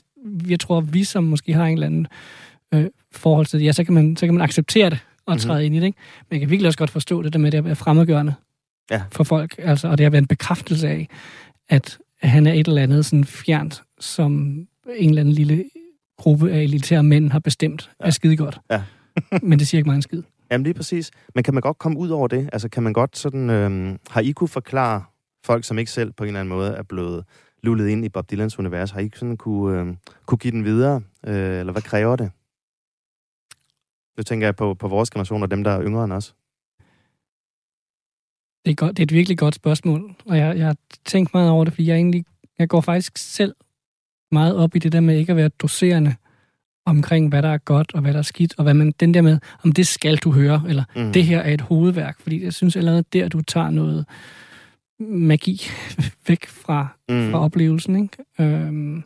jeg 0.48 0.60
tror, 0.60 0.80
vi 0.80 1.04
som 1.04 1.24
måske 1.24 1.52
har 1.52 1.66
en 1.66 1.72
eller 1.72 1.86
anden 1.86 2.06
øh, 2.74 2.84
forhold 3.12 3.46
til 3.46 3.58
det, 3.60 3.66
ja, 3.66 3.72
så 3.72 3.84
kan 3.84 3.94
man, 3.94 4.16
så 4.16 4.26
kan 4.26 4.34
man 4.34 4.42
acceptere 4.42 4.90
det 4.90 4.98
og 5.26 5.32
Mhm. 5.34 5.38
træde 5.40 5.58
mm-hmm. 5.58 5.66
ind 5.66 5.74
i 5.74 5.78
det, 5.80 5.86
ikke? 5.86 5.98
Men 6.30 6.34
jeg 6.34 6.40
kan 6.40 6.50
virkelig 6.50 6.66
også 6.66 6.78
godt 6.78 6.90
forstå 6.90 7.22
det 7.22 7.32
der 7.32 7.38
med, 7.38 7.46
at 7.46 7.52
det 7.52 7.58
at 7.58 7.64
være 7.64 7.76
fremmedgørende 7.76 8.34
Ja. 8.90 9.02
for 9.12 9.24
folk, 9.24 9.54
altså, 9.58 9.88
og 9.88 9.98
det 9.98 10.04
har 10.04 10.10
været 10.10 10.22
en 10.22 10.28
bekræftelse 10.28 10.88
af, 10.88 11.08
at 11.68 11.98
han 12.22 12.46
er 12.46 12.52
et 12.52 12.68
eller 12.68 12.82
andet 12.82 13.06
sådan 13.06 13.24
fjernt, 13.24 13.82
som 14.00 14.32
en 14.96 15.08
eller 15.08 15.20
anden 15.20 15.34
lille 15.34 15.64
gruppe 16.18 16.52
af 16.52 16.62
elitære 16.62 17.02
mænd 17.02 17.30
har 17.30 17.38
bestemt, 17.38 17.90
Ja. 18.00 18.06
er 18.06 18.10
skide 18.10 18.36
godt. 18.36 18.58
Ja. 18.70 18.82
Men 19.42 19.58
det 19.58 19.68
siger 19.68 19.78
ikke 19.78 19.86
meget 19.88 19.96
en 19.98 20.02
skid. 20.02 20.22
Jamen 20.50 20.64
lige 20.64 20.74
præcis. 20.74 21.10
Men 21.34 21.44
kan 21.44 21.54
man 21.54 21.60
godt 21.60 21.78
komme 21.78 21.98
ud 21.98 22.08
over 22.08 22.28
det? 22.28 22.50
Altså 22.52 22.68
kan 22.68 22.82
man 22.82 22.92
godt 22.92 23.18
sådan... 23.18 23.50
Øh, 23.50 23.96
har 24.10 24.20
I 24.20 24.30
kunne 24.32 24.48
forklare 24.48 25.02
folk, 25.44 25.64
som 25.64 25.78
ikke 25.78 25.90
selv 25.90 26.12
på 26.12 26.24
en 26.24 26.28
eller 26.28 26.40
anden 26.40 26.54
måde 26.56 26.70
er 26.70 26.82
blevet 26.82 27.24
lullet 27.62 27.88
ind 27.88 28.04
i 28.04 28.08
Bob 28.08 28.30
Dylans 28.30 28.58
univers, 28.58 28.90
har 28.90 29.00
I 29.00 29.04
ikke 29.04 29.18
sådan 29.18 29.36
kunne, 29.36 29.80
øh, 29.80 29.86
kunne 30.26 30.38
give 30.38 30.50
den 30.50 30.64
videre? 30.64 31.00
Øh, 31.26 31.58
eller 31.60 31.72
hvad 31.72 31.82
kræver 31.82 32.16
det? 32.16 32.30
Nu 34.16 34.22
tænker 34.22 34.46
jeg 34.46 34.56
på, 34.56 34.74
på 34.74 34.88
vores 34.88 35.10
generation 35.10 35.42
og 35.42 35.50
dem, 35.50 35.64
der 35.64 35.70
er 35.70 35.82
yngre 35.82 36.04
end 36.04 36.12
os. 36.12 36.34
Det 38.64 38.70
er, 38.70 38.74
godt, 38.74 38.96
det 38.96 39.02
er 39.02 39.06
et 39.06 39.12
virkelig 39.12 39.38
godt 39.38 39.54
spørgsmål, 39.54 40.14
og 40.26 40.38
jeg, 40.38 40.58
jeg 40.58 40.66
har 40.66 40.76
tænkt 41.04 41.34
meget 41.34 41.50
over 41.50 41.64
det, 41.64 41.72
fordi 41.72 41.88
jeg 41.88 41.96
egentlig, 41.96 42.24
jeg 42.58 42.68
går 42.68 42.80
faktisk 42.80 43.12
selv 43.16 43.54
meget 44.32 44.56
op 44.56 44.76
i 44.76 44.78
det 44.78 44.92
der 44.92 45.00
med 45.00 45.18
ikke 45.18 45.32
at 45.32 45.36
være 45.36 45.48
doserende 45.48 46.14
omkring, 46.86 47.28
hvad 47.28 47.42
der 47.42 47.48
er 47.48 47.58
godt 47.58 47.94
og 47.94 48.00
hvad 48.00 48.12
der 48.12 48.18
er 48.18 48.22
skidt, 48.22 48.54
og 48.58 48.62
hvad 48.62 48.74
man, 48.74 48.92
den 49.00 49.14
der 49.14 49.22
med, 49.22 49.38
om 49.64 49.72
det 49.72 49.86
skal 49.86 50.16
du 50.16 50.32
høre, 50.32 50.62
eller 50.68 50.84
mm. 50.96 51.12
det 51.12 51.24
her 51.24 51.40
er 51.40 51.54
et 51.54 51.60
hovedværk, 51.60 52.20
fordi 52.20 52.44
jeg 52.44 52.52
synes 52.52 52.76
allerede 52.76 53.04
der, 53.12 53.28
du 53.28 53.40
tager 53.40 53.70
noget 53.70 54.06
magi 55.00 55.60
væk 56.28 56.46
fra, 56.46 56.88
mm. 57.08 57.30
fra 57.30 57.38
oplevelsen, 57.38 58.02
ikke? 58.02 58.16
Øhm, 58.40 59.04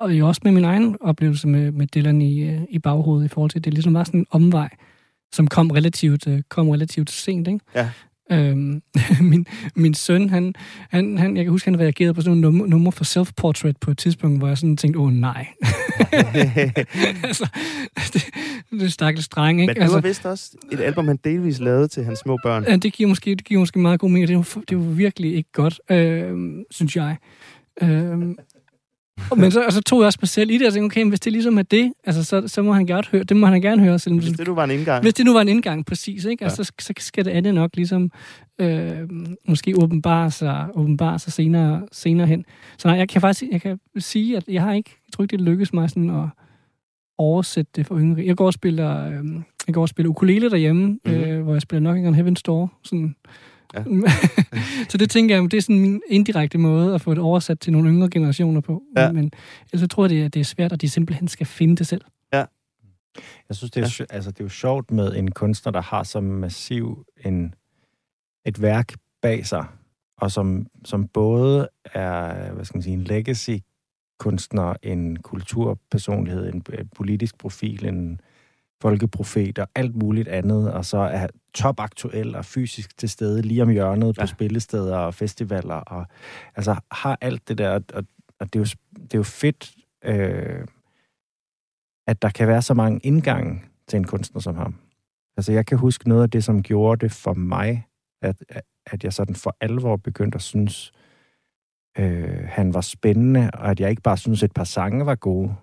og 0.00 0.12
jo 0.12 0.28
også 0.28 0.40
med 0.44 0.52
min 0.52 0.64
egen 0.64 0.96
oplevelse 1.00 1.48
med, 1.48 1.72
med 1.72 1.86
Dylan 1.86 2.22
i, 2.22 2.42
øh, 2.42 2.60
i 2.70 2.78
baghovedet 2.78 3.24
i 3.24 3.28
forhold 3.28 3.50
til, 3.50 3.58
at 3.58 3.64
det 3.64 3.74
ligesom 3.74 3.94
var 3.94 4.04
sådan 4.04 4.20
en 4.20 4.26
omvej, 4.30 4.68
som 5.32 5.46
kom 5.46 5.70
relativt, 5.70 6.26
øh, 6.26 6.42
kom 6.48 6.68
relativt 6.68 7.10
sent, 7.10 7.48
ikke? 7.48 7.60
Ja. 7.74 7.90
Øhm, 8.32 8.82
min, 9.30 9.46
min 9.76 9.94
søn, 9.94 10.30
han, 10.30 10.54
han, 10.90 11.18
han, 11.18 11.36
jeg 11.36 11.44
kan 11.44 11.50
huske, 11.50 11.70
han 11.70 11.80
reagerede 11.80 12.14
på 12.14 12.20
sådan 12.20 12.30
nogle 12.30 12.40
nummer, 12.40 12.66
nummer 12.66 12.90
for 12.90 13.04
self-portrait 13.04 13.72
på 13.80 13.90
et 13.90 13.98
tidspunkt, 13.98 14.38
hvor 14.38 14.48
jeg 14.48 14.58
sådan 14.58 14.76
tænkte, 14.76 14.98
åh 14.98 15.06
oh, 15.06 15.12
nej. 15.12 15.46
altså, 17.24 17.48
det, 18.12 18.26
det 18.70 18.82
er 18.82 18.88
stakkels 18.88 19.28
dreng, 19.28 19.60
ikke? 19.60 19.70
Men 19.70 19.76
det 19.76 19.82
altså, 19.82 19.96
var 19.96 20.08
vist 20.08 20.26
også 20.26 20.56
et 20.72 20.80
album, 20.80 21.08
han 21.08 21.18
delvis 21.24 21.60
lavede 21.60 21.88
til 21.88 22.04
hans 22.04 22.18
små 22.18 22.38
børn. 22.42 22.64
Ja, 22.64 22.76
det 22.76 22.92
giver 22.92 23.08
måske, 23.08 23.30
det 23.30 23.44
giver 23.44 23.60
måske 23.60 23.78
meget 23.78 24.00
god 24.00 24.10
mening. 24.10 24.28
Det 24.28 24.36
var, 24.36 24.62
det 24.68 24.78
var 24.78 24.84
virkelig 24.84 25.34
ikke 25.34 25.52
godt, 25.52 25.80
øh, 25.90 26.36
synes 26.70 26.96
jeg. 26.96 27.16
Øh, 27.82 28.34
men 29.36 29.50
så, 29.50 29.62
og 29.64 29.72
så 29.72 29.82
tog 29.82 30.00
jeg 30.00 30.06
også 30.06 30.18
mig 30.22 30.28
selv 30.28 30.50
i 30.50 30.58
det, 30.58 30.66
og 30.66 30.72
tænkte, 30.72 30.94
okay, 30.94 31.08
hvis 31.08 31.20
det 31.20 31.32
ligesom 31.32 31.58
er 31.58 31.62
det, 31.62 31.92
altså, 32.04 32.24
så, 32.24 32.48
så 32.48 32.62
må 32.62 32.72
han 32.72 32.86
gerne 32.86 33.04
høre, 33.12 33.24
det 33.24 33.36
må 33.36 33.46
han 33.46 33.60
gerne 33.60 33.82
høre. 33.82 33.98
Selvom 33.98 34.18
Hvis 34.18 34.32
det 34.32 34.46
nu 34.46 34.54
var 34.54 34.64
en 34.64 34.70
indgang. 34.70 35.02
hvis 35.02 35.14
det 35.14 35.26
nu 35.26 35.32
var 35.32 35.40
en 35.40 35.48
indgang, 35.48 35.86
præcis, 35.86 36.24
ikke? 36.24 36.44
Altså, 36.44 36.64
så, 36.64 36.72
så 36.80 36.92
skal 36.98 37.24
det 37.24 37.30
andet 37.30 37.54
nok 37.54 37.70
ligesom 37.76 38.10
øh, 38.58 38.96
måske 39.48 39.74
åbenbare 39.82 40.30
sig, 40.30 40.66
åbenbare 40.74 41.18
sig 41.18 41.32
senere, 41.32 41.86
senere 41.92 42.26
hen. 42.26 42.44
Så 42.78 42.88
nej, 42.88 42.98
jeg 42.98 43.08
kan 43.08 43.20
faktisk 43.20 43.52
jeg 43.52 43.60
kan 43.60 43.80
sige, 43.98 44.36
at 44.36 44.44
jeg 44.48 44.62
har 44.62 44.72
ikke, 44.72 44.90
jeg 45.06 45.12
tror 45.12 45.24
ikke, 45.24 45.36
det 45.36 45.40
lykkes 45.40 45.72
mig 45.72 45.90
sådan 45.90 46.10
at 46.10 46.24
oversætte 47.18 47.70
det 47.76 47.86
for 47.86 47.98
yngre. 47.98 48.22
Jeg 48.26 48.36
går 48.36 48.46
og 48.46 48.52
spiller, 48.52 49.06
øh, 49.06 49.24
jeg 49.66 49.74
går 49.74 49.82
og 49.82 49.88
spiller 49.88 50.10
ukulele 50.10 50.50
derhjemme, 50.50 50.86
mm-hmm. 50.86 51.20
øh, 51.20 51.42
hvor 51.42 51.52
jeg 51.52 51.62
spiller 51.62 51.80
Knocking 51.80 52.08
on 52.08 52.14
Heaven's 52.14 52.42
Door. 52.46 52.72
Sådan. 52.84 53.14
Ja. 53.74 53.84
så 54.90 54.98
det 54.98 55.10
tænker 55.10 55.34
jeg, 55.34 55.50
det 55.50 55.56
er 55.56 55.62
sådan 55.62 55.80
min 55.80 56.02
indirekte 56.08 56.58
måde 56.58 56.94
at 56.94 57.00
få 57.00 57.10
det 57.10 57.18
oversat 57.18 57.60
til 57.60 57.72
nogle 57.72 57.88
yngre 57.90 58.10
generationer 58.10 58.60
på. 58.60 58.82
Ja. 58.96 59.12
Men 59.12 59.32
ellers 59.72 59.80
så 59.80 59.86
tror 59.86 60.04
jeg, 60.04 60.10
det 60.10 60.24
er, 60.24 60.28
det 60.28 60.40
er 60.40 60.44
svært, 60.44 60.72
at 60.72 60.80
de 60.80 60.88
simpelthen 60.88 61.28
skal 61.28 61.46
finde 61.46 61.76
det 61.76 61.86
selv. 61.86 62.02
Jeg 63.48 63.56
synes, 63.56 63.70
det 63.70 63.84
er, 63.84 63.96
ja. 64.00 64.14
altså, 64.14 64.30
det 64.30 64.40
er 64.40 64.44
jo 64.44 64.48
sjovt 64.48 64.90
med 64.90 65.16
en 65.16 65.30
kunstner, 65.30 65.72
der 65.72 65.82
har 65.82 66.02
så 66.02 66.20
massiv 66.20 67.04
en, 67.24 67.54
et 68.44 68.62
værk 68.62 68.92
bag 69.22 69.46
sig, 69.46 69.66
og 70.16 70.30
som, 70.30 70.66
som 70.84 71.08
både 71.08 71.68
er, 71.84 72.52
hvad 72.52 72.64
skal 72.64 72.76
man 72.76 72.82
sige, 72.82 72.94
en 72.94 73.04
legacy-kunstner, 73.04 74.74
en 74.82 75.16
kulturpersonlighed, 75.16 76.48
en 76.48 76.62
øh, 76.72 76.84
politisk 76.96 77.38
profil, 77.38 77.86
en 77.86 78.20
folkeprofet 78.82 79.58
og 79.58 79.68
alt 79.74 79.96
muligt 79.96 80.28
andet, 80.28 80.72
og 80.72 80.84
så 80.84 80.98
er 80.98 81.26
topaktuel 81.54 82.34
og 82.34 82.44
fysisk 82.44 82.98
til 82.98 83.08
stede 83.08 83.42
lige 83.42 83.62
om 83.62 83.68
hjørnet 83.68 84.14
på 84.14 84.22
Ja. 84.22 84.26
spillesteder 84.26 84.96
og 84.96 85.14
festivaler, 85.14 85.74
og 85.74 86.06
altså 86.56 86.76
har 86.92 87.18
alt 87.20 87.48
det 87.48 87.58
der, 87.58 87.70
og, 87.94 88.04
og 88.40 88.52
det, 88.52 88.56
er 88.56 88.60
jo, 88.60 88.64
det 89.02 89.14
er 89.14 89.18
jo 89.18 89.22
fedt, 89.22 89.74
øh, 90.04 90.66
at 92.06 92.22
der 92.22 92.28
kan 92.28 92.48
være 92.48 92.62
så 92.62 92.74
mange 92.74 93.00
indgange 93.02 93.62
til 93.88 93.96
en 93.96 94.04
kunstner 94.04 94.40
som 94.40 94.54
ham. 94.56 94.74
Altså, 95.36 95.52
jeg 95.52 95.66
kan 95.66 95.78
huske 95.78 96.08
noget 96.08 96.22
af 96.22 96.30
det, 96.30 96.44
som 96.44 96.62
gjorde 96.62 97.00
det 97.00 97.12
for 97.12 97.34
mig, 97.34 97.86
at, 98.22 98.36
at 98.86 99.04
jeg 99.04 99.12
sådan 99.12 99.34
for 99.34 99.56
alvor 99.60 99.96
begyndte 99.96 100.36
at 100.36 100.42
synes, 100.42 100.92
øh, 101.98 102.44
han 102.48 102.74
var 102.74 102.80
spændende, 102.80 103.50
og 103.54 103.70
at 103.70 103.80
jeg 103.80 103.90
ikke 103.90 104.02
bare 104.02 104.16
synes, 104.16 104.42
et 104.42 104.52
par 104.52 104.64
sange 104.64 105.06
var 105.06 105.14
gode. 105.14 105.54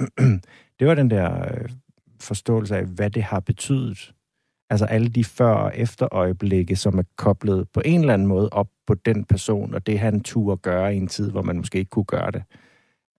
det 0.78 0.86
var 0.86 0.94
den 0.94 1.10
der 1.10 1.54
øh, 1.54 1.70
forståelse 2.20 2.76
af, 2.76 2.84
hvad 2.84 3.10
det 3.10 3.22
har 3.22 3.40
betydet. 3.40 4.12
Altså 4.70 4.86
alle 4.86 5.08
de 5.08 5.24
før- 5.24 5.54
og 5.54 5.72
efterøjeblikke, 5.74 6.76
som 6.76 6.98
er 6.98 7.02
koblet 7.16 7.68
på 7.74 7.82
en 7.84 8.00
eller 8.00 8.14
anden 8.14 8.28
måde 8.28 8.48
op 8.48 8.68
på 8.86 8.94
den 8.94 9.24
person, 9.24 9.74
og 9.74 9.86
det 9.86 9.98
han 9.98 10.20
turde 10.20 10.56
gøre 10.56 10.94
i 10.94 10.96
en 10.96 11.06
tid, 11.06 11.30
hvor 11.30 11.42
man 11.42 11.56
måske 11.56 11.78
ikke 11.78 11.90
kunne 11.90 12.04
gøre 12.04 12.30
det. 12.30 12.42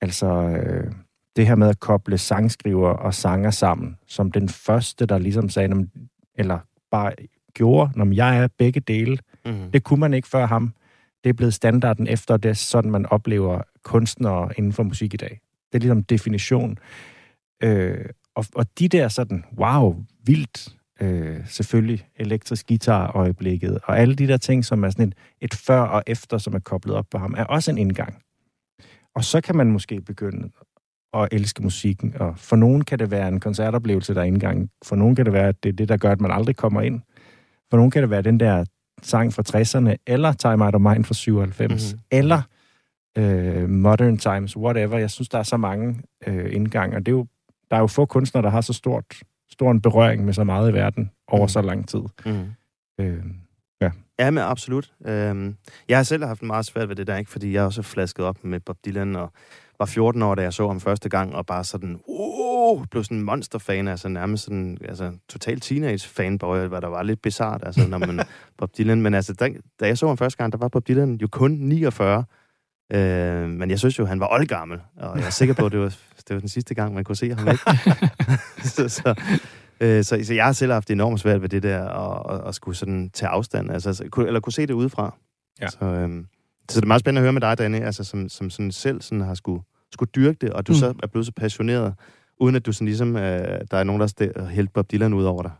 Altså, 0.01 0.27
øh, 0.27 0.91
det 1.35 1.47
her 1.47 1.55
med 1.55 1.69
at 1.69 1.79
koble 1.79 2.17
sangskriver 2.17 2.89
og 2.89 3.13
sanger 3.13 3.51
sammen, 3.51 3.97
som 4.07 4.31
den 4.31 4.49
første, 4.49 5.05
der 5.05 5.17
ligesom 5.17 5.49
sagde, 5.49 5.67
"Nå, 5.67 5.75
men- 5.75 5.91
eller 6.35 6.59
bare 6.91 7.11
gjorde, 7.53 7.91
når 7.95 8.13
jeg 8.13 8.37
er 8.37 8.47
begge 8.57 8.79
dele. 8.79 9.17
Mm. 9.45 9.71
Det 9.73 9.83
kunne 9.83 9.99
man 9.99 10.13
ikke 10.13 10.27
før 10.27 10.45
ham. 10.45 10.73
Det 11.23 11.29
er 11.29 11.33
blevet 11.33 11.53
standarden 11.53 12.07
efter 12.07 12.37
det, 12.37 12.57
sådan 12.57 12.91
man 12.91 13.05
oplever 13.05 13.61
kunstnere 13.83 14.49
inden 14.57 14.73
for 14.73 14.83
musik 14.83 15.13
i 15.13 15.17
dag. 15.17 15.39
Det 15.71 15.75
er 15.75 15.79
ligesom 15.79 16.03
definition. 16.03 16.77
Øh, 17.63 18.05
og, 18.37 18.45
og 18.55 18.65
de 18.79 18.87
der 18.87 19.07
sådan, 19.07 19.43
wow, 19.57 19.95
vildt, 20.25 20.75
øh, 21.01 21.47
selvfølgelig 21.47 22.07
elektrisk 22.15 22.67
guitar 22.67 23.11
øjeblikket, 23.15 23.79
og 23.83 23.99
alle 23.99 24.15
de 24.15 24.27
der 24.27 24.37
ting, 24.37 24.65
som 24.65 24.83
er 24.83 24.89
sådan 24.89 25.07
et, 25.07 25.13
et 25.41 25.53
før 25.53 25.79
og 25.81 26.03
efter, 26.07 26.37
som 26.37 26.53
er 26.53 26.59
koblet 26.59 26.95
op 26.95 27.05
på 27.11 27.17
ham, 27.17 27.33
er 27.37 27.43
også 27.43 27.71
en 27.71 27.77
indgang. 27.77 28.21
Og 29.15 29.23
så 29.23 29.41
kan 29.41 29.55
man 29.55 29.71
måske 29.71 30.01
begynde 30.01 30.49
at 31.13 31.27
elske 31.31 31.63
musikken, 31.63 32.13
og 32.19 32.33
for 32.37 32.55
nogen 32.55 32.83
kan 32.85 32.99
det 32.99 33.11
være 33.11 33.27
en 33.27 33.39
koncertoplevelse, 33.39 34.13
der 34.13 34.21
er 34.21 34.25
indgang. 34.25 34.69
For 34.85 34.95
nogen 34.95 35.15
kan 35.15 35.25
det 35.25 35.33
være, 35.33 35.47
at 35.47 35.63
det 35.63 35.69
er 35.69 35.73
det, 35.73 35.89
der 35.89 35.97
gør, 35.97 36.11
at 36.11 36.21
man 36.21 36.31
aldrig 36.31 36.55
kommer 36.55 36.81
ind. 36.81 37.01
For 37.69 37.77
nogen 37.77 37.91
kan 37.91 38.01
det 38.01 38.09
være 38.09 38.21
den 38.21 38.39
der 38.39 38.65
sang 39.01 39.33
fra 39.33 39.43
60'erne, 39.49 39.95
eller 40.07 40.33
Time 40.33 40.65
Out 40.65 40.75
of 40.75 40.81
Mind 40.81 41.05
fra 41.05 41.13
97, 41.13 41.93
Mhm. 41.93 41.97
mm-hmm. 41.97 42.01
eller 42.11 42.41
øh, 43.17 43.69
Modern 43.69 44.17
Times, 44.17 44.57
whatever. 44.57 44.97
Jeg 44.97 45.11
synes, 45.11 45.29
der 45.29 45.37
er 45.39 45.43
så 45.43 45.57
mange 45.57 45.99
øh, 46.27 46.55
indgange, 46.55 46.95
og 46.95 47.05
det 47.05 47.11
er 47.11 47.15
jo, 47.15 47.25
der 47.71 47.75
er 47.77 47.79
jo 47.81 47.87
få 47.87 48.05
kunstnere, 48.05 48.43
der 48.43 48.49
har 48.49 48.61
så 48.61 48.73
stort, 48.73 49.03
stor 49.51 49.71
en 49.71 49.81
berøring 49.81 50.25
med 50.25 50.33
så 50.33 50.43
meget 50.43 50.71
i 50.71 50.73
verden 50.73 51.11
over 51.27 51.41
Mhm. 51.43 51.49
så 51.49 51.61
lang 51.61 51.87
tid. 51.89 52.01
Mm. 52.25 52.45
Øh, 52.99 53.23
Ja, 54.19 54.31
men 54.31 54.43
absolut. 54.43 54.91
Øhm, 55.07 55.55
jeg 55.89 55.97
har 55.97 56.03
selv 56.03 56.25
haft 56.25 56.43
meget 56.43 56.65
svært 56.65 56.89
ved 56.89 56.95
det 56.95 57.07
der, 57.07 57.17
ikke? 57.17 57.31
fordi 57.31 57.53
jeg 57.53 57.63
også 57.63 57.81
flasket 57.81 58.25
op 58.25 58.43
med 58.43 58.59
Bob 58.59 58.77
Dylan, 58.85 59.15
og 59.15 59.31
var 59.79 59.85
14 59.85 60.21
år, 60.21 60.35
da 60.35 60.41
jeg 60.41 60.53
så 60.53 60.67
ham 60.67 60.79
første 60.79 61.09
gang, 61.09 61.35
og 61.35 61.45
bare 61.45 61.63
sådan, 61.63 61.99
uh, 62.07 62.85
blev 62.91 63.03
sådan 63.03 63.17
en 63.17 63.23
monsterfan, 63.23 63.87
altså 63.87 64.09
nærmest 64.09 64.43
sådan, 64.43 64.77
altså 64.81 65.11
total 65.29 65.59
teenage-fanboy, 65.61 66.67
hvad 66.67 66.81
der 66.81 66.87
var 66.87 67.03
lidt 67.03 67.21
bizart, 67.21 67.61
altså 67.65 67.87
når 67.87 67.97
man, 67.97 68.19
Bob 68.57 68.69
Dylan, 68.77 69.01
men 69.01 69.13
altså, 69.13 69.33
da, 69.33 69.49
da 69.79 69.87
jeg 69.87 69.97
så 69.97 70.07
ham 70.07 70.17
første 70.17 70.37
gang, 70.37 70.51
der 70.51 70.57
var 70.57 70.67
Bob 70.67 70.87
Dylan 70.87 71.15
jo 71.21 71.27
kun 71.31 71.51
49, 71.51 72.23
øh, 72.93 73.49
men 73.49 73.69
jeg 73.69 73.79
synes 73.79 73.99
jo, 73.99 74.05
han 74.05 74.19
var 74.19 74.33
oldgammel, 74.33 74.79
og 74.97 75.17
jeg 75.17 75.25
er 75.25 75.29
sikker 75.29 75.53
på, 75.53 75.65
at 75.65 75.71
det 75.71 75.79
var, 75.79 75.97
det 76.27 76.33
var 76.33 76.39
den 76.39 76.49
sidste 76.49 76.73
gang, 76.75 76.93
man 76.93 77.03
kunne 77.03 77.15
se 77.15 77.33
ham, 77.33 77.47
ikke? 77.47 77.63
så, 78.75 78.89
så, 78.89 79.15
øh, 79.79 80.03
så, 80.03 80.19
så 80.23 80.33
jeg 80.33 80.45
har 80.45 80.51
selv 80.51 80.71
haft 80.71 80.89
enormt 80.91 81.19
svært 81.19 81.41
ved 81.41 81.49
det 81.49 81.63
der, 81.63 81.83
og, 81.83 82.25
og, 82.25 82.39
og 82.43 82.55
skulle 82.55 82.77
sådan 82.77 83.09
tage 83.13 83.29
afstand, 83.29 83.71
altså, 83.71 83.89
altså, 83.89 84.03
kunne- 84.11 84.27
eller 84.27 84.39
kunne 84.39 84.53
se 84.53 84.61
det 84.65 84.73
udefra. 84.73 85.15
Ja. 85.61 85.67
Så, 85.69 85.85
øhm, 85.85 86.25
så 86.69 86.75
det 86.79 86.85
er 86.85 86.87
meget 86.87 86.99
spændende 86.99 87.19
at 87.19 87.23
høre 87.23 87.33
med 87.33 87.41
dig, 87.41 87.57
Danny, 87.57 87.75
altså, 87.81 88.03
som, 88.03 88.29
som 88.29 88.49
sådan 88.49 88.71
selv 88.71 89.01
sådan 89.01 89.21
har 89.21 89.33
skulle, 89.33 89.63
skulle 89.93 90.09
dyrke 90.15 90.37
det, 90.41 90.49
og 90.49 90.67
du 90.67 90.71
Mm. 90.71 90.77
så 90.77 90.93
er 91.03 91.07
blevet 91.07 91.25
så 91.25 91.31
passioneret, 91.31 91.93
uden 92.39 92.55
at 92.55 92.65
du 92.65 92.71
sådan 92.71 92.85
ligesom, 92.85 93.15
øh, 93.15 93.61
der 93.71 93.77
er 93.77 93.83
nogen, 93.83 94.01
der 94.01 94.39
har 94.41 94.47
hældt 94.49 94.73
Bob 94.73 94.91
Dylan 94.91 95.13
ud 95.13 95.23
over 95.23 95.41
dig. 95.41 95.51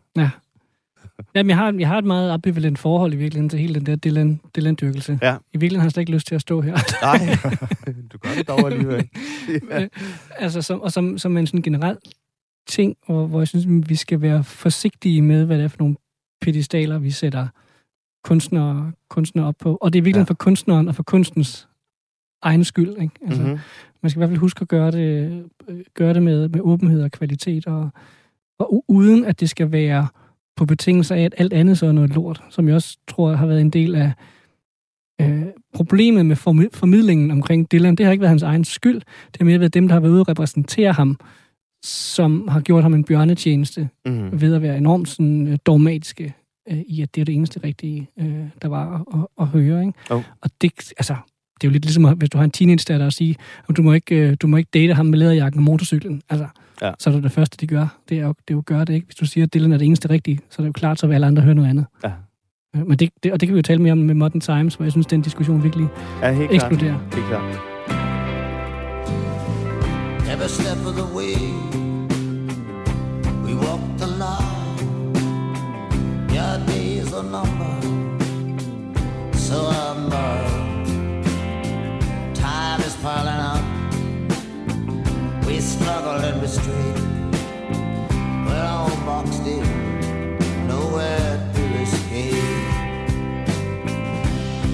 Jamen, 1.34 1.50
jeg 1.50 1.56
har, 1.56 1.72
jeg 1.78 1.88
har 1.88 1.98
et 1.98 2.04
meget 2.04 2.30
ambivalent 2.30 2.78
forhold 2.78 3.12
i 3.12 3.16
virkeligheden 3.16 3.48
til 3.48 3.58
hele 3.58 3.74
den 3.74 3.86
der 3.86 3.96
Dylan, 3.96 4.40
Dylan-dyrkelse. 4.56 5.18
Ja. 5.22 5.32
I 5.34 5.38
virkeligheden 5.58 5.80
har 5.80 5.84
jeg 5.86 5.92
slet 5.92 6.00
ikke 6.02 6.12
lyst 6.12 6.26
til 6.26 6.34
at 6.34 6.40
stå 6.40 6.60
her. 6.60 6.76
Nej, 7.02 7.18
du 8.12 8.18
gør 8.18 8.30
det 8.38 8.48
dog 8.48 8.72
alligevel. 8.72 9.08
Ja. 9.70 9.86
Altså, 10.38 10.62
som, 10.62 10.80
og 10.80 10.92
som, 10.92 11.18
som 11.18 11.36
en 11.36 11.46
sådan 11.46 11.62
generel 11.62 11.96
ting, 12.68 12.96
hvor, 13.06 13.26
hvor 13.26 13.40
jeg 13.40 13.48
synes, 13.48 13.88
vi 13.88 13.94
skal 13.94 14.20
være 14.20 14.44
forsigtige 14.44 15.22
med, 15.22 15.44
hvad 15.44 15.56
det 15.58 15.64
er 15.64 15.68
for 15.68 15.78
nogle 15.78 15.96
pedestaler, 16.40 16.98
vi 16.98 17.10
sætter 17.10 17.46
kunstnere, 18.24 18.92
kunstnere 19.10 19.46
op 19.46 19.54
på. 19.60 19.78
Og 19.80 19.92
det 19.92 19.98
er 19.98 20.02
virkelig 20.02 20.20
Ja. 20.20 20.24
for 20.30 20.34
kunstneren 20.34 20.88
og 20.88 20.94
for 20.94 21.02
kunstens 21.02 21.68
egen 22.42 22.64
skyld. 22.64 22.88
Ikke? 23.02 23.14
Altså, 23.26 23.42
Mhm. 23.42 23.50
mm-hmm. 23.50 23.62
Man 24.02 24.10
skal 24.10 24.18
i 24.18 24.20
hvert 24.20 24.28
fald 24.30 24.38
huske 24.38 24.62
at 24.62 24.68
gøre 24.68 24.90
det, 24.90 25.42
øh, 25.68 25.78
gøre 25.94 26.14
det 26.14 26.22
med, 26.22 26.48
med 26.48 26.60
åbenhed 26.60 27.02
og 27.02 27.10
kvalitet, 27.10 27.66
og, 27.66 27.90
og 28.58 28.84
uden 28.88 29.24
at 29.24 29.40
det 29.40 29.50
skal 29.50 29.72
være 29.72 30.08
på 30.58 30.64
betingelse 30.66 31.14
af, 31.14 31.22
at 31.22 31.34
alt 31.38 31.52
andet 31.52 31.78
så 31.78 31.86
er 31.86 31.92
noget 31.92 32.14
lort, 32.14 32.42
som 32.50 32.68
jeg 32.68 32.74
også 32.74 32.98
tror 33.08 33.34
har 33.34 33.46
været 33.46 33.60
en 33.60 33.70
del 33.70 33.94
af 33.94 34.12
øh, 35.20 35.42
problemet 35.74 36.26
med 36.26 36.36
formi- 36.36 36.68
formidlingen 36.72 37.30
omkring 37.30 37.72
Dylan. 37.72 37.96
Det 37.96 38.06
har 38.06 38.12
ikke 38.12 38.22
været 38.22 38.30
hans 38.30 38.42
egen 38.42 38.64
skyld. 38.64 38.94
Det 39.00 39.36
har 39.38 39.44
mere 39.44 39.60
været 39.60 39.74
dem, 39.74 39.88
der 39.88 39.94
har 39.94 40.00
været 40.00 40.12
ude 40.12 40.20
og 40.20 40.28
repræsentere 40.28 40.92
ham, 40.92 41.16
som 41.84 42.48
har 42.48 42.60
gjort 42.60 42.82
ham 42.82 42.94
en 42.94 43.04
bjørnetjeneste 43.04 43.88
Mm. 44.06 44.40
ved 44.40 44.54
at 44.54 44.62
være 44.62 44.76
enormt 44.78 45.08
sådan, 45.08 45.46
øh, 45.48 45.58
dogmatiske 45.66 46.34
øh, 46.70 46.78
i, 46.86 47.02
at 47.02 47.14
det 47.14 47.20
er 47.20 47.24
det 47.24 47.34
eneste 47.34 47.60
rigtige, 47.64 48.08
øh, 48.20 48.44
der 48.62 48.68
var 48.68 48.94
at, 48.94 49.20
at, 49.20 49.26
at 49.40 49.46
høre. 49.46 49.80
Ikke? 49.86 49.98
Jo. 50.10 50.22
Og 50.40 50.50
det, 50.60 50.72
altså, 50.98 51.16
det 51.60 51.66
er 51.66 51.68
jo 51.68 51.72
lidt 51.72 51.84
ligesom, 51.84 52.18
hvis 52.18 52.30
du 52.30 52.38
har 52.38 52.44
en 52.44 52.50
teenage 52.50 52.84
datter 52.88 53.06
og 53.06 53.12
sige, 53.12 53.36
at 53.68 53.76
du 53.76 53.82
må 53.82 53.92
ikke, 53.92 54.16
øh, 54.16 54.36
du 54.42 54.46
må 54.46 54.56
ikke 54.56 54.70
date 54.74 54.94
ham 54.94 55.06
med 55.06 55.18
læderjakken 55.18 55.58
og 55.58 55.64
motorcyklen. 55.64 56.22
Altså, 56.28 56.46
Ja. 56.82 56.92
så 56.98 57.10
er 57.10 57.14
det 57.14 57.22
det 57.22 57.32
første, 57.32 57.56
de 57.60 57.66
gør. 57.66 57.86
Det 58.08 58.18
er 58.18 58.22
jo, 58.22 58.28
det 58.28 58.34
er 58.50 58.54
jo 58.54 58.58
at 58.58 58.64
gøre 58.66 58.84
det, 58.84 58.94
ikke? 58.94 59.06
Hvis 59.06 59.14
du 59.16 59.26
siger, 59.26 59.44
at 59.46 59.54
Dylan 59.54 59.72
er 59.72 59.78
det 59.78 59.86
eneste 59.86 60.10
rigtige, 60.10 60.40
så 60.50 60.56
er 60.58 60.62
det 60.62 60.66
jo 60.68 60.72
klart, 60.72 60.98
så 60.98 61.06
vil 61.06 61.14
alle 61.14 61.26
andre 61.26 61.42
høre 61.42 61.54
noget 61.54 61.68
andet. 61.68 61.86
Ja. 62.04 62.10
Øh, 62.76 62.86
Men 62.88 62.98
det, 62.98 63.10
det, 63.22 63.32
og 63.32 63.40
det 63.40 63.46
kan 63.48 63.54
vi 63.54 63.58
jo 63.58 63.62
tale 63.62 63.82
mere 63.82 63.92
om 63.92 63.98
med 63.98 64.14
Modern 64.14 64.40
Times, 64.40 64.74
hvor 64.74 64.84
jeg 64.84 64.92
synes, 64.92 65.06
den 65.06 65.22
diskussion 65.22 65.62
virkelig 65.62 65.88
Ja, 66.22 66.32
helt 66.32 66.50
klart. 66.50 66.72
eksploderer. 66.72 66.98
Helt 67.14 67.26
klart. 67.26 67.58
Every 70.32 70.48
step 70.48 70.78
of 70.86 70.94
the 70.94 71.08
way, 71.16 71.34
we 73.46 73.54
walk 73.64 73.80
the 73.98 74.06
line. 74.24 75.14
Your 76.36 76.54
days 76.66 77.12
are 77.12 77.22
numbered, 77.36 77.84
so 79.34 79.56
am 79.56 80.07
We 85.68 85.74
struggle 85.74 86.24
and 86.24 86.40
we 86.40 86.48
stray. 86.48 86.92
We're 88.46 88.66
all 88.66 88.88
boxed 89.04 89.46
in, 89.46 89.66
nowhere 90.66 91.52
to 91.54 91.62
escape. 91.82 92.72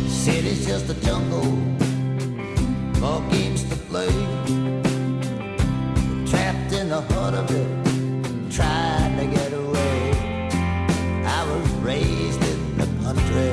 City's 0.09 0.64
just 0.64 0.88
a 0.90 0.95
jungle, 1.05 1.51
more 3.01 3.28
games 3.32 3.64
to 3.64 3.76
play 3.90 4.12
trapped 6.30 6.72
in 6.74 6.90
the 6.90 7.01
heart 7.01 7.34
of 7.34 7.51
it, 7.51 8.53
trying 8.53 9.16
to 9.18 9.26
get 9.26 9.53
away. 9.53 10.12
I 11.26 11.45
was 11.51 11.68
raised 11.82 12.40
in 12.45 12.78
the 12.78 12.86
country, 13.03 13.51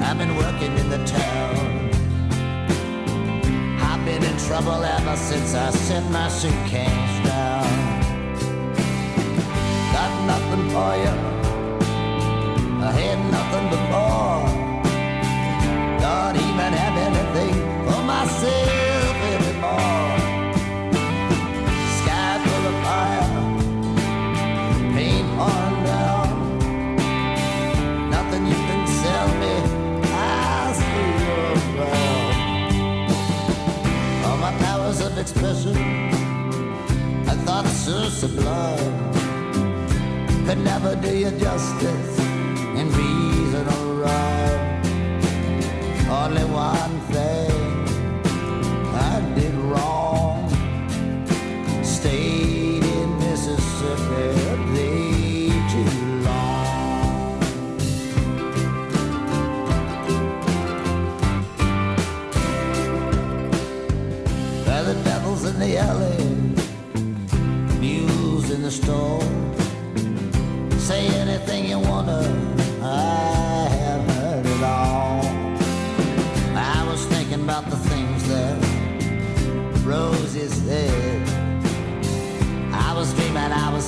I've 0.00 0.16
been 0.16 0.34
working 0.34 0.78
in 0.78 0.88
the 0.88 1.04
town. 1.04 1.43
Trouble 4.46 4.84
ever 4.84 5.16
since 5.16 5.54
I 5.54 5.70
sent 5.70 6.10
my 6.10 6.28
suitcase 6.28 7.16
down. 7.24 7.64
Got 9.92 10.12
nothing 10.32 10.64
for 10.74 10.92
you, 11.04 11.14
I 12.88 12.90
had 13.00 13.18
nothing 13.36 13.66
before. 13.74 14.44
Don't 16.04 16.36
even 16.36 16.72
have 16.82 16.96
anything 17.08 17.54
for 17.86 18.02
myself 18.02 18.83
expression, 35.34 35.76
I 37.26 37.34
thought 37.44 37.66
so 37.66 38.08
sublime, 38.08 39.12
could 40.46 40.58
never 40.58 40.94
do 40.96 41.16
you 41.16 41.30
justice 41.32 42.18
in 42.78 42.88
reason 42.92 43.23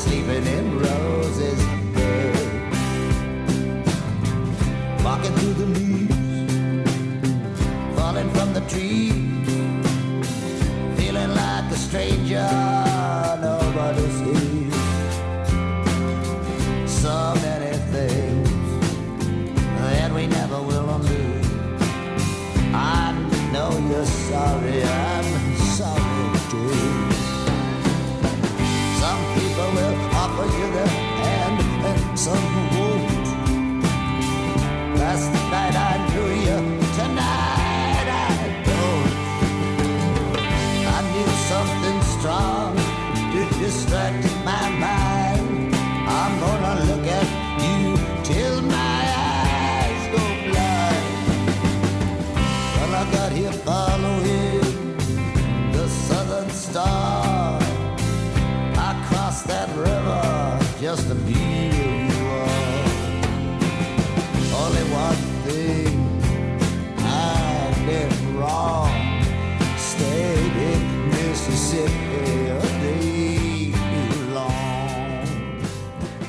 sleeping 0.07 0.47
in 0.47 0.79
Rose's 0.79 1.63
bed. 1.95 2.37
Walking 5.05 5.35
through 5.39 5.57
the 5.63 5.67
leaves, 5.79 6.17
falling 7.97 8.31
from 8.31 8.49
the 8.55 8.63
trees, 8.73 9.49
feeling 10.99 11.31
like 11.43 11.71
a 11.71 11.79
stranger 11.87 12.26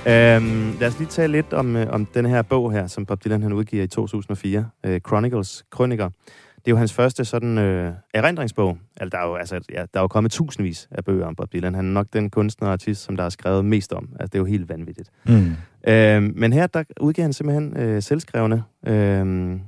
Øhm, 0.07 0.77
lad 0.79 0.87
os 0.87 0.99
lige 0.99 1.09
tale 1.09 1.31
lidt 1.31 1.53
om, 1.53 1.75
øh, 1.75 1.87
om 1.89 2.05
den 2.05 2.25
her 2.25 2.41
bog 2.41 2.71
her, 2.71 2.87
som 2.87 3.05
Bob 3.05 3.23
Dylan 3.23 3.43
han 3.43 3.53
udgiver 3.53 3.83
i 3.83 3.87
2004, 3.87 4.69
øh, 4.85 4.99
Chronicles, 5.07 5.65
Krøniker. 5.71 6.09
Det 6.55 6.67
er 6.67 6.71
jo 6.71 6.77
hans 6.77 6.93
første 6.93 7.25
sådan 7.25 7.57
øh, 7.57 7.93
erindringsbog. 8.13 8.77
Altså, 8.97 9.17
der, 9.17 9.23
er 9.23 9.27
jo, 9.27 9.35
altså, 9.35 9.59
ja, 9.69 9.81
der 9.93 9.99
er 9.99 10.01
jo 10.01 10.07
kommet 10.07 10.31
tusindvis 10.31 10.87
af 10.91 11.05
bøger 11.05 11.25
om 11.25 11.35
Bob 11.35 11.53
Dylan. 11.53 11.75
Han 11.75 11.85
er 11.85 11.91
nok 11.91 12.07
den 12.13 12.29
kunstner 12.29 12.67
og 12.67 12.71
artist, 12.71 13.03
som 13.03 13.17
der 13.17 13.23
er 13.23 13.29
skrevet 13.29 13.65
mest 13.65 13.93
om. 13.93 14.09
Altså, 14.19 14.27
det 14.27 14.35
er 14.35 14.39
jo 14.39 14.45
helt 14.45 14.69
vanvittigt. 14.69 15.09
Mm. 15.25 15.55
Øh, 15.87 16.23
men 16.35 16.53
her 16.53 16.67
der 16.67 16.83
udgiver 16.99 17.23
han 17.23 17.33
simpelthen 17.33 17.77
øh, 17.77 18.01
selvskrevne 18.01 18.63
øh, 18.87 19.59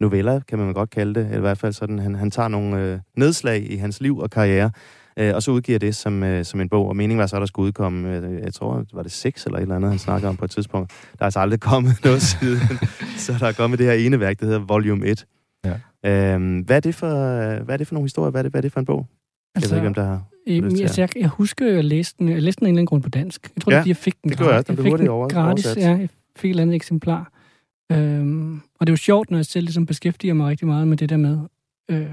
noveller, 0.00 0.40
kan 0.48 0.58
man 0.58 0.72
godt 0.72 0.90
kalde 0.90 1.14
det. 1.14 1.24
Eller 1.24 1.38
i 1.38 1.40
hvert 1.40 1.58
fald 1.58 1.72
sådan, 1.72 1.98
han, 1.98 2.14
han 2.14 2.30
tager 2.30 2.48
nogle 2.48 2.82
øh, 2.82 2.98
nedslag 3.16 3.70
i 3.72 3.76
hans 3.76 4.00
liv 4.00 4.18
og 4.18 4.30
karriere, 4.30 4.70
øh, 5.16 5.34
og 5.34 5.42
så 5.42 5.50
udgiver 5.50 5.78
det 5.78 5.96
som, 5.96 6.22
øh, 6.22 6.44
som 6.44 6.60
en 6.60 6.68
bog. 6.68 6.88
Og 6.88 6.96
meningen 6.96 7.18
var 7.20 7.26
så, 7.26 7.36
at 7.36 7.40
der 7.40 7.46
skulle 7.46 7.66
udkomme, 7.66 8.16
øh, 8.16 8.40
jeg 8.42 8.54
tror, 8.54 8.84
var 8.92 9.02
det 9.02 9.12
seks 9.12 9.44
eller 9.46 9.58
et 9.58 9.62
eller 9.62 9.76
andet, 9.76 9.90
han 9.90 9.98
snakker 9.98 10.28
om 10.28 10.36
på 10.36 10.44
et 10.44 10.50
tidspunkt. 10.50 10.90
Der 11.12 11.16
er 11.20 11.24
altså 11.24 11.40
aldrig 11.40 11.60
kommet 11.60 11.92
noget 12.04 12.22
siden. 12.22 12.58
så 13.16 13.34
der 13.40 13.46
er 13.46 13.52
kommet 13.52 13.78
det 13.78 13.86
her 13.86 13.92
ene 13.94 14.20
værk, 14.20 14.40
der 14.40 14.46
hedder 14.46 14.60
Volume 14.60 15.06
1. 15.06 15.26
Ja. 15.64 15.70
Øh, 16.36 16.64
hvad, 16.64 16.76
er 16.76 16.80
det 16.80 16.94
for, 16.94 17.08
hvad 17.64 17.74
er 17.74 17.76
det 17.76 17.86
for 17.86 17.94
nogle 17.94 18.04
historier? 18.04 18.30
Hvad 18.30 18.40
er 18.40 18.42
det, 18.42 18.52
hvad 18.52 18.58
er 18.58 18.62
det 18.62 18.72
for 18.72 18.80
en 18.80 18.86
bog? 18.86 19.06
Altså, 19.54 19.74
jeg 19.74 19.82
ved 19.82 19.88
ikke, 19.88 19.88
om 19.88 19.94
der 19.94 20.04
har... 20.04 20.22
Altså, 20.82 21.00
jeg, 21.00 21.08
jeg 21.16 21.28
husker 21.28 21.66
at 21.68 21.74
jeg 21.74 21.84
læste 21.84 22.18
den, 22.18 22.28
jeg 22.28 22.42
læste 22.42 22.60
den 22.60 22.66
af 22.66 22.68
en 22.68 22.74
eller 22.74 22.78
anden 22.80 22.86
grund 22.86 23.02
på 23.02 23.08
dansk. 23.08 23.50
Jeg 23.56 23.62
tror, 23.62 23.72
Ja, 23.72 23.78
det 23.80 23.86
jeg 23.86 23.96
fik 23.96 24.14
den 24.22 24.30
det 24.30 24.38
gjorde 24.38 24.50
jeg 24.50 24.58
også. 24.58 24.66
Den 24.66 24.72
Jeg 24.72 24.76
blev 24.76 24.84
fik 24.84 24.90
hurtigt 24.92 25.06
den 25.06 25.14
over- 25.14 25.28
gratis, 25.28 25.66
oversat. 25.66 25.82
ja. 25.82 25.88
Jeg 25.90 26.08
fik 26.36 26.48
et 26.48 26.50
eller 26.50 26.62
andet 26.62 26.74
eksemplar. 26.76 27.32
Øhm, 27.92 28.54
og 28.54 28.86
det 28.86 28.88
er 28.88 28.92
jo 28.92 28.96
sjovt, 28.96 29.30
når 29.30 29.38
jeg 29.38 29.46
selv 29.46 29.64
ligesom 29.64 29.86
beskæftiger 29.86 30.34
mig 30.34 30.48
rigtig 30.48 30.66
meget 30.66 30.88
med 30.88 30.96
det 30.96 31.08
der 31.08 31.16
med 31.16 31.38
øh, 31.90 32.06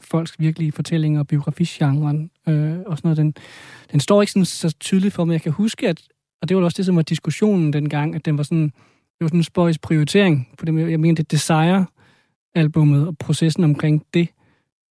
folks 0.00 0.40
virkelige 0.40 0.72
fortællinger 0.72 1.20
og 1.20 1.26
biografisgenren 1.26 2.30
øh, 2.48 2.78
og 2.86 2.98
sådan 2.98 3.00
noget. 3.02 3.16
Den, 3.16 3.34
den 3.92 4.00
står 4.00 4.22
ikke 4.22 4.32
sådan 4.32 4.44
så 4.44 4.76
tydeligt 4.80 5.14
for 5.14 5.24
mig. 5.24 5.32
Jeg 5.32 5.42
kan 5.42 5.52
huske, 5.52 5.88
at, 5.88 6.02
og 6.42 6.48
det 6.48 6.56
var 6.56 6.62
også 6.62 6.76
det, 6.76 6.86
som 6.86 6.96
var 6.96 7.02
diskussionen 7.02 7.72
dengang, 7.72 8.14
at 8.14 8.24
den 8.24 8.38
var 8.38 8.42
sådan, 8.42 8.64
det 8.64 9.20
var 9.20 9.28
sådan 9.28 9.40
en 9.40 9.44
spøjs 9.44 9.78
prioritering. 9.78 10.48
For 10.58 10.66
det, 10.66 10.90
jeg 10.90 11.00
mener, 11.00 11.14
det 11.14 11.30
Desire-albummet 11.30 13.06
og 13.06 13.18
processen 13.18 13.64
omkring 13.64 14.06
det 14.14 14.28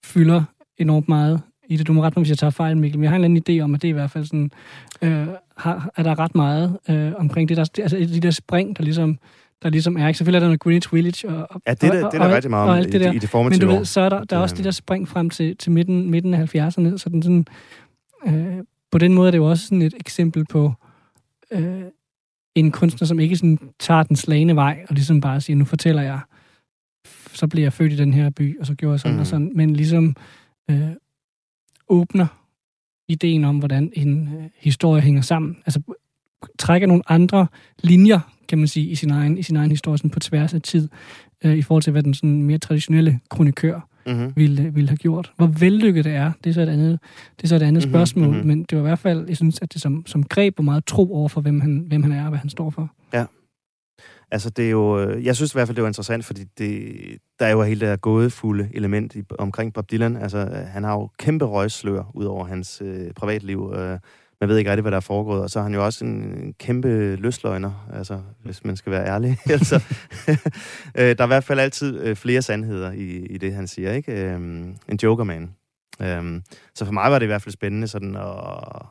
fylder 0.05 0.43
enormt 0.77 1.09
meget 1.09 1.41
i 1.69 1.77
det. 1.77 1.87
Du 1.87 1.93
må 1.93 2.03
rette 2.03 2.19
mig, 2.19 2.23
hvis 2.23 2.29
jeg 2.29 2.37
tager 2.37 2.51
fejl, 2.51 2.77
Mikkel, 2.77 2.99
men 2.99 3.03
jeg 3.03 3.11
har 3.11 3.15
en 3.15 3.23
eller 3.23 3.41
anden 3.41 3.59
idé 3.59 3.63
om, 3.63 3.75
at 3.75 3.81
det 3.81 3.87
i 3.87 3.91
hvert 3.91 4.11
fald 4.11 4.25
sådan, 4.25 4.51
øh, 5.01 5.27
har, 5.57 5.91
er 5.95 6.03
der 6.03 6.19
ret 6.19 6.35
meget 6.35 6.77
øh, 6.89 7.11
omkring 7.15 7.49
det 7.49 7.57
der, 7.57 7.65
altså 7.81 7.97
de 7.97 8.19
der 8.19 8.31
spring, 8.31 8.77
der 8.77 8.83
ligesom, 8.83 9.19
der 9.63 9.69
ligesom 9.69 9.97
er. 9.97 10.07
Ikke? 10.07 10.17
Selvfølgelig 10.17 10.35
er 10.37 10.39
der 10.39 10.47
noget 10.47 10.59
Greenwich 10.59 10.93
Village 10.93 11.29
og, 11.29 11.47
og, 11.49 11.61
Ja, 11.67 11.73
det 11.73 11.83
er 11.83 11.91
der, 11.91 12.05
og, 12.05 12.11
det 12.11 12.17
er 12.17 12.23
der 12.23 12.29
og, 12.29 12.35
rigtig 12.35 12.49
meget 12.49 12.69
om 12.69 12.77
og 12.77 12.83
det 12.83 13.01
der. 13.01 13.11
i 13.11 13.13
det 13.13 13.21
Men 13.23 13.27
formative 13.29 13.67
du 13.67 13.71
år. 13.71 13.77
ved, 13.77 13.85
så 13.85 14.01
er 14.01 14.09
der, 14.09 14.23
der 14.23 14.37
er 14.37 14.41
også 14.41 14.55
det 14.55 14.65
der 14.65 14.71
spring 14.71 15.07
frem 15.07 15.29
til, 15.29 15.57
til 15.57 15.71
midten, 15.71 16.09
midten 16.11 16.33
af 16.33 16.55
70'erne, 16.55 16.97
så 16.97 17.09
den 17.11 17.23
sådan, 17.23 17.45
øh, 18.27 18.57
på 18.91 18.97
den 18.97 19.13
måde 19.13 19.27
er 19.27 19.31
det 19.31 19.37
jo 19.37 19.49
også 19.49 19.63
sådan 19.65 19.81
et 19.81 19.93
eksempel 19.99 20.45
på 20.45 20.73
øh, 21.51 21.81
en 22.55 22.71
kunstner, 22.71 23.05
som 23.07 23.19
ikke 23.19 23.35
sådan 23.35 23.59
tager 23.79 24.03
den 24.03 24.15
slagende 24.15 24.55
vej, 24.55 24.85
og 24.89 24.95
ligesom 24.95 25.21
bare 25.21 25.41
siger, 25.41 25.57
nu 25.57 25.65
fortæller 25.65 26.01
jeg, 26.01 26.19
så 27.33 27.47
blev 27.47 27.63
jeg 27.63 27.73
født 27.73 27.93
i 27.93 27.95
den 27.95 28.13
her 28.13 28.29
by, 28.29 28.59
og 28.59 28.65
så 28.65 28.75
gjorde 28.75 28.91
jeg 28.91 28.99
sådan 28.99 29.13
mm. 29.15 29.19
og 29.19 29.27
sådan, 29.27 29.51
men 29.55 29.75
ligesom 29.75 30.15
øh, 30.69 30.89
åbner 31.89 32.27
ideen 33.07 33.43
om, 33.43 33.57
hvordan 33.59 33.91
en 33.93 34.27
øh, 34.37 34.49
historie 34.57 35.01
hænger 35.01 35.21
sammen. 35.21 35.57
Altså 35.65 35.81
trækker 36.59 36.87
nogle 36.87 37.03
andre 37.07 37.47
linjer, 37.83 38.19
kan 38.47 38.57
man 38.57 38.67
sige, 38.67 38.89
i 38.89 38.95
sin 38.95 39.09
egen, 39.09 39.37
i 39.37 39.43
sin 39.43 39.55
egen 39.55 39.69
historie, 39.71 39.97
sådan 39.97 40.09
på 40.09 40.19
tværs 40.19 40.53
af 40.53 40.61
tid, 40.61 40.87
øh, 41.45 41.57
i 41.57 41.61
forhold 41.61 41.83
til, 41.83 41.91
hvad 41.91 42.03
den 42.03 42.13
sådan 42.13 42.43
mere 42.43 42.57
traditionelle 42.57 43.19
kronikør 43.29 43.85
Mm-hmm. 44.05 44.33
ville, 44.35 44.73
ville 44.73 44.89
have 44.89 44.97
gjort. 44.97 45.31
Hvor 45.37 45.47
vellykket 45.47 46.05
det 46.05 46.13
er, 46.13 46.31
det 46.43 46.49
er 46.49 46.53
så 46.53 46.61
et 46.61 46.69
andet, 46.69 46.99
det 47.37 47.43
er 47.43 47.47
så 47.47 47.55
et 47.55 47.61
andet 47.61 47.71
Mhm, 47.71 47.75
mm-hmm, 47.75 47.91
spørgsmål, 47.91 48.27
mhm. 48.27 48.35
mm-hmm. 48.35 48.47
men 48.47 48.65
det 48.69 48.77
var 48.77 48.83
i 48.83 48.87
hvert 48.87 48.99
fald, 48.99 49.27
jeg 49.27 49.37
synes, 49.37 49.59
at 49.61 49.73
det 49.73 49.81
som, 49.81 50.05
som 50.05 50.23
greb 50.23 50.57
var 50.57 50.63
meget 50.63 50.85
tro 50.85 51.15
over 51.15 51.29
for, 51.29 51.41
hvem 51.41 51.61
han, 51.61 51.85
hvem 51.87 52.03
han 52.03 52.11
er 52.11 52.23
og 52.23 52.29
hvad 52.29 52.39
han 52.39 52.49
står 52.49 52.69
for. 52.69 52.89
Altså, 54.31 54.49
det 54.49 54.65
er 54.65 54.69
jo, 54.69 54.99
øh, 54.99 55.25
jeg 55.25 55.35
synes 55.35 55.53
i 55.53 55.55
hvert 55.55 55.67
fald, 55.67 55.75
det 55.75 55.81
var 55.81 55.87
interessant, 55.87 56.25
fordi 56.25 56.43
det, 56.57 56.91
der 57.39 57.45
er 57.45 57.51
jo 57.51 57.61
hele 57.61 57.79
det 57.79 57.87
her 57.87 57.95
gådefulde 57.95 58.69
element 58.73 59.15
i, 59.15 59.23
omkring 59.39 59.73
Bob 59.73 59.91
Dylan. 59.91 60.15
Altså, 60.17 60.37
øh, 60.37 60.67
han 60.67 60.83
har 60.83 60.93
jo 60.93 61.09
kæmpe 61.19 61.45
røgslør 61.45 62.11
ud 62.13 62.25
over 62.25 62.45
hans 62.45 62.81
øh, 62.85 63.11
privatliv. 63.15 63.73
Øh, 63.75 63.99
man 64.41 64.49
ved 64.49 64.57
ikke 64.57 64.69
rigtig, 64.71 64.81
hvad 64.81 64.91
der 64.91 64.97
er 64.97 65.01
foregået. 65.01 65.41
Og 65.41 65.49
så 65.49 65.59
er 65.59 65.63
han 65.63 65.73
jo 65.73 65.85
også 65.85 66.05
en, 66.05 66.11
en 66.11 66.53
kæmpe 66.53 67.15
løsløgner, 67.15 67.87
altså, 67.93 68.21
hvis 68.43 68.65
man 68.65 68.75
skal 68.75 68.91
være 68.91 69.05
ærlig. 69.07 69.37
altså, 69.49 69.83
øh, 70.97 71.15
der 71.17 71.19
er 71.19 71.23
i 71.23 71.27
hvert 71.27 71.43
fald 71.43 71.59
altid 71.59 71.99
øh, 71.99 72.15
flere 72.15 72.41
sandheder 72.41 72.91
i, 72.91 73.25
i 73.25 73.37
det, 73.37 73.53
han 73.53 73.67
siger. 73.67 73.93
Ikke? 73.93 74.11
Øh, 74.11 74.35
en 74.89 74.99
jokerman. 75.03 75.55
Øh, 76.01 76.41
så 76.75 76.85
for 76.85 76.91
mig 76.91 77.11
var 77.11 77.19
det 77.19 77.25
i 77.25 77.27
hvert 77.27 77.41
fald 77.41 77.53
spændende 77.53 77.87
sådan 77.87 78.15
at, 78.15 78.81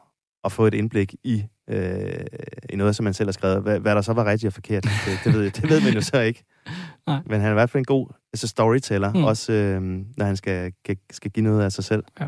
at 0.44 0.52
få 0.52 0.66
et 0.66 0.74
indblik 0.74 1.14
i, 1.24 1.44
øh, 1.70 2.24
i 2.70 2.76
noget, 2.76 2.96
som 2.96 3.04
man 3.04 3.14
selv 3.14 3.26
har 3.26 3.32
skrevet. 3.32 3.62
Hvad, 3.62 3.78
hvad 3.80 3.94
der 3.94 4.00
så 4.02 4.12
var 4.12 4.24
rigtigt 4.24 4.48
og 4.50 4.54
forkert, 4.54 4.84
det, 4.84 5.20
det, 5.24 5.34
ved, 5.34 5.50
det 5.50 5.70
ved 5.70 5.80
man 5.84 5.92
jo 5.94 6.00
så 6.00 6.20
ikke. 6.20 6.44
Nej. 7.06 7.20
Men 7.26 7.40
han 7.40 7.48
er 7.48 7.50
i 7.50 7.54
hvert 7.54 7.70
fald 7.70 7.80
en 7.80 7.84
god 7.84 8.06
altså 8.32 8.48
storyteller, 8.48 9.12
Mm. 9.12 9.18
mm. 9.18 9.24
også 9.24 9.52
øh, 9.52 9.82
når 10.16 10.24
han 10.24 10.36
skal, 10.36 10.72
skal, 10.84 10.96
skal 11.10 11.30
give 11.30 11.44
noget 11.44 11.62
af 11.62 11.72
sig 11.72 11.84
selv. 11.84 12.04
Ja. 12.20 12.26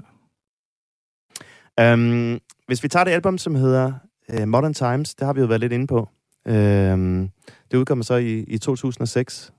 Um, 1.80 2.40
hvis 2.66 2.82
vi 2.82 2.88
tager 2.88 3.04
det 3.04 3.10
album, 3.10 3.38
som 3.38 3.54
hedder 3.54 3.92
uh, 4.32 4.48
Modern 4.48 4.74
Times, 4.74 5.14
det 5.14 5.26
har 5.26 5.32
vi 5.32 5.40
jo 5.40 5.46
været 5.46 5.60
lidt 5.60 5.72
inde 5.72 5.86
på. 5.86 6.08
Um, 6.48 7.30
det 7.70 7.76
udkommer 7.76 8.04
så 8.04 8.14
i, 8.14 8.38
i 8.38 8.58
2006, 8.58 9.52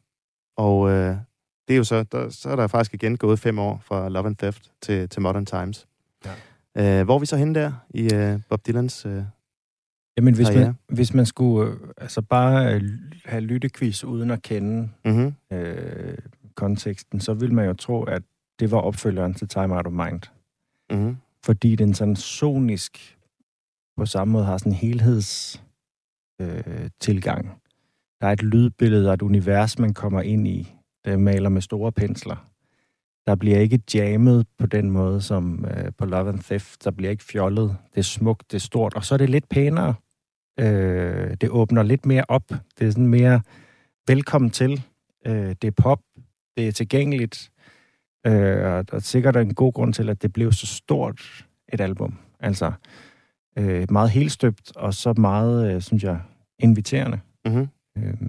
og 0.57 0.79
uh, 0.79 0.91
det 0.91 1.73
er 1.73 1.75
jo 1.75 1.83
så, 1.83 2.03
der, 2.03 2.29
så 2.29 2.49
er 2.49 2.55
der 2.55 2.67
faktisk 2.67 2.93
igen 2.93 3.17
gået 3.17 3.39
fem 3.39 3.59
år 3.59 3.81
fra 3.85 4.09
Love 4.09 4.27
and 4.27 4.35
Theft 4.35 4.71
til, 4.81 5.09
til 5.09 5.21
Modern 5.21 5.45
Times. 5.45 5.87
Ja. 6.25 6.99
Uh, 6.99 7.05
hvor 7.05 7.15
er 7.15 7.19
vi 7.19 7.25
så 7.25 7.37
henne 7.37 7.55
der 7.55 7.71
i 7.89 8.15
uh, 8.15 8.41
Bob 8.49 8.67
Dylans... 8.67 9.05
Uh, 9.05 9.23
Jamen, 10.17 10.35
hvis 10.35 10.47
Karriere. 10.47 10.65
man, 10.65 10.95
hvis 10.95 11.13
man 11.13 11.25
skulle 11.25 11.71
øh, 11.71 11.77
altså 11.97 12.21
bare 12.21 12.75
øh, 12.75 12.81
have 13.25 13.41
lyttequiz 13.41 14.03
uden 14.03 14.31
at 14.31 14.41
kende 14.41 14.89
mm-hmm. 15.05 15.33
øh, 15.51 16.17
konteksten, 16.55 17.19
så 17.19 17.33
ville 17.33 17.55
man 17.55 17.65
jo 17.65 17.73
tro, 17.73 18.03
at 18.03 18.23
det 18.59 18.71
var 18.71 18.77
opfølgeren 18.77 19.33
til 19.33 19.47
Time 19.47 19.75
Out 19.75 19.87
of 19.87 19.93
Mind. 19.93 20.21
Mm-hmm. 20.91 21.17
Fordi 21.45 21.75
den 21.75 21.93
sådan 21.93 22.15
sonisk 22.15 23.17
på 23.97 24.05
samme 24.05 24.31
måde 24.31 24.45
har 24.45 24.57
sådan 24.57 24.71
en 24.71 24.77
helheds 24.77 25.63
øh, 26.41 26.89
tilgang. 26.99 27.61
Der 28.21 28.27
er 28.27 28.31
et 28.31 28.43
lydbillede 28.43 29.07
og 29.07 29.13
et 29.13 29.21
univers, 29.21 29.79
man 29.79 29.93
kommer 29.93 30.21
ind 30.21 30.47
i, 30.47 30.75
der 31.05 31.17
maler 31.17 31.49
med 31.49 31.61
store 31.61 31.91
pensler. 31.91 32.51
Der 33.27 33.35
bliver 33.35 33.59
ikke 33.59 33.79
jammet 33.93 34.47
på 34.57 34.65
den 34.65 34.91
måde 34.91 35.21
som 35.21 35.65
øh, 35.65 35.91
på 35.97 36.05
Love 36.05 36.29
and 36.29 36.39
Theft. 36.39 36.83
Der 36.83 36.91
bliver 36.91 37.11
ikke 37.11 37.23
fjollet. 37.23 37.77
Det 37.93 37.97
er 37.97 38.03
smukt, 38.03 38.51
det 38.51 38.57
er 38.57 38.59
stort. 38.59 38.93
Og 38.93 39.05
så 39.05 39.13
er 39.13 39.17
det 39.17 39.29
lidt 39.29 39.49
pænere. 39.49 39.93
Øh, 40.59 41.37
det 41.41 41.49
åbner 41.49 41.83
lidt 41.83 42.05
mere 42.05 42.25
op. 42.27 42.49
Det 42.79 42.87
er 42.87 42.91
sådan 42.91 43.07
mere 43.07 43.41
velkommen 44.07 44.51
til. 44.51 44.83
Øh, 45.27 45.55
det 45.61 45.63
er 45.63 45.71
pop. 45.71 45.99
Det 46.57 46.67
er 46.67 46.71
tilgængeligt. 46.71 47.51
Øh, 48.27 48.73
og 48.73 48.91
der 48.91 48.95
er 48.95 48.99
sikkert 48.99 49.37
en 49.37 49.53
god 49.53 49.73
grund 49.73 49.93
til, 49.93 50.09
at 50.09 50.21
det 50.21 50.33
blev 50.33 50.51
så 50.51 50.67
stort 50.67 51.45
et 51.73 51.81
album. 51.81 52.17
Altså 52.39 52.71
øh, 53.57 53.91
meget 53.91 54.09
helstøbt, 54.09 54.75
og 54.75 54.93
så 54.93 55.13
meget, 55.13 55.75
øh, 55.75 55.81
synes 55.81 56.03
jeg, 56.03 56.21
inviterende. 56.59 57.19
Mm-hmm. 57.45 57.67
Øh, 57.97 58.21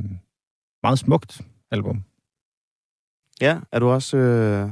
meget 0.82 0.98
smukt 0.98 1.40
album. 1.70 2.02
Ja, 3.40 3.58
er 3.72 3.78
du 3.78 3.88
også... 3.88 4.16
Øh... 4.16 4.70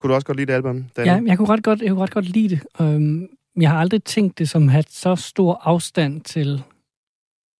Kunne 0.00 0.08
du 0.10 0.14
også 0.14 0.26
godt 0.26 0.36
lide 0.36 0.46
det 0.46 0.52
album? 0.52 0.84
Dan? 0.96 1.06
Ja, 1.06 1.20
jeg 1.26 1.36
kunne 1.36 1.48
ret 1.48 1.62
godt, 1.62 1.82
jeg 1.82 1.90
kunne 1.90 2.02
ret 2.02 2.10
godt 2.10 2.24
lide 2.24 2.48
det. 2.48 2.80
Um, 2.80 3.28
jeg 3.56 3.70
har 3.70 3.78
aldrig 3.78 4.04
tænkt 4.04 4.38
det 4.38 4.48
som 4.48 4.62
at 4.62 4.70
have 4.70 4.84
så 4.88 5.16
stor 5.16 5.60
afstand 5.62 6.20
til 6.20 6.62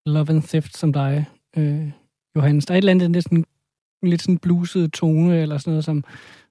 Love 0.06 0.30
and 0.30 0.42
Theft 0.42 0.76
som 0.76 0.92
dig, 0.92 1.26
øh, 1.56 1.90
Johannes. 2.36 2.66
Der 2.66 2.74
er 2.74 2.78
et 2.78 2.82
eller 2.82 2.92
andet 2.92 3.10
næsten 3.10 3.44
lidt 4.02 4.22
sådan 4.22 4.38
bluset 4.38 4.92
tone, 4.92 5.42
eller 5.42 5.58
sådan 5.58 5.70
noget, 5.70 5.84
som, 5.84 6.04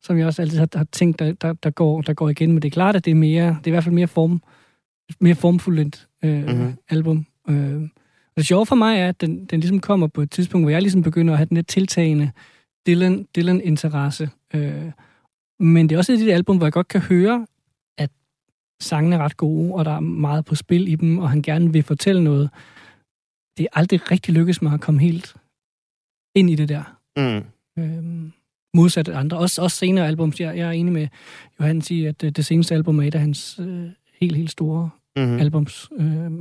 som 0.04 0.18
jeg 0.18 0.26
også 0.28 0.42
altid 0.42 0.58
har, 0.60 0.68
har 0.76 0.84
tænkt, 0.92 1.20
der, 1.20 1.34
der, 1.34 1.54
der, 1.54 1.70
går, 1.70 2.02
der 2.02 2.14
går 2.14 2.30
igen. 2.30 2.52
Men 2.52 2.62
det 2.62 2.68
er 2.68 2.72
klart, 2.74 2.96
at 2.96 3.06
det 3.06 3.12
er 3.12 3.16
mere, 3.16 3.48
det 3.48 3.68
er 3.68 3.68
i 3.68 3.70
hvert 3.72 3.84
fald 3.84 3.96
mere, 3.96 4.08
form, 4.08 4.42
mere 5.20 5.36
formfuldt 5.36 6.08
øh, 6.24 6.38
Mhm. 6.44 6.50
mm-hmm. 6.52 6.74
album. 6.90 7.26
Øh, 7.50 7.82
og 8.30 8.36
det 8.38 8.46
sjove 8.46 8.66
for 8.66 8.76
mig 8.76 9.00
er, 9.00 9.10
at 9.10 9.22
den, 9.22 9.46
den 9.46 9.60
ligesom 9.60 9.80
kommer 9.80 10.08
på 10.08 10.22
et 10.22 10.32
tidspunkt, 10.32 10.64
hvor 10.66 10.70
jeg 10.72 10.82
ligesom 10.82 11.04
begynder 11.04 11.34
at 11.34 11.38
have 11.38 11.46
den 11.46 11.56
lidt 11.56 11.68
tiltagende 11.68 12.32
Dylan, 12.88 13.28
Dylan-interesse. 13.36 14.30
Øh, 14.54 14.92
men 15.60 15.90
det 15.90 15.96
er 15.96 16.00
også 16.00 16.14
et 16.14 16.20
af 16.20 16.26
de 16.26 16.34
album, 16.34 16.58
hvor 16.58 16.66
jeg 16.66 16.74
godt 16.74 16.88
kan 16.88 17.02
høre, 17.02 17.48
at 17.98 18.10
sangene 18.82 19.16
er 19.16 19.20
ret 19.20 19.38
gode, 19.38 19.74
og 19.74 19.86
der 19.86 19.92
er 19.92 20.00
meget 20.00 20.46
på 20.46 20.56
spil 20.56 20.88
i 20.88 20.96
dem, 20.96 21.18
og 21.18 21.30
han 21.30 21.42
gerne 21.42 21.74
vil 21.74 21.84
fortælle 21.84 22.24
noget. 22.24 22.50
Det 23.58 23.64
er 23.64 23.80
aldrig 23.80 24.12
rigtig 24.12 24.34
lykkes 24.34 24.62
mig 24.62 24.74
at 24.74 24.82
komme 24.82 25.00
helt 25.02 25.36
ind 26.36 26.50
i 26.50 26.56
det 26.56 26.70
der. 26.70 26.98
Mm. 27.18 27.46
Øhm, 27.84 28.32
modsat 28.74 29.10
andre. 29.10 29.38
Også, 29.38 29.62
også 29.62 29.78
senere 29.78 30.08
albums. 30.08 30.40
Jeg, 30.40 30.58
jeg 30.58 30.68
er 30.68 30.72
enig 30.72 30.94
med 30.94 31.08
Johannes 31.60 31.92
i, 31.92 32.06
at 32.06 32.22
det, 32.22 32.38
det 32.38 32.46
seneste 32.46 32.76
album 32.76 33.00
er 33.00 33.04
et 33.08 33.16
af 33.16 33.22
hans 33.22 33.60
øh, 33.62 33.86
helt, 34.22 34.36
helt 34.36 34.52
store 34.52 34.90
Mm-hmm. 35.18 35.40
albums. 35.40 35.90
Øh, 36.00 36.32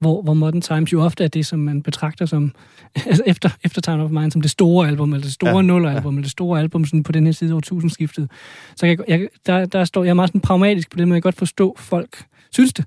hvor, 0.00 0.22
hvor 0.22 0.34
Modern 0.34 0.60
Times 0.60 0.92
jo 0.92 1.02
ofte 1.02 1.24
er 1.24 1.28
det, 1.28 1.46
som 1.46 1.58
man 1.58 1.82
betragter 1.82 2.26
som, 2.26 2.52
altså 3.06 3.22
efter, 3.26 3.50
efter 3.64 3.80
Time 3.80 4.02
of 4.02 4.10
Mind, 4.10 4.30
som 4.30 4.40
det 4.40 4.50
store 4.50 4.88
album, 4.88 5.12
eller 5.12 5.22
det 5.24 5.32
store 5.32 5.50
Ja, 5.50 5.56
ja, 5.56 5.62
nulleralbum, 5.62 6.14
eller 6.14 6.22
det 6.22 6.30
store 6.30 6.60
album 6.60 6.84
sådan 6.84 7.02
på 7.02 7.12
den 7.12 7.24
her 7.24 7.32
side 7.32 7.52
over 7.52 7.60
tusindskiftet. 7.60 8.30
Så 8.76 8.86
jeg, 8.86 8.98
jeg, 9.08 9.28
der, 9.46 9.64
der 9.66 9.84
står 9.84 10.04
jeg 10.04 10.10
er 10.10 10.14
meget 10.14 10.28
sådan 10.30 10.40
pragmatisk 10.40 10.90
på 10.90 10.96
det, 10.98 11.08
men 11.08 11.14
jeg 11.14 11.22
kan 11.22 11.26
godt 11.26 11.36
forstå, 11.38 11.76
folk 11.78 12.24
synes 12.52 12.72
det. 12.72 12.84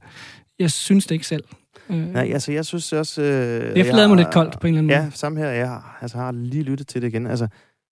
Jeg 0.60 0.72
synes 0.72 1.06
det 1.08 1.16
ikke 1.16 1.28
selv. 1.28 1.44
Øh, 1.90 1.98
Nej, 2.14 2.30
altså, 2.34 2.52
jeg 2.52 2.66
synes 2.66 2.94
også... 2.94 3.22
Øh, 3.22 3.28
det 3.70 3.78
efterlader 3.78 4.08
mig 4.08 4.18
lidt 4.18 4.32
koldt 4.32 4.60
på 4.60 4.68
en 4.68 4.74
eller 4.74 4.80
anden 4.80 4.90
Ja, 4.90 5.02
måde. 5.02 5.12
samme 5.18 5.40
her. 5.40 5.50
Jeg 5.50 5.68
har, 5.68 5.98
altså, 6.02 6.18
har 6.18 6.32
lige 6.32 6.64
lyttet 6.64 6.88
til 6.88 7.02
det 7.02 7.08
igen. 7.08 7.28
Altså, 7.28 7.48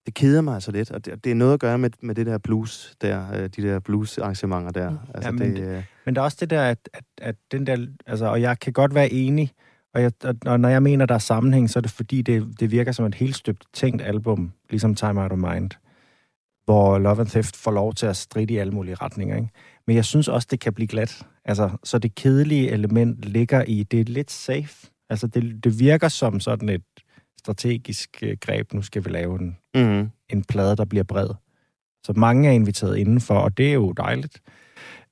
det 0.06 0.14
keder 0.14 0.41
mig 0.41 0.54
altså 0.54 0.72
lidt, 0.72 0.91
og 0.91 1.06
det, 1.06 1.24
det 1.24 1.32
er 1.32 1.36
noget 1.36 1.54
at 1.54 1.60
gøre 1.60 1.78
med, 1.78 1.89
med 2.02 2.16
det 2.16 2.26
der 2.26 2.38
blues 2.38 2.93
der, 3.02 3.32
øh, 3.34 3.50
de 3.50 3.62
der 3.62 3.80
blues-arrangementer 3.80 4.72
der. 4.72 4.97
Altså, 5.14 5.28
Ja, 5.28 5.32
men 5.32 5.56
det, 5.56 5.62
øh, 5.78 5.84
Men 6.06 6.16
der 6.16 6.22
er 6.22 6.26
også 6.26 6.38
det 6.39 6.50
der, 6.50 6.62
at, 6.64 6.89
at, 6.93 7.04
at 7.22 7.36
den 7.52 7.68
der, 7.68 7.88
altså, 8.08 8.26
og 8.26 8.41
jeg 8.41 8.60
kan 8.60 8.74
godt 8.74 8.95
være 8.95 9.14
enig, 9.14 9.52
og, 9.93 10.02
jeg, 10.02 10.12
og- 10.24 10.36
og 10.45 10.60
når 10.60 10.70
jeg 10.70 10.84
mener, 10.84 11.06
der 11.06 11.16
er 11.16 11.20
sammenhæng, 11.20 11.70
så 11.70 11.80
er 11.80 11.82
det 11.82 11.91
fordi, 11.91 12.22
det, 12.22 12.60
det 12.60 12.72
virker 12.72 12.91
som 12.91 13.06
et 13.06 13.16
helt 13.16 13.36
støbt 13.36 13.64
tænkt 13.74 14.02
album, 14.02 14.52
ligesom 14.70 14.95
Time 14.95 15.22
Out 15.22 15.32
of 15.32 15.38
Mind, 15.38 15.70
hvor 16.66 16.97
Love 17.00 17.20
and 17.20 17.28
Theft 17.28 17.56
får 17.56 17.72
lov 17.72 17.93
til 17.93 18.06
at 18.06 18.18
stride 18.18 18.54
i 18.54 18.58
alle 18.58 18.74
mulige 18.74 18.95
retninger. 18.95 19.36
Ikke? 19.36 19.50
Men 19.88 19.95
jeg 19.95 20.06
synes 20.06 20.28
også, 20.28 20.47
det 20.52 20.60
kan 20.60 20.74
blive 20.74 20.88
glat. 20.88 21.26
Altså, 21.45 21.70
så 21.84 22.00
det 22.00 22.16
kedelige 22.16 22.70
element 22.72 23.26
ligger 23.26 23.64
i, 23.64 23.84
det 23.84 24.00
er 24.00 24.04
lidt 24.06 24.32
safe. 24.32 24.88
Altså, 25.10 25.28
det, 25.28 25.64
det 25.64 25.80
virker 25.80 26.08
som 26.08 26.39
sådan 26.39 26.70
et 26.70 26.84
strategisk 27.39 28.17
øh, 28.23 28.37
greb. 28.41 28.73
Nu 28.73 28.81
skal 28.81 29.05
vi 29.05 29.09
lave 29.09 29.41
en, 29.41 29.57
mm, 29.75 30.09
en 30.29 30.43
plade, 30.43 30.75
der 30.75 30.85
bliver 30.85 31.03
bred. 31.03 31.29
Så 32.03 32.13
mange 32.15 32.49
er 32.49 32.53
inviteret 32.53 32.97
indenfor, 32.97 33.35
og 33.35 33.57
det 33.57 33.69
er 33.69 33.73
jo 33.73 33.91
dejligt. 33.91 34.41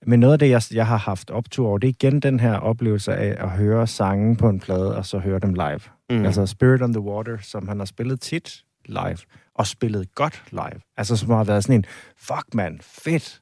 Men 0.05 0.19
noget 0.19 0.33
af 0.33 0.39
det, 0.39 0.49
jeg, 0.49 0.61
jeg 0.73 0.87
har 0.87 0.97
haft 0.97 1.31
optur 1.31 1.67
over, 1.67 1.77
det 1.77 1.87
er 1.87 1.93
igen 1.99 2.19
den 2.19 2.39
her 2.39 2.53
oplevelse 2.53 3.15
af 3.15 3.43
at 3.43 3.49
høre 3.49 3.87
sange 3.87 4.35
på 4.35 4.49
en 4.49 4.59
plade, 4.59 4.95
og 4.97 5.05
så 5.05 5.19
høre 5.19 5.39
dem 5.39 5.53
live. 5.53 5.79
mm. 6.09 6.25
Altså 6.25 6.45
Spirit 6.45 6.81
on 6.81 6.93
the 6.93 7.01
Water, 7.01 7.37
som 7.41 7.67
han 7.67 7.79
har 7.79 7.85
spillet 7.85 8.21
tit 8.21 8.63
live, 8.85 9.17
og 9.55 9.67
spillet 9.67 10.15
godt 10.15 10.43
live. 10.51 10.81
Altså 10.97 11.17
som 11.17 11.29
har 11.29 11.43
været 11.43 11.63
sådan 11.63 11.75
en, 11.75 11.85
fuck 12.17 12.53
man, 12.53 12.79
fedt. 12.81 13.41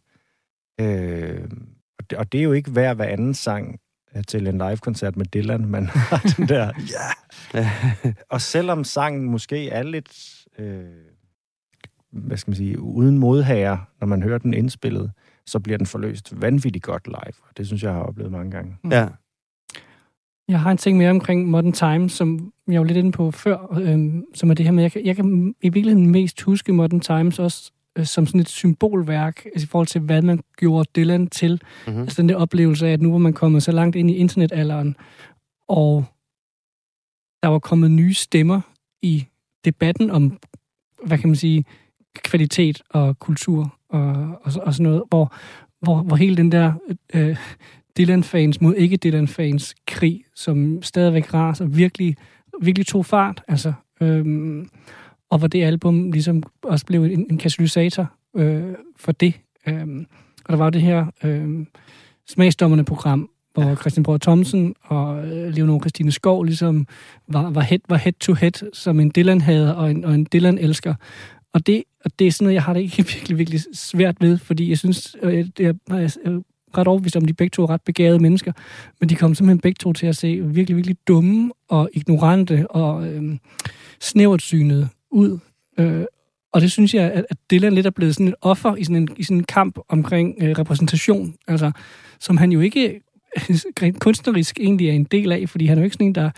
Øh, 0.82 1.50
og, 2.00 2.10
det, 2.10 2.18
og 2.18 2.32
det 2.32 2.40
er 2.40 2.44
jo 2.44 2.52
ikke 2.52 2.72
hver 2.72 2.94
hver 2.94 3.06
anden 3.06 3.34
sang 3.34 3.80
til 4.22 4.48
en 4.48 4.58
live-koncert 4.58 5.18
med 5.18 5.26
Dylan, 5.26 5.66
man 5.66 5.86
har 6.10 6.34
den 6.38 6.48
der, 6.48 6.72
ja. 7.54 8.14
Og 8.34 8.42
selvom 8.42 8.84
sangen 8.84 9.30
måske 9.30 9.70
er 9.70 9.84
lidt, 9.84 10.46
øh, 10.60 10.84
hvad 12.12 12.38
skal 12.38 12.52
man 12.52 12.56
sige, 12.56 12.80
uden 12.80 13.18
modhager, 13.18 13.78
når 14.00 14.08
man 14.08 14.24
hører 14.24 14.38
den 14.38 14.54
indspillet, 14.54 15.12
så 15.46 15.60
bliver 15.60 15.78
den 15.78 15.88
forløst 15.88 16.42
vanvittigt 16.42 16.84
godt 16.84 17.08
live. 17.08 17.36
Og 17.50 17.58
det 17.58 17.68
synes 17.68 17.84
jeg, 17.84 17.90
jeg 17.90 17.96
har 17.96 18.04
oplevet 18.04 18.32
mange 18.32 18.52
gange. 18.52 18.78
Ja. 18.92 19.08
Jeg 20.48 20.60
har 20.60 20.72
en 20.72 20.78
ting 20.78 20.98
mere 20.98 21.10
omkring 21.10 21.50
Modern 21.50 21.74
Times, 21.74 22.12
som 22.12 22.54
jeg 22.68 22.80
var 22.82 22.88
lidt 22.88 22.98
inde 22.98 23.12
på 23.12 23.32
før, 23.32 23.80
øhm, 23.82 24.26
som 24.34 24.50
er 24.50 24.54
det 24.54 24.66
her 24.66 24.72
med, 24.72 24.84
jeg 24.84 24.92
kan, 24.92 25.06
jeg 25.06 25.16
kan 25.16 25.56
i 25.62 25.70
virkeligheden 25.70 26.12
mest 26.12 26.42
huske 26.42 26.74
Modern 26.74 27.00
Times 27.00 27.40
også 27.40 27.72
øh, 27.98 28.06
som 28.06 28.26
sådan 28.28 28.42
et 28.42 28.50
symbolværk 28.50 29.46
altså 29.46 29.66
i 29.66 29.68
forhold 29.68 29.88
til, 29.88 30.02
hvad 30.02 30.22
man 30.22 30.40
gjorde 30.58 30.90
Dylan 30.96 31.28
til. 31.28 31.62
Mm-hmm. 31.88 32.02
Altså 32.02 32.22
den 32.22 32.30
der 32.30 32.36
oplevelse 32.36 32.88
af, 32.88 32.92
at 32.92 33.02
nu 33.02 33.12
var 33.12 33.18
man 33.18 33.34
kommet 33.34 33.64
så 33.64 33.72
langt 33.72 33.96
ind 33.96 34.12
i 34.12 34.16
internetalderen, 34.16 34.96
og 35.68 36.06
der 37.44 37.48
var 37.48 37.60
kommet 37.60 37.92
nye 37.92 38.14
stemmer 38.14 38.62
i 39.02 39.26
debatten 39.66 40.12
om, 40.12 40.40
hvad 41.06 41.18
kan 41.18 41.30
man 41.30 41.36
sige, 41.36 41.66
kvalitet 42.24 42.82
og 42.90 43.20
kultur 43.20 43.78
og, 43.90 44.12
og, 44.44 44.52
og 44.62 44.74
sådan 44.74 44.84
noget, 44.84 45.04
hvor, 45.10 45.34
hvor, 45.82 46.02
hvor 46.02 46.16
hele 46.16 46.38
den 46.38 46.52
der 46.52 46.74
øh, 47.14 47.38
Dylan-fans 47.98 48.62
mod 48.62 48.76
ikke-Dylan-fans 48.76 49.76
krig, 49.88 50.24
som 50.36 50.82
stadigvæk 50.82 51.34
raser, 51.34 51.66
virkelig, 51.66 52.16
virkelig 52.62 52.88
tog 52.88 53.06
fart. 53.06 53.44
Altså, 53.48 53.74
øhm, 54.02 54.70
og 55.36 55.40
hvor 55.40 55.48
det 55.48 55.64
album 55.64 56.12
ligesom 56.12 56.44
også 56.64 56.86
blev 56.86 57.04
en, 57.04 57.26
en 57.30 57.38
katalysator 57.38 58.12
øh, 58.36 58.74
for 58.98 59.12
det. 59.12 59.34
Øhm, 59.68 60.06
og 60.46 60.52
der 60.52 60.58
var 60.58 60.66
jo 60.66 60.70
det 60.70 60.82
her 60.82 61.06
øh, 61.24 61.66
smagsdommerne-program, 62.28 63.30
hvor 63.54 63.76
Christian 63.76 64.04
Brød 64.04 64.20
Thomsen 64.20 64.76
og 64.84 65.28
øh, 65.28 65.54
Leonor 65.54 65.80
Christine 65.80 66.12
Skov 66.12 66.44
ligesom 66.44 66.88
var, 67.28 67.50
var, 67.50 67.62
head, 67.62 67.80
var 67.90 67.98
head 67.98 68.14
to 68.14 68.34
head 68.34 68.72
som 68.74 69.00
en 69.00 69.12
Dylan-hader 69.16 69.72
og 69.72 69.92
en, 69.92 70.06
og 70.06 70.14
en 70.16 70.28
Dylan-elsker. 70.34 70.94
Og 71.54 71.68
det, 71.68 71.84
og 72.06 72.12
det 72.20 72.28
er 72.28 72.32
sådan 72.32 72.46
noget, 72.46 72.54
jeg 72.54 72.64
har 72.64 72.74
det 72.74 72.82
ikke 72.82 73.06
virkelig, 73.14 73.38
virkelig 73.38 73.62
svært 73.74 74.16
ved, 74.22 74.38
fordi 74.38 74.70
jeg 74.70 74.78
synes, 74.78 75.16
øh, 75.22 75.48
det 75.58 75.66
er, 75.66 75.74
jeg 75.90 76.04
er 76.26 76.42
ret 76.78 76.88
overbevist 76.88 77.16
om, 77.16 77.26
de 77.26 77.34
begge 77.34 77.52
to 77.52 77.64
er 77.64 77.70
ret 77.70 77.82
begavede 77.82 78.20
mennesker, 78.20 78.52
men 79.00 79.10
de 79.10 79.16
kom 79.16 79.36
simpelthen 79.36 79.60
begge 79.60 79.78
to 79.80 79.94
til 79.94 80.08
at 80.08 80.16
se 80.16 80.42
virkelig, 80.42 80.76
virkelig 80.76 80.98
dumme 81.08 81.52
og 81.70 81.90
ignorante 81.94 82.72
og 82.72 83.08
øh, 83.08 83.38
snævert 84.02 84.42
synede 84.42 84.90
ud. 85.16 85.40
Øh, 85.80 86.06
og 86.54 86.62
det 86.62 86.72
synes 86.72 86.94
jeg, 86.94 87.12
at, 87.12 87.26
at 87.30 87.38
Dylan 87.52 87.74
lidt 87.74 87.86
er 87.86 87.90
blevet 87.90 88.14
sådan 88.14 88.28
et 88.28 88.36
offer 88.42 88.76
i 88.76 88.84
sådan 88.84 88.96
en, 88.96 89.08
i 89.18 89.24
sådan 89.24 89.38
en 89.38 89.44
kamp 89.44 89.80
omkring 89.90 90.36
øh, 90.42 90.58
repræsentation, 90.60 91.36
altså, 91.48 91.72
som 92.20 92.38
han 92.38 92.52
jo 92.52 92.60
ikke 92.60 93.02
kunstnerisk 94.06 94.60
egentlig 94.60 94.90
er 94.90 94.94
en 94.94 95.04
del 95.04 95.32
af, 95.32 95.50
fordi 95.50 95.66
han 95.66 95.78
er 95.78 95.82
jo 95.82 95.84
ikke 95.84 95.94
sådan 95.94 96.08
en, 96.08 96.16
der, 96.16 96.30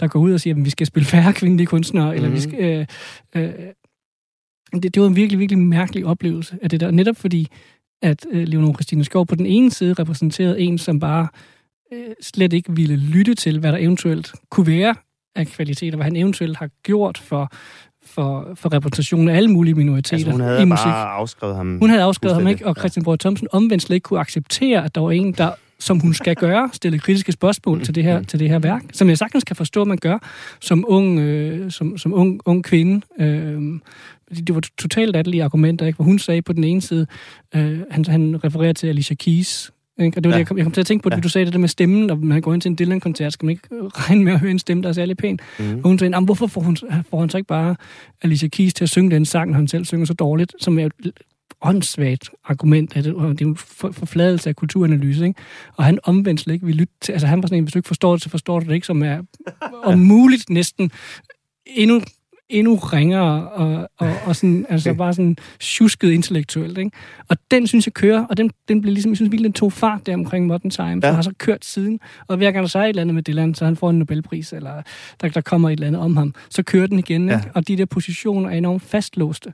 der 0.00 0.08
går 0.08 0.20
ud 0.20 0.32
og 0.32 0.40
siger, 0.40 0.54
at 0.54 0.64
vi 0.64 0.70
skal 0.70 0.86
spille 0.86 1.06
færre 1.06 1.32
kvindelige 1.32 1.66
kunstnere, 1.66 2.04
mm-hmm. 2.04 2.16
eller 2.16 2.30
vi 2.30 2.40
skal... 2.40 2.86
Øh, 3.34 3.42
øh, 3.42 3.52
det, 4.72 4.94
det 4.94 5.02
var 5.02 5.08
en 5.08 5.16
virkelig, 5.16 5.38
virkelig 5.38 5.58
mærkelig 5.58 6.06
oplevelse 6.06 6.58
af 6.62 6.70
det 6.70 6.80
der. 6.80 6.90
Netop 6.90 7.16
fordi, 7.16 7.48
at 8.02 8.26
øh, 8.30 8.48
Leonor 8.48 8.72
Christine 8.72 9.04
Skov 9.04 9.26
på 9.26 9.34
den 9.34 9.46
ene 9.46 9.70
side 9.70 9.92
repræsenterede 9.92 10.60
en, 10.60 10.78
som 10.78 11.00
bare 11.00 11.28
øh, 11.92 12.14
slet 12.20 12.52
ikke 12.52 12.76
ville 12.76 12.96
lytte 12.96 13.34
til, 13.34 13.58
hvad 13.60 13.72
der 13.72 13.78
eventuelt 13.78 14.32
kunne 14.50 14.66
være 14.66 14.94
af 15.34 15.46
kvaliteter, 15.46 15.96
hvad 15.96 16.04
han 16.04 16.16
eventuelt 16.16 16.56
har 16.56 16.70
gjort 16.82 17.18
for, 17.18 17.52
for, 18.06 18.48
for 18.54 18.72
repræsentationen 18.72 19.28
af 19.28 19.36
alle 19.36 19.50
mulige 19.50 19.74
minoriteter 19.74 20.16
Altså, 20.16 20.30
hun 20.30 20.40
i 20.40 20.44
havde 20.44 20.66
musik. 20.66 20.84
bare 20.84 21.08
afskrevet 21.08 21.56
ham. 21.56 21.78
Hun 21.78 21.90
havde 21.90 22.02
afskrevet 22.02 22.36
ham 22.36 22.46
ikke, 22.46 22.66
og 22.66 22.74
Christian 22.78 23.04
Borg 23.04 23.20
Thomsen 23.20 23.48
omvendt 23.52 23.82
slet 23.82 23.94
ikke 23.94 24.04
kunne 24.04 24.20
acceptere, 24.20 24.84
at 24.84 24.94
der 24.94 25.00
var 25.00 25.10
en, 25.10 25.32
der 25.32 25.50
som 25.78 26.00
hun 26.00 26.14
skal 26.14 26.34
gøre, 26.34 26.70
stille 26.72 26.98
kritiske 26.98 27.32
spørgsmål 27.32 27.84
til 27.84 27.94
det 27.94 28.04
her, 28.04 28.22
til 28.22 28.38
det 28.40 28.48
her 28.48 28.58
værk, 28.58 28.82
som 28.92 29.08
jeg 29.08 29.18
sagtens 29.18 29.44
kan 29.44 29.56
forstå, 29.56 29.80
at 29.82 29.86
man 29.86 29.98
gør 29.98 30.18
som 30.60 30.84
ung, 30.88 31.18
øh, 31.20 31.70
som, 31.70 31.98
som 31.98 32.14
ung, 32.14 32.40
ung 32.44 32.64
kvinde. 32.64 33.06
Øh, 33.20 33.80
det 34.46 34.54
var 34.54 34.62
totalt 34.78 35.12
latterlige 35.12 35.44
argumenter, 35.44 35.86
ikke? 35.86 35.96
hvor 35.96 36.04
hun 36.04 36.18
sagde 36.18 36.42
på 36.42 36.52
den 36.52 36.64
ene 36.64 36.80
side, 36.82 37.06
øh, 37.54 37.80
han, 37.90 38.04
han 38.04 38.44
refererer 38.44 38.72
til 38.72 38.86
Alicia 38.86 39.16
Keys, 39.16 39.70
ikke? 40.00 40.18
Og 40.18 40.24
det 40.24 40.30
var 40.30 40.34
Ja. 40.34 40.34
det, 40.34 40.38
jeg 40.38 40.46
kom, 40.46 40.56
jeg 40.58 40.64
kom 40.64 40.72
til 40.72 40.80
at 40.80 40.86
tænke 40.86 41.02
på, 41.02 41.08
det, 41.08 41.16
Ja. 41.16 41.20
du 41.20 41.28
sagde 41.28 41.44
det 41.44 41.52
der 41.52 41.58
med 41.58 41.68
stemmen, 41.68 42.10
og 42.10 42.18
man 42.18 42.40
går 42.42 42.54
ind 42.54 42.62
til 42.62 42.68
en 42.68 42.76
Dylan-koncert, 42.78 43.32
skal 43.32 43.46
man 43.46 43.50
ikke 43.50 43.68
regne 43.72 44.24
med 44.24 44.32
at 44.32 44.40
høre 44.40 44.50
en 44.50 44.58
stemme, 44.58 44.82
der 44.82 44.88
er 44.88 44.92
særlig 44.92 45.16
pæn. 45.16 45.38
Mhm. 45.58 45.74
Og 45.84 45.88
hun 45.88 45.98
sagde, 45.98 46.14
"Jamen, 46.14 46.24
hvorfor 46.24 46.46
får, 46.46 46.60
hun, 46.60 46.76
får 47.10 47.20
han 47.20 47.30
så 47.30 47.36
ikke 47.36 47.48
bare 47.48 47.76
Alicia 48.22 48.48
Keys 48.48 48.74
til 48.74 48.84
at 48.84 48.90
synge 48.90 49.10
den 49.10 49.24
sang, 49.24 49.54
han 49.54 49.68
selv 49.68 49.84
synger 49.84 50.06
så 50.06 50.14
dårligt, 50.14 50.52
som 50.60 50.78
er 50.78 50.86
et 50.86 51.12
åndssvagt 51.62 52.30
argument, 52.44 52.96
at 52.96 53.04
det, 53.04 53.14
det 53.14 53.40
er 53.40 53.46
en 53.46 53.56
for- 53.56 53.92
forfladelse 53.92 54.48
af 54.48 54.56
kulturanalyse, 54.56 55.26
ikke? 55.26 55.40
Og 55.76 55.84
han 55.84 55.98
omvendt 56.04 56.40
slet 56.40 56.54
ikke 56.54 56.66
vil 56.66 56.74
lytte 56.74 56.92
til, 57.00 57.12
altså 57.12 57.26
han 57.26 57.42
var 57.42 57.46
sådan 57.48 57.58
en, 57.58 57.64
hvis 57.64 57.72
du 57.72 57.78
ikke 57.78 57.86
forstår 57.86 58.12
det, 58.12 58.22
så 58.22 58.28
forstår 58.28 58.60
du 58.60 58.66
det 58.66 58.74
ikke, 58.74 58.86
som 58.86 59.02
er 59.02 59.18
om 59.84 59.98
muligt 59.98 60.50
næsten 60.50 60.90
endnu 61.66 62.00
endnu 62.48 62.74
ringere 62.74 63.48
og, 63.48 63.90
og, 63.98 64.12
og 64.24 64.36
sådan, 64.36 64.66
altså 64.70 64.94
bare 64.94 65.14
sådan 65.14 65.36
tjusket 65.60 66.10
intellektuelt. 66.10 66.78
Ikke? 66.78 66.90
Og 67.28 67.36
den 67.50 67.66
synes 67.66 67.86
jeg 67.86 67.94
kører, 67.94 68.26
og 68.26 68.36
den, 68.36 68.50
den 68.68 68.80
blev 68.80 68.92
ligesom, 68.92 69.10
jeg 69.10 69.16
synes 69.16 69.42
den 69.42 69.52
tog 69.52 69.72
fart 69.72 70.06
der 70.06 70.14
omkring 70.14 70.46
Modern 70.46 70.70
Times, 70.70 71.04
ja. 71.04 71.08
og 71.08 71.14
har 71.14 71.22
så 71.22 71.32
kørt 71.38 71.64
siden. 71.64 72.00
Og 72.26 72.36
hver 72.36 72.50
gang 72.50 72.62
der 72.62 72.68
så 72.68 72.78
er 72.78 72.82
et 72.82 72.88
eller 72.88 73.02
andet 73.02 73.14
med 73.14 73.22
Dylan, 73.22 73.54
så 73.54 73.64
han 73.64 73.76
får 73.76 73.90
en 73.90 73.98
Nobelpris, 73.98 74.52
eller 74.52 74.82
der, 75.20 75.28
der 75.28 75.40
kommer 75.40 75.68
et 75.68 75.72
eller 75.72 75.86
andet 75.86 76.00
om 76.02 76.16
ham, 76.16 76.34
så 76.50 76.62
kører 76.62 76.86
den 76.86 76.98
igen. 76.98 77.28
Ja. 77.28 77.36
Ikke? 77.36 77.50
Og 77.54 77.68
de 77.68 77.76
der 77.76 77.84
positioner 77.84 78.50
er 78.50 78.54
enormt 78.54 78.82
fastlåste. 78.82 79.52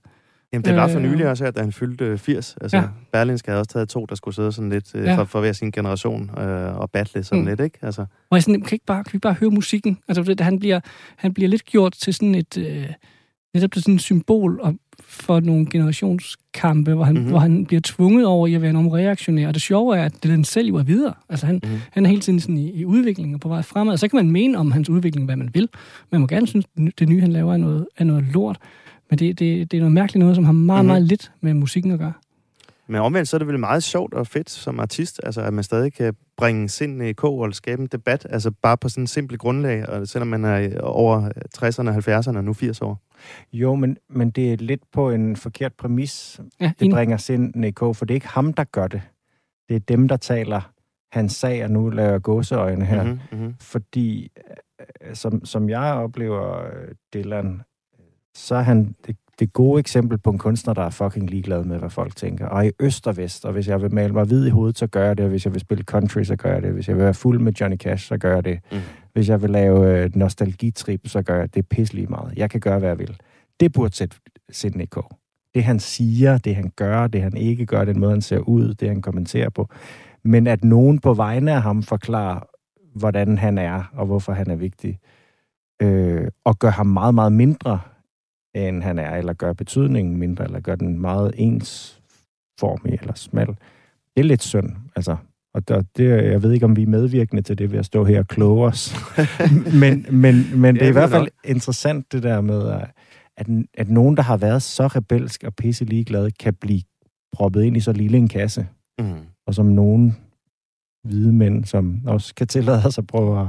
Jamen, 0.52 0.64
det 0.64 0.76
var 0.76 0.88
for 0.88 0.98
Øh, 0.98 1.02
nylig 1.04 1.26
også, 1.28 1.44
at 1.44 1.58
han 1.58 1.72
fyldte 1.72 2.04
øh, 2.04 2.18
80. 2.18 2.56
Altså, 2.60 2.76
ja. 2.76 2.82
Berlinske 3.12 3.48
havde 3.50 3.60
også 3.60 3.70
taget 3.72 3.88
to, 3.88 4.06
der 4.08 4.14
skulle 4.14 4.34
sidde 4.34 4.52
sådan 4.52 4.70
lidt 4.70 4.94
øh, 4.94 5.04
Ja. 5.04 5.16
for, 5.16 5.24
for 5.24 5.40
hver 5.40 5.52
sin 5.52 5.70
generation 5.70 6.30
øh, 6.38 6.76
og 6.78 6.90
battle 6.90 7.22
sådan 7.24 7.42
mm. 7.42 7.48
Lidt, 7.48 7.60
ikke? 7.60 7.78
Altså, 7.82 8.04
Hvor 8.28 8.36
jeg 8.36 8.42
sådan, 8.42 8.60
kan, 8.62 8.74
ikke 8.74 8.86
bare, 8.86 9.04
kan 9.04 9.12
vi 9.12 9.18
bare 9.18 9.32
høre 9.32 9.50
musikken? 9.50 9.98
Altså, 10.08 10.22
det, 10.22 10.40
han, 10.40 10.58
bliver, 10.58 10.80
han 11.16 11.34
bliver 11.34 11.48
lidt 11.48 11.64
gjort 11.64 11.92
til 11.92 12.14
sådan 12.14 12.34
et... 12.34 12.58
Øh, 12.58 12.86
netop 13.54 13.72
til 13.72 13.82
sådan 13.82 13.94
et 13.94 14.00
symbol 14.00 14.60
om, 14.62 14.78
for 15.00 15.40
nogle 15.40 15.66
generationskampe, 15.70 16.94
hvor 16.94 17.04
han, 17.04 17.14
Mhm. 17.14 17.20
mm-hmm. 17.20 17.30
hvor 17.30 17.38
han 17.40 17.66
bliver 17.66 17.80
tvunget 17.84 18.26
over 18.26 18.46
i 18.46 18.54
at 18.54 18.62
være 18.62 18.70
enormt 18.70 18.92
reaktionær. 18.92 19.48
Og 19.48 19.54
det 19.54 19.62
sjove 19.62 19.96
er, 19.98 20.04
at 20.04 20.12
det 20.12 20.30
den 20.30 20.44
selv 20.44 20.68
jo 20.68 20.76
er 20.76 20.82
videre. 20.82 21.14
Altså, 21.28 21.46
han, 21.46 21.54
Mhm. 21.54 21.64
mm-hmm. 21.64 21.80
han 21.90 22.04
er 22.04 22.08
hele 22.08 22.20
tiden 22.20 22.40
sådan 22.40 22.58
i, 22.58 22.70
i 22.72 22.84
udvikling 22.84 23.34
og 23.34 23.40
på 23.40 23.48
vej 23.48 23.62
fremad. 23.62 23.92
Og 23.92 23.98
så 23.98 24.08
kan 24.08 24.16
man 24.16 24.30
mene 24.30 24.58
om 24.58 24.72
hans 24.72 24.88
udvikling, 24.90 25.26
hvad 25.26 25.36
man 25.36 25.50
vil. 25.54 25.68
Man 26.12 26.20
må 26.20 26.26
gerne 26.26 26.46
synes, 26.46 26.64
at 26.76 26.92
det 26.98 27.08
nye, 27.08 27.20
han 27.20 27.32
laver, 27.32 27.52
er 27.52 27.56
noget, 27.56 27.86
er 27.96 28.04
noget 28.04 28.24
lort. 28.32 28.58
Men 29.12 29.18
det, 29.18 29.38
det, 29.38 29.70
det 29.70 29.76
er 29.76 29.80
noget 29.80 29.92
mærkeligt 29.92 30.20
noget, 30.20 30.36
som 30.36 30.44
har 30.44 30.52
meget, 30.52 30.66
Mhm. 30.66 30.86
mm-hmm. 30.86 30.86
meget 30.86 31.02
lidt 31.02 31.32
med 31.40 31.54
musikken 31.54 31.92
at 31.92 31.98
gøre. 31.98 32.12
men 32.86 33.00
omvendt 33.00 33.28
så 33.28 33.36
er 33.36 33.38
det 33.38 33.48
vel 33.48 33.58
meget 33.58 33.82
sjovt 33.82 34.14
og 34.14 34.26
fedt 34.26 34.50
som 34.50 34.80
artist, 34.80 35.20
altså 35.24 35.40
at 35.40 35.52
man 35.54 35.64
stadig 35.64 35.92
kan 35.92 36.14
bringe 36.36 36.68
sind 36.68 37.02
i 37.02 37.12
kog 37.12 37.38
og 37.38 37.54
skabe 37.54 37.82
en 37.82 37.88
debat, 37.92 38.26
altså 38.30 38.50
bare 38.50 38.76
på 38.76 38.88
sådan 38.88 39.02
en 39.02 39.06
simpel 39.06 39.38
grundlag, 39.38 39.88
og 39.88 40.08
selvom 40.08 40.28
man 40.28 40.44
er 40.44 40.80
over 40.80 41.28
60'erne, 41.58 42.28
70'erne 42.28 42.36
og 42.36 42.44
nu 42.44 42.52
80 42.52 42.82
år. 42.82 43.00
Jo, 43.52 43.74
men, 43.74 43.96
men 44.10 44.30
det 44.30 44.52
er 44.52 44.56
lidt 44.56 44.80
på 44.92 45.10
en 45.10 45.36
forkert 45.36 45.72
præmis, 45.72 46.40
Ja, 46.60 46.72
det 46.80 46.90
bringer 46.90 47.16
sind 47.16 47.64
i 47.64 47.70
kog, 47.70 47.96
for 47.96 48.04
det 48.04 48.14
er 48.14 48.16
ikke 48.16 48.28
ham, 48.28 48.52
der 48.52 48.64
gør 48.64 48.86
det. 48.88 49.02
Det 49.68 49.76
er 49.76 49.80
dem, 49.80 50.08
der 50.08 50.16
taler 50.16 50.72
hans 51.12 51.32
sag, 51.32 51.64
og 51.64 51.70
nu 51.70 51.88
laver 51.90 52.10
jeg 52.10 52.22
gåseøjne 52.22 52.84
her. 52.84 53.04
Mhm, 53.04 53.18
mhm. 53.32 53.54
Fordi, 53.60 54.30
øh, 55.08 55.14
som, 55.14 55.44
som 55.44 55.68
jeg 55.70 55.92
oplever 55.94 56.64
øh, 56.66 56.88
Dylan, 57.14 57.62
så 58.34 58.54
er 58.54 58.62
han 58.62 58.94
det, 59.06 59.16
det 59.38 59.52
gode 59.52 59.80
eksempel 59.80 60.18
på 60.18 60.30
en 60.30 60.38
kunstner, 60.38 60.74
der 60.74 60.82
er 60.82 60.90
fucking 60.90 61.30
ligeglad 61.30 61.64
med, 61.64 61.78
hvad 61.78 61.90
folk 61.90 62.16
tænker. 62.16 62.46
Og 62.46 62.66
i 62.66 62.70
øst 62.80 63.06
og 63.06 63.16
vest, 63.16 63.44
og 63.44 63.52
hvis 63.52 63.68
jeg 63.68 63.82
vil 63.82 63.94
male 63.94 64.12
mig 64.12 64.24
hvid 64.24 64.46
i 64.46 64.50
hovedet, 64.50 64.78
så 64.78 64.86
gør 64.86 65.06
jeg 65.06 65.16
det. 65.16 65.24
Og 65.24 65.30
hvis 65.30 65.44
jeg 65.44 65.52
vil 65.52 65.60
spille 65.60 65.84
country, 65.84 66.22
så 66.22 66.36
gør 66.36 66.52
jeg 66.52 66.62
det. 66.62 66.72
Hvis 66.72 66.88
jeg 66.88 66.96
vil 66.96 67.04
være 67.04 67.14
fuld 67.14 67.38
med 67.38 67.52
Johnny 67.52 67.76
Cash, 67.76 68.06
så 68.06 68.18
gør 68.18 68.34
jeg 68.34 68.44
det. 68.44 68.58
Mm. 68.72 68.78
Hvis 69.12 69.28
jeg 69.28 69.42
vil 69.42 69.50
lave 69.50 70.02
øh, 70.02 70.10
nostalgitrip, 70.16 71.00
så 71.08 71.22
gør 71.22 71.38
jeg 71.38 71.54
det 71.54 71.68
pisselig 71.68 72.10
meget. 72.10 72.32
Jeg 72.36 72.50
kan 72.50 72.60
gøre, 72.60 72.78
hvad 72.78 72.88
jeg 72.88 72.98
vil. 72.98 73.16
Det 73.60 73.72
burde 73.72 74.08
sætte 74.50 74.82
i 74.82 74.86
kog. 74.86 75.10
Det 75.54 75.64
han 75.64 75.80
siger, 75.80 76.38
det 76.38 76.56
han 76.56 76.72
gør, 76.76 77.06
det 77.06 77.22
han 77.22 77.36
ikke 77.36 77.66
gør, 77.66 77.84
den 77.84 78.00
måde 78.00 78.12
han 78.12 78.22
ser 78.22 78.38
ud, 78.38 78.74
det 78.74 78.88
han 78.88 79.02
kommenterer 79.02 79.50
på. 79.50 79.68
Men 80.24 80.46
at 80.46 80.64
nogen 80.64 80.98
på 80.98 81.14
vegne 81.14 81.52
af 81.52 81.62
ham 81.62 81.82
forklarer, 81.82 82.40
hvordan 82.94 83.38
han 83.38 83.58
er, 83.58 83.90
og 83.92 84.06
hvorfor 84.06 84.32
han 84.32 84.50
er 84.50 84.56
vigtig, 84.56 84.98
øh, 85.82 86.28
og 86.44 86.58
gør 86.58 86.70
ham 86.70 86.86
meget, 86.86 87.14
meget 87.14 87.32
mindre, 87.32 87.80
end 88.54 88.82
han 88.82 88.98
er, 88.98 89.16
eller 89.16 89.32
gør 89.32 89.52
betydningen 89.52 90.16
mindre, 90.16 90.44
eller 90.44 90.60
gør 90.60 90.74
den 90.74 90.98
meget 91.00 91.34
ensformig 91.36 92.98
eller 93.00 93.14
smal. 93.14 93.46
Det 94.16 94.20
er 94.20 94.22
lidt 94.22 94.42
synd, 94.42 94.70
altså. 94.96 95.16
Og 95.54 95.68
der, 95.68 95.82
det, 95.96 96.08
jeg 96.08 96.42
ved 96.42 96.52
ikke, 96.52 96.64
om 96.66 96.76
vi 96.76 96.82
er 96.82 96.86
medvirkende 96.86 97.42
til 97.42 97.58
det 97.58 97.72
ved 97.72 97.78
at 97.78 97.86
stå 97.86 98.04
her 98.04 98.18
og 98.18 98.28
kloge 98.28 98.66
os. 98.66 98.94
men, 99.80 100.06
men, 100.10 100.60
men 100.60 100.74
det 100.74 100.82
er 100.82 100.88
i 100.88 100.92
hvert 100.92 101.10
fald 101.10 101.22
nok. 101.22 101.30
interessant, 101.44 102.12
det 102.12 102.22
der 102.22 102.40
med, 102.40 102.68
at, 103.36 103.46
at, 103.74 103.88
nogen, 103.88 104.16
der 104.16 104.22
har 104.22 104.36
været 104.36 104.62
så 104.62 104.86
rebelsk 104.86 105.44
og 105.44 105.54
pisse 105.54 105.84
ligeglade, 105.84 106.30
kan 106.30 106.54
blive 106.54 106.82
proppet 107.32 107.62
ind 107.62 107.76
i 107.76 107.80
så 107.80 107.92
lille 107.92 108.18
en 108.18 108.28
kasse, 108.28 108.66
Mm. 108.98 109.14
og 109.46 109.54
som 109.54 109.66
nogen 109.66 110.16
hvide 111.04 111.32
mænd, 111.32 111.64
som 111.64 112.00
også 112.06 112.34
kan 112.34 112.46
tillade 112.46 112.92
sig 112.92 113.02
at 113.02 113.06
prøve 113.06 113.40
at 113.40 113.46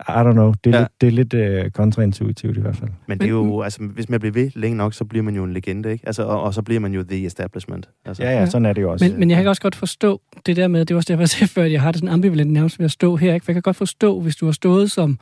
I 0.00 0.12
don't 0.12 0.32
know. 0.32 0.54
Det 0.64 0.74
er 0.74 0.78
Ja. 0.78 0.82
lidt, 0.82 1.00
det 1.00 1.06
er 1.06 1.10
lidt 1.10 1.34
øh, 1.34 1.70
kontraintuitivt 1.70 2.56
i 2.56 2.60
hvert 2.60 2.76
fald. 2.76 2.90
Men 3.08 3.18
det 3.18 3.24
er 3.26 3.30
jo, 3.30 3.62
altså, 3.62 3.82
hvis 3.82 4.08
man 4.08 4.20
bliver 4.20 4.32
ved 4.32 4.50
længe 4.54 4.76
nok, 4.76 4.94
så 4.94 5.04
bliver 5.04 5.22
man 5.22 5.34
jo 5.36 5.44
en 5.44 5.52
legende, 5.52 5.92
ikke? 5.92 6.06
Altså, 6.06 6.22
og, 6.24 6.42
og 6.42 6.54
så 6.54 6.62
bliver 6.62 6.80
man 6.80 6.94
jo 6.94 7.02
the 7.02 7.26
establishment. 7.26 7.88
Altså, 8.04 8.22
Ja, 8.22 8.30
ja, 8.30 8.46
sådan 8.46 8.66
er 8.66 8.72
det 8.72 8.82
jo 8.82 8.92
også. 8.92 9.04
Men, 9.08 9.18
men 9.20 9.30
jeg 9.30 9.38
kan 9.38 9.46
også 9.48 9.62
godt 9.62 9.74
forstå 9.74 10.20
det 10.46 10.56
der 10.56 10.68
med, 10.68 10.84
det 10.84 10.94
var 10.94 10.98
også 10.98 11.12
derfor, 11.12 11.22
jeg 11.22 11.28
sagde 11.28 11.46
før, 11.48 11.62
at 11.62 11.72
jeg 11.72 11.80
har 11.82 11.92
det 11.92 11.98
sådan 12.00 12.14
ambivalent 12.14 12.52
nærmest 12.52 12.78
ved 12.78 12.84
at 12.84 12.90
stå 12.90 13.16
her. 13.16 13.34
Ikke? 13.34 13.44
For 13.44 13.52
jeg 13.52 13.54
kan 13.54 13.62
godt 13.62 13.76
forstå, 13.76 14.20
hvis 14.20 14.36
du 14.36 14.44
har 14.44 14.52
stået 14.52 14.90
som 14.90 15.18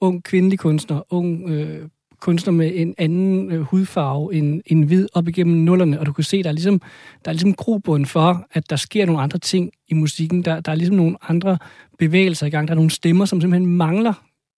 ung 0.00 0.24
kvindelig 0.24 0.58
kunstner, 0.58 1.02
ung 1.10 1.50
øh, 1.50 1.88
kunstner 2.22 2.52
med 2.52 2.72
en 2.74 2.94
anden 2.98 3.52
øh, 3.52 3.60
hudfarve 3.60 4.34
end, 4.34 4.62
end 4.66 4.84
hvid 4.84 5.08
op 5.12 5.28
igennem 5.28 5.56
nullerne, 5.56 6.00
og 6.00 6.06
du 6.06 6.12
kan 6.12 6.24
se, 6.24 6.42
der 6.42 6.48
er 6.48 6.52
ligesom, 6.52 6.80
der 7.24 7.30
er 7.30 7.32
ligesom 7.32 7.54
grobund 7.54 8.06
for, 8.06 8.46
at 8.52 8.70
der 8.70 8.76
sker 8.76 9.06
nogle 9.06 9.22
andre 9.22 9.38
ting 9.38 9.70
i 9.88 9.94
musikken. 9.94 10.42
Der, 10.42 10.60
der 10.60 10.72
er 10.72 10.76
ligesom 10.76 10.96
nogle 10.96 11.16
andre 11.28 11.58
bevægelser 11.98 12.46
i 12.46 12.50
gang. 12.50 12.68
Der 12.68 12.74
er 12.74 12.76
nogle 12.76 12.90
stemmer, 12.90 13.24
som 13.24 13.40
simpelthen 13.40 13.76
mangler. 13.76 14.12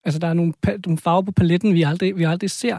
Altså, 0.04 0.18
der 0.18 0.28
er 0.28 0.34
nogle, 0.34 0.52
nogle 0.86 0.98
farver 0.98 1.22
på 1.22 1.32
paletten, 1.32 1.74
vi 1.74 1.82
aldrig, 1.82 2.18
vi 2.18 2.24
aldrig 2.24 2.50
ser. 2.50 2.78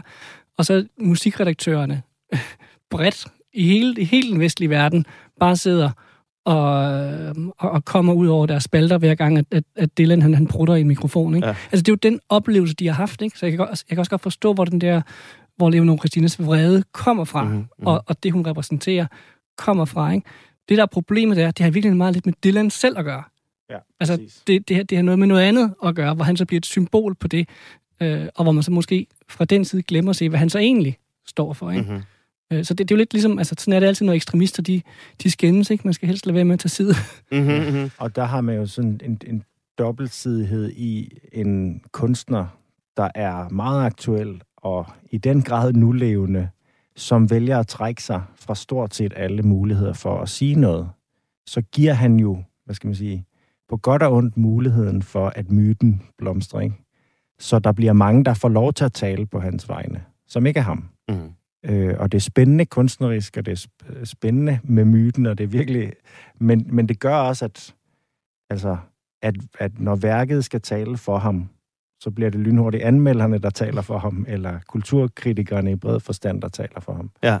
Og 0.58 0.66
så 0.66 0.86
musikredaktørerne 1.00 2.02
bredt 2.90 3.26
i 3.54 3.68
hele, 3.68 4.00
i 4.00 4.04
hele 4.04 4.30
den 4.30 4.40
vestlige 4.40 4.70
verden 4.70 5.06
bare 5.40 5.56
sidder 5.56 5.90
og, 6.46 6.74
og, 7.58 7.70
og 7.70 7.84
kommer 7.84 8.12
ud 8.12 8.26
over 8.26 8.46
deres 8.46 8.64
spalter 8.64 8.98
hver 8.98 9.14
gang, 9.14 9.38
at, 9.38 9.44
at, 9.50 9.64
at 9.76 9.98
Dylan 9.98 10.22
han, 10.22 10.34
han 10.34 10.46
prutter 10.46 10.74
i 10.74 10.80
en 10.80 10.88
mikrofon. 10.88 11.34
Ikke? 11.34 11.46
Ja. 11.46 11.54
Altså, 11.72 11.82
det 11.82 11.88
er 11.88 11.92
jo 11.92 12.10
den 12.10 12.20
oplevelse, 12.28 12.74
de 12.74 12.86
har 12.86 12.94
haft. 12.94 13.22
Ikke? 13.22 13.38
Så 13.38 13.46
jeg 13.46 13.52
kan, 13.52 13.58
godt, 13.58 13.84
jeg 13.88 13.96
kan 13.96 13.98
også 13.98 14.10
godt 14.10 14.22
forstå, 14.22 14.52
hvor 14.52 14.64
den 14.64 14.80
der 14.80 15.02
hvor 15.56 15.70
Leonor 15.70 15.96
Christines 15.96 16.46
vrede 16.46 16.84
kommer 16.92 17.24
fra, 17.24 17.44
Mhm, 17.44 17.52
mm-hmm, 17.52 17.68
mhm. 17.78 17.86
og, 17.86 18.02
og 18.06 18.22
det, 18.22 18.32
hun 18.32 18.46
repræsenterer, 18.46 19.06
kommer 19.56 19.84
fra. 19.84 20.12
Ikke? 20.12 20.26
Det, 20.68 20.76
der 20.76 20.82
er 20.82 20.86
problemet, 20.86 21.38
er, 21.42 21.50
det 21.50 21.64
har 21.64 21.70
virkelig 21.70 21.96
meget 21.96 22.14
lidt 22.14 22.26
med 22.26 22.34
Dylan 22.44 22.70
selv 22.70 22.98
at 22.98 23.04
gøre. 23.04 23.22
Ja, 23.70 23.76
Altså, 24.00 24.16
præcis. 24.16 24.42
det, 24.46 24.68
det, 24.68 24.90
det 24.90 24.98
har 24.98 25.02
noget 25.02 25.18
med 25.18 25.26
noget 25.26 25.42
andet 25.42 25.74
at 25.84 25.94
gøre, 25.94 26.14
hvor 26.14 26.24
han 26.24 26.36
så 26.36 26.44
bliver 26.44 26.58
et 26.60 26.66
symbol 26.66 27.14
på 27.14 27.28
det, 27.28 27.48
øh, 28.02 28.26
og 28.34 28.44
hvor 28.44 28.52
man 28.52 28.62
så 28.62 28.70
måske 28.70 29.06
fra 29.28 29.44
den 29.44 29.64
side 29.64 29.82
glemmer 29.82 30.10
at 30.10 30.16
se, 30.16 30.28
hvad 30.28 30.38
han 30.38 30.50
så 30.50 30.58
egentlig 30.58 30.96
står 31.26 31.52
for. 31.52 31.70
Ikke? 31.70 31.82
Mm-hmm. 31.82 32.02
Øh, 32.52 32.64
Så 32.64 32.74
det, 32.74 32.88
det 32.88 32.94
er 32.94 32.96
jo 32.96 32.98
lidt 32.98 33.12
ligesom, 33.12 33.38
altså 33.38 33.54
sådan 33.58 33.72
er 33.72 33.80
det 33.80 33.86
altid, 33.86 34.06
når 34.06 34.12
ekstremister, 34.12 34.62
de, 34.62 34.82
de 35.22 35.30
skændes, 35.30 35.70
ikke? 35.70 35.84
Man 35.84 35.94
skal 35.94 36.08
helst 36.08 36.26
lade 36.26 36.34
være 36.34 36.44
med 36.44 36.52
at 36.54 36.60
tage 36.60 36.70
side. 36.70 36.94
Mm-hmm. 37.32 37.74
Mm-hmm. 37.74 37.90
Og 37.98 38.16
der 38.16 38.24
har 38.24 38.40
man 38.40 38.56
jo 38.56 38.66
sådan 38.66 39.00
en, 39.04 39.18
en 39.26 39.42
dobbeltsidighed 39.78 40.70
i 40.70 41.18
en 41.32 41.82
kunstner, 41.92 42.46
der 42.96 43.08
er 43.14 43.48
meget 43.48 43.84
aktuel 43.84 44.42
og 44.56 44.86
i 45.10 45.18
den 45.18 45.42
grad 45.42 45.72
nulevende, 45.72 46.48
som 46.96 47.30
vælger 47.30 47.58
at 47.58 47.66
trække 47.66 48.02
sig 48.02 48.22
fra 48.36 48.54
stort 48.54 48.94
set 48.94 49.12
alle 49.16 49.42
muligheder 49.42 49.92
for 49.92 50.20
at 50.20 50.28
sige 50.28 50.54
noget. 50.54 50.88
Så 51.46 51.62
giver 51.62 51.92
han 51.92 52.20
jo, 52.20 52.42
hvad 52.64 52.74
skal 52.74 52.88
man 52.88 52.94
sige, 52.94 53.24
på 53.68 53.76
godt 53.76 54.02
og 54.02 54.12
ondt 54.12 54.36
muligheden 54.36 55.02
for, 55.02 55.28
at 55.28 55.50
myten 55.50 56.02
blomstrer. 56.18 56.60
Ikke? 56.60 56.76
Så 57.38 57.58
der 57.58 57.72
bliver 57.72 57.92
mange, 57.92 58.24
der 58.24 58.34
får 58.34 58.48
lov 58.48 58.72
til 58.72 58.84
at 58.84 58.92
tale 58.92 59.26
på 59.26 59.40
hans 59.40 59.68
vegne, 59.68 60.04
som 60.28 60.46
ikke 60.46 60.60
er 60.60 60.64
ham. 60.64 60.88
Mm-hmm. 61.08 61.30
Øh, 61.68 61.94
og 61.98 62.12
det 62.12 62.18
er 62.18 62.22
spændende 62.22 62.66
kunstnerisk, 62.66 63.36
og 63.36 63.46
det 63.46 63.52
er 63.52 63.66
sp- 63.66 64.04
spændende 64.04 64.60
med 64.64 64.84
myten, 64.84 65.26
og 65.26 65.38
det 65.38 65.44
er 65.44 65.48
virkelig... 65.48 65.92
Men, 66.38 66.66
men 66.70 66.88
det 66.88 67.00
gør 67.00 67.14
også, 67.14 67.44
at, 67.44 67.74
altså, 68.50 68.76
at, 69.22 69.34
at 69.58 69.78
når 69.78 69.96
værket 69.96 70.44
skal 70.44 70.60
tale 70.60 70.96
for 70.96 71.18
ham, 71.18 71.48
så 72.00 72.10
bliver 72.10 72.30
det 72.30 72.40
lynhurtigt 72.40 72.82
anmelderne, 72.82 73.38
der 73.38 73.50
taler 73.50 73.82
for 73.82 73.98
ham, 73.98 74.24
eller 74.28 74.60
kulturkritikerne 74.68 75.72
i 75.72 75.76
bred 75.76 76.00
forstand, 76.00 76.42
der 76.42 76.48
taler 76.48 76.80
for 76.80 76.94
ham. 76.94 77.10
Ja. 77.22 77.38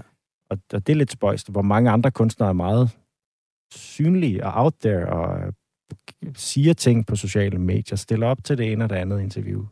Og, 0.50 0.58
og 0.72 0.86
det 0.86 0.92
er 0.92 0.96
lidt 0.96 1.12
spøjst, 1.12 1.50
hvor 1.50 1.62
mange 1.62 1.90
andre 1.90 2.10
kunstnere 2.10 2.48
er 2.48 2.52
meget 2.52 2.90
synlige 3.72 4.46
og 4.46 4.64
out 4.64 4.74
there, 4.82 5.06
og 5.06 5.46
øh, 5.46 5.52
siger 6.34 6.74
ting 6.74 7.06
på 7.06 7.16
sociale 7.16 7.58
medier, 7.58 7.96
stiller 7.96 8.26
op 8.26 8.44
til 8.44 8.58
det 8.58 8.72
ene 8.72 8.84
og 8.84 8.90
det 8.90 8.96
andet 8.96 9.20
interview. 9.20 9.66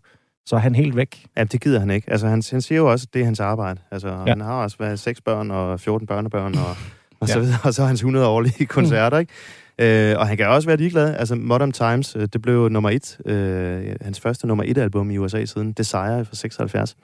Så 0.46 0.56
er 0.56 0.60
han 0.60 0.74
helt 0.74 0.96
væk. 0.96 1.26
Ja, 1.36 1.44
det 1.44 1.60
gider 1.60 1.80
han 1.80 1.90
ikke. 1.90 2.10
Altså, 2.10 2.26
han, 2.28 2.42
han 2.50 2.60
siger 2.62 2.78
jo 2.78 2.90
også, 2.90 3.06
at 3.08 3.14
det 3.14 3.20
er 3.20 3.24
hans 3.24 3.40
arbejde. 3.40 3.80
Altså, 3.90 4.08
ja. 4.08 4.14
Han 4.26 4.40
har 4.40 4.62
også 4.62 4.76
været 4.78 4.98
seks 4.98 5.20
børn 5.20 5.50
og 5.50 5.80
14 5.80 6.06
børnebørn 6.06 6.54
og, 6.54 6.76
og 7.20 7.28
så 7.28 7.38
Ja. 7.38 7.44
videre, 7.44 7.58
og 7.64 7.74
så 7.74 7.84
hans 7.84 8.00
100 8.00 8.26
årlige 8.26 8.66
koncerter, 8.66 9.18
ikke? 9.18 9.32
Øh, 9.78 10.18
og 10.18 10.28
han 10.28 10.36
kan 10.36 10.46
også 10.48 10.68
være 10.68 10.76
ligeglad. 10.76 11.14
Altså, 11.16 11.34
Modern 11.34 11.72
Times, 11.72 12.16
øh, 12.16 12.28
det 12.32 12.42
blev 12.42 12.54
jo 12.54 12.68
nummer 12.68 12.90
et, 12.90 13.18
øh, 13.26 13.96
hans 14.00 14.20
første 14.20 14.46
nummer 14.46 14.64
et 14.66 14.78
album 14.78 15.10
i 15.10 15.18
USA 15.18 15.44
siden 15.44 15.72
Desire 15.72 16.24
fra 16.24 16.34
76. 16.34 16.96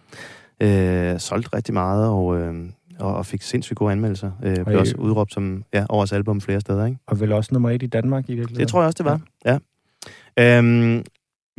Øh, 0.62 1.18
solgte 1.20 1.56
rigtig 1.56 1.74
meget 1.74 2.08
og, 2.08 2.38
øh, 2.38 2.54
og, 2.98 3.14
og 3.16 3.26
fik 3.26 3.42
sindssygt 3.42 3.76
gode 3.76 3.92
anmeldelser. 3.92 4.30
Øh, 4.44 4.54
blev 4.64 4.76
i- 4.76 4.80
også 4.80 4.94
udråbt 4.96 5.32
som 5.32 5.64
ja, 5.74 5.84
årets 5.88 6.12
album 6.12 6.40
flere 6.40 6.60
steder, 6.60 6.86
ikke? 6.86 6.98
Og 7.06 7.20
vel 7.20 7.32
også 7.32 7.50
nummer 7.52 7.70
et 7.70 7.82
i 7.82 7.86
Danmark 7.86 8.24
i 8.28 8.34
virkeligheden. 8.34 8.60
Det 8.60 8.68
tror 8.68 8.80
jeg 8.80 8.86
også, 8.86 8.96
det 8.98 9.04
var. 9.04 9.20
Ja. 9.44 9.58
ja. 10.38 10.58
Øhm, 10.58 11.04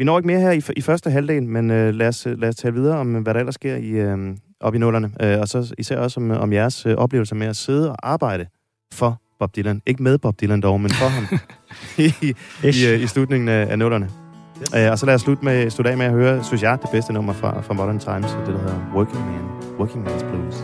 vi 0.02 0.06
når 0.06 0.18
ikke 0.18 0.28
mere 0.28 0.40
her 0.40 0.52
i, 0.52 0.62
i 0.78 0.82
første 0.82 1.12
halvdel, 1.12 1.44
men 1.44 1.72
øh, 1.72 1.94
lad, 1.94 2.08
os, 2.08 2.28
lad 2.38 2.50
os 2.50 2.56
tale 2.56 2.74
videre 2.74 2.98
om, 2.98 3.14
hvad 3.14 3.34
der 3.34 3.40
ellers 3.40 3.56
sker 3.56 3.76
i, 3.76 3.90
øh, 3.90 4.18
op 4.60 4.76
i 4.76 4.78
nullerne. 4.78 5.12
Øh, 5.22 5.40
og 5.40 5.48
så 5.48 5.74
især 5.78 5.98
også 5.98 6.20
om, 6.20 6.32
om 6.32 6.54
jeres 6.54 6.86
øh, 6.86 6.96
oplevelser 6.96 7.36
med 7.36 7.48
at 7.48 7.56
sidde 7.56 7.92
og 7.92 7.98
arbejde 8.04 8.46
for 8.94 9.22
Bob 9.40 9.56
Dylan. 9.56 9.82
Ikke 9.86 10.04
med 10.04 10.18
Bob 10.18 10.42
Dylan 10.42 10.62
dog, 10.62 10.82
men 10.82 10.92
for 10.92 11.06
ham 11.06 11.40
i, 12.06 12.14
i, 12.64 12.88
øh, 12.88 13.02
i 13.02 13.08
slutningen 13.08 13.50
af, 13.50 13.68
af 13.72 13.80
nullerne. 13.80 14.10
Yes. 14.62 14.74
Øh, 14.76 14.92
og 14.92 15.00
så 15.00 15.06
lad 15.06 15.16
os 15.16 15.22
slutte, 15.22 15.46
med, 15.46 15.70
slutte 15.70 15.92
af 15.92 15.98
med 15.98 16.06
at 16.06 16.12
høre, 16.12 16.44
synes 16.44 16.64
jeg, 16.64 16.78
det 16.82 16.90
bedste 16.92 17.14
nummer 17.14 17.34
fra, 17.34 17.62
fra 17.62 17.74
Modern 17.74 18.00
Times, 18.00 18.32
det 18.32 18.54
der 18.54 18.60
hedder 18.60 18.92
Working 18.96 19.26
Man. 19.26 19.42
Working 19.80 20.08
Man's 20.08 20.26
Blues. 20.30 20.56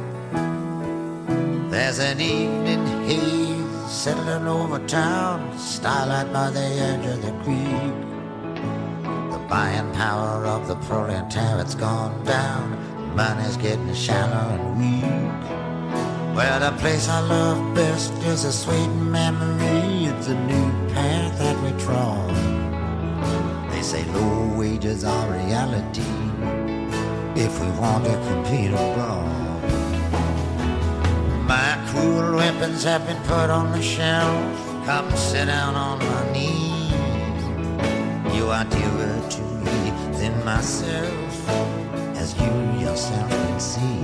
There's 1.71 1.99
an 2.11 2.19
evening 2.19 2.87
haze 3.07 3.91
settling 4.03 4.47
over 4.47 4.79
town, 4.87 5.57
starlight 5.57 6.27
by 6.27 6.47
the 6.57 6.67
edge 6.89 7.07
of 7.13 7.21
the 7.21 7.33
creek. 7.43 8.16
Buying 9.57 9.91
power 9.93 10.45
of 10.45 10.67
the 10.67 10.75
proletariat's 10.87 11.73
gone 11.73 12.23
down, 12.23 12.77
money's 13.15 13.57
getting 13.57 13.91
shallow 13.95 14.49
and 14.55 14.77
weak. 14.77 15.41
Well, 16.35 16.59
the 16.59 16.77
place 16.77 17.09
I 17.09 17.21
love 17.21 17.73
best 17.73 18.13
is 18.31 18.43
a 18.43 18.53
sweet 18.53 18.93
memory. 19.17 20.05
It's 20.11 20.27
a 20.27 20.35
new 20.51 20.67
path 20.93 21.39
that 21.39 21.57
we 21.63 21.71
trod. 21.83 22.29
They 23.71 23.81
say 23.81 24.03
low 24.11 24.55
wages 24.59 25.03
are 25.03 25.27
reality 25.31 26.13
if 27.35 27.59
we 27.59 27.67
want 27.81 28.05
to 28.05 28.15
compete 28.29 28.69
abroad. 28.69 29.63
My 31.47 31.83
cruel 31.87 32.35
weapons 32.35 32.83
have 32.83 33.07
been 33.07 33.23
put 33.23 33.49
on 33.49 33.71
the 33.71 33.81
shelf. 33.81 34.85
Come 34.85 35.09
sit 35.17 35.45
down 35.45 35.73
on 35.73 35.97
my 35.97 36.31
knee. 36.31 36.66
You 38.37 38.51
are 38.51 38.65
dearer 38.65 39.29
to 39.29 39.41
me 39.65 39.89
than 40.19 40.45
myself, 40.45 41.49
as 42.15 42.35
you 42.39 42.51
yourself 42.79 43.27
can 43.31 43.59
see. 43.59 43.97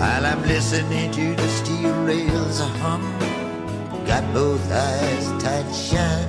While 0.00 0.26
I'm 0.26 0.42
listening 0.42 1.12
to 1.12 1.36
the 1.36 1.48
steel 1.48 1.94
rails 2.02 2.58
hum, 2.82 3.02
got 4.04 4.24
both 4.34 4.60
eyes 4.72 5.26
tight 5.40 5.70
shut. 5.72 6.26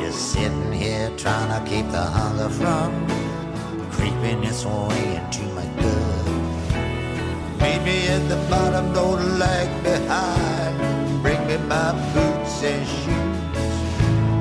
Just 0.00 0.32
sitting 0.32 0.72
here 0.72 1.12
trying 1.18 1.50
to 1.52 1.70
keep 1.70 1.90
the 1.90 2.06
hunger 2.16 2.48
from 2.48 3.06
creeping 3.90 4.42
its 4.44 4.64
way 4.64 5.20
into 5.20 5.42
my 5.52 5.66
gut. 5.82 6.26
Meet 7.60 7.82
me 7.84 8.08
at 8.08 8.26
the 8.30 8.40
bottom, 8.48 8.94
don't 8.94 9.38
lag 9.38 9.68
behind. 9.82 11.22
Bring 11.22 11.46
me 11.46 11.58
my 11.68 11.92
boots 12.14 12.62
and 12.62 12.88
shoes. 12.88 13.23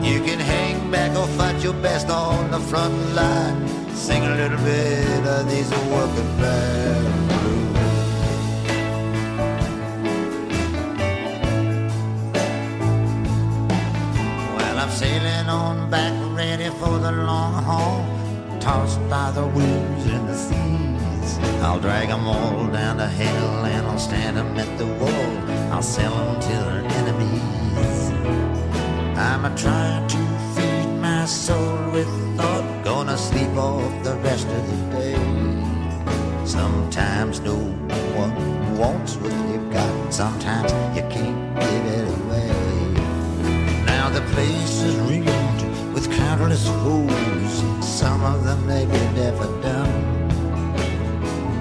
You 0.04 0.20
can 0.20 0.38
hang 0.38 0.92
back 0.92 1.16
or 1.18 1.28
fight 1.38 1.64
your 1.64 1.74
best 1.82 2.10
on 2.10 2.52
the 2.52 2.60
front 2.60 2.94
line. 3.16 3.68
Sing 3.96 4.22
a 4.22 4.36
little 4.36 4.58
bit 4.58 5.26
of 5.26 5.50
these 5.50 5.70
working 5.90 6.32
man 6.42 7.28
blues. 7.30 7.78
Well, 14.56 14.78
I'm 14.78 14.92
sailing 14.92 15.48
on 15.48 15.90
back, 15.90 16.14
ready 16.36 16.70
for 16.82 17.00
the 17.00 17.14
long 17.14 17.64
haul. 17.64 18.06
Tossed 18.60 19.00
by 19.10 19.32
the 19.32 19.48
winds 19.48 20.06
and 20.06 20.28
the 20.28 20.36
seas. 20.36 21.40
I'll 21.62 21.80
drag 21.80 22.10
'em 22.10 22.28
all 22.28 22.68
down 22.68 22.98
to 22.98 23.08
hell 23.08 23.66
and 23.66 23.88
I'll 23.88 23.98
stand 24.10 24.38
'em 24.38 24.58
at 24.60 24.78
the 24.78 24.88
wall. 25.02 25.32
I'll 25.72 25.82
sell 25.82 26.14
'em 26.14 26.42
to 26.42 26.56
their 26.68 26.84
enemies. 27.00 27.63
I'm 29.44 29.56
trying 29.58 30.08
to 30.08 30.18
feed 30.56 30.88
my 31.02 31.26
soul 31.26 31.76
with 31.92 32.08
thought. 32.38 32.64
Gonna 32.86 33.18
sleep 33.18 33.50
off 33.58 34.02
the 34.02 34.16
rest 34.24 34.48
of 34.48 34.66
the 34.70 34.78
day. 34.98 35.18
Sometimes 36.46 37.42
no 37.42 37.58
one 38.16 38.34
wants 38.78 39.18
what 39.18 39.34
you've 39.50 39.70
got. 39.70 40.14
Sometimes 40.14 40.72
you 40.96 41.04
can't 41.10 41.60
give 41.60 41.86
it 41.98 42.08
away. 42.20 42.54
Now 43.86 44.08
the 44.10 44.22
place 44.32 44.82
is 44.82 44.96
ringed 45.10 45.62
with 45.94 46.10
countless 46.10 46.66
foes. 46.66 47.64
Some 47.86 48.24
of 48.24 48.46
them 48.46 48.66
deaf 48.68 49.42
and 49.42 49.62
dumb. 49.62 49.92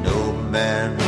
No 0.04 0.32
man, 0.50 1.01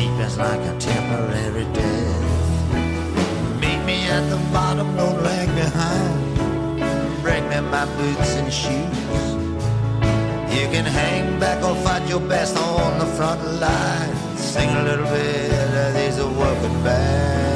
sleep 0.00 0.18
is 0.26 0.38
like 0.38 0.60
a 0.60 0.78
temporary 0.78 1.64
death. 1.74 2.72
Meet 3.60 3.80
me 3.84 3.98
at 4.08 4.24
the 4.30 4.40
bottom, 4.52 4.96
don't 4.96 5.22
lag 5.22 5.48
behind. 5.54 6.36
Bring 7.22 7.44
me 7.50 7.60
my 7.60 7.84
boots 7.96 8.32
and 8.40 8.50
shoes. 8.52 9.24
You 10.56 10.64
can 10.72 10.86
hang 10.86 11.38
back 11.38 11.62
or 11.62 11.74
fight 11.84 12.08
your 12.08 12.20
best 12.20 12.56
on 12.56 12.98
the 12.98 13.06
front 13.16 13.42
line. 13.60 14.14
Sing 14.36 14.70
a 14.70 14.82
little 14.82 15.06
bit 15.06 15.74
of 15.84 15.94
these 15.94 16.16
working 16.40 16.82
bands. 16.82 17.49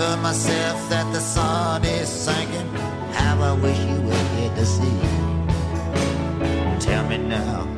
for 0.00 0.16
myself 0.16 0.88
that 0.88 1.12
the 1.12 1.20
sun 1.20 1.84
is 1.84 2.08
sinking. 2.08 2.68
How 3.12 3.36
I 3.42 3.52
wish 3.52 3.78
you 3.78 4.00
were 4.08 4.24
here 4.36 4.54
to 4.54 4.64
see. 4.64 5.00
Tell 6.80 7.06
me 7.06 7.18
now. 7.18 7.69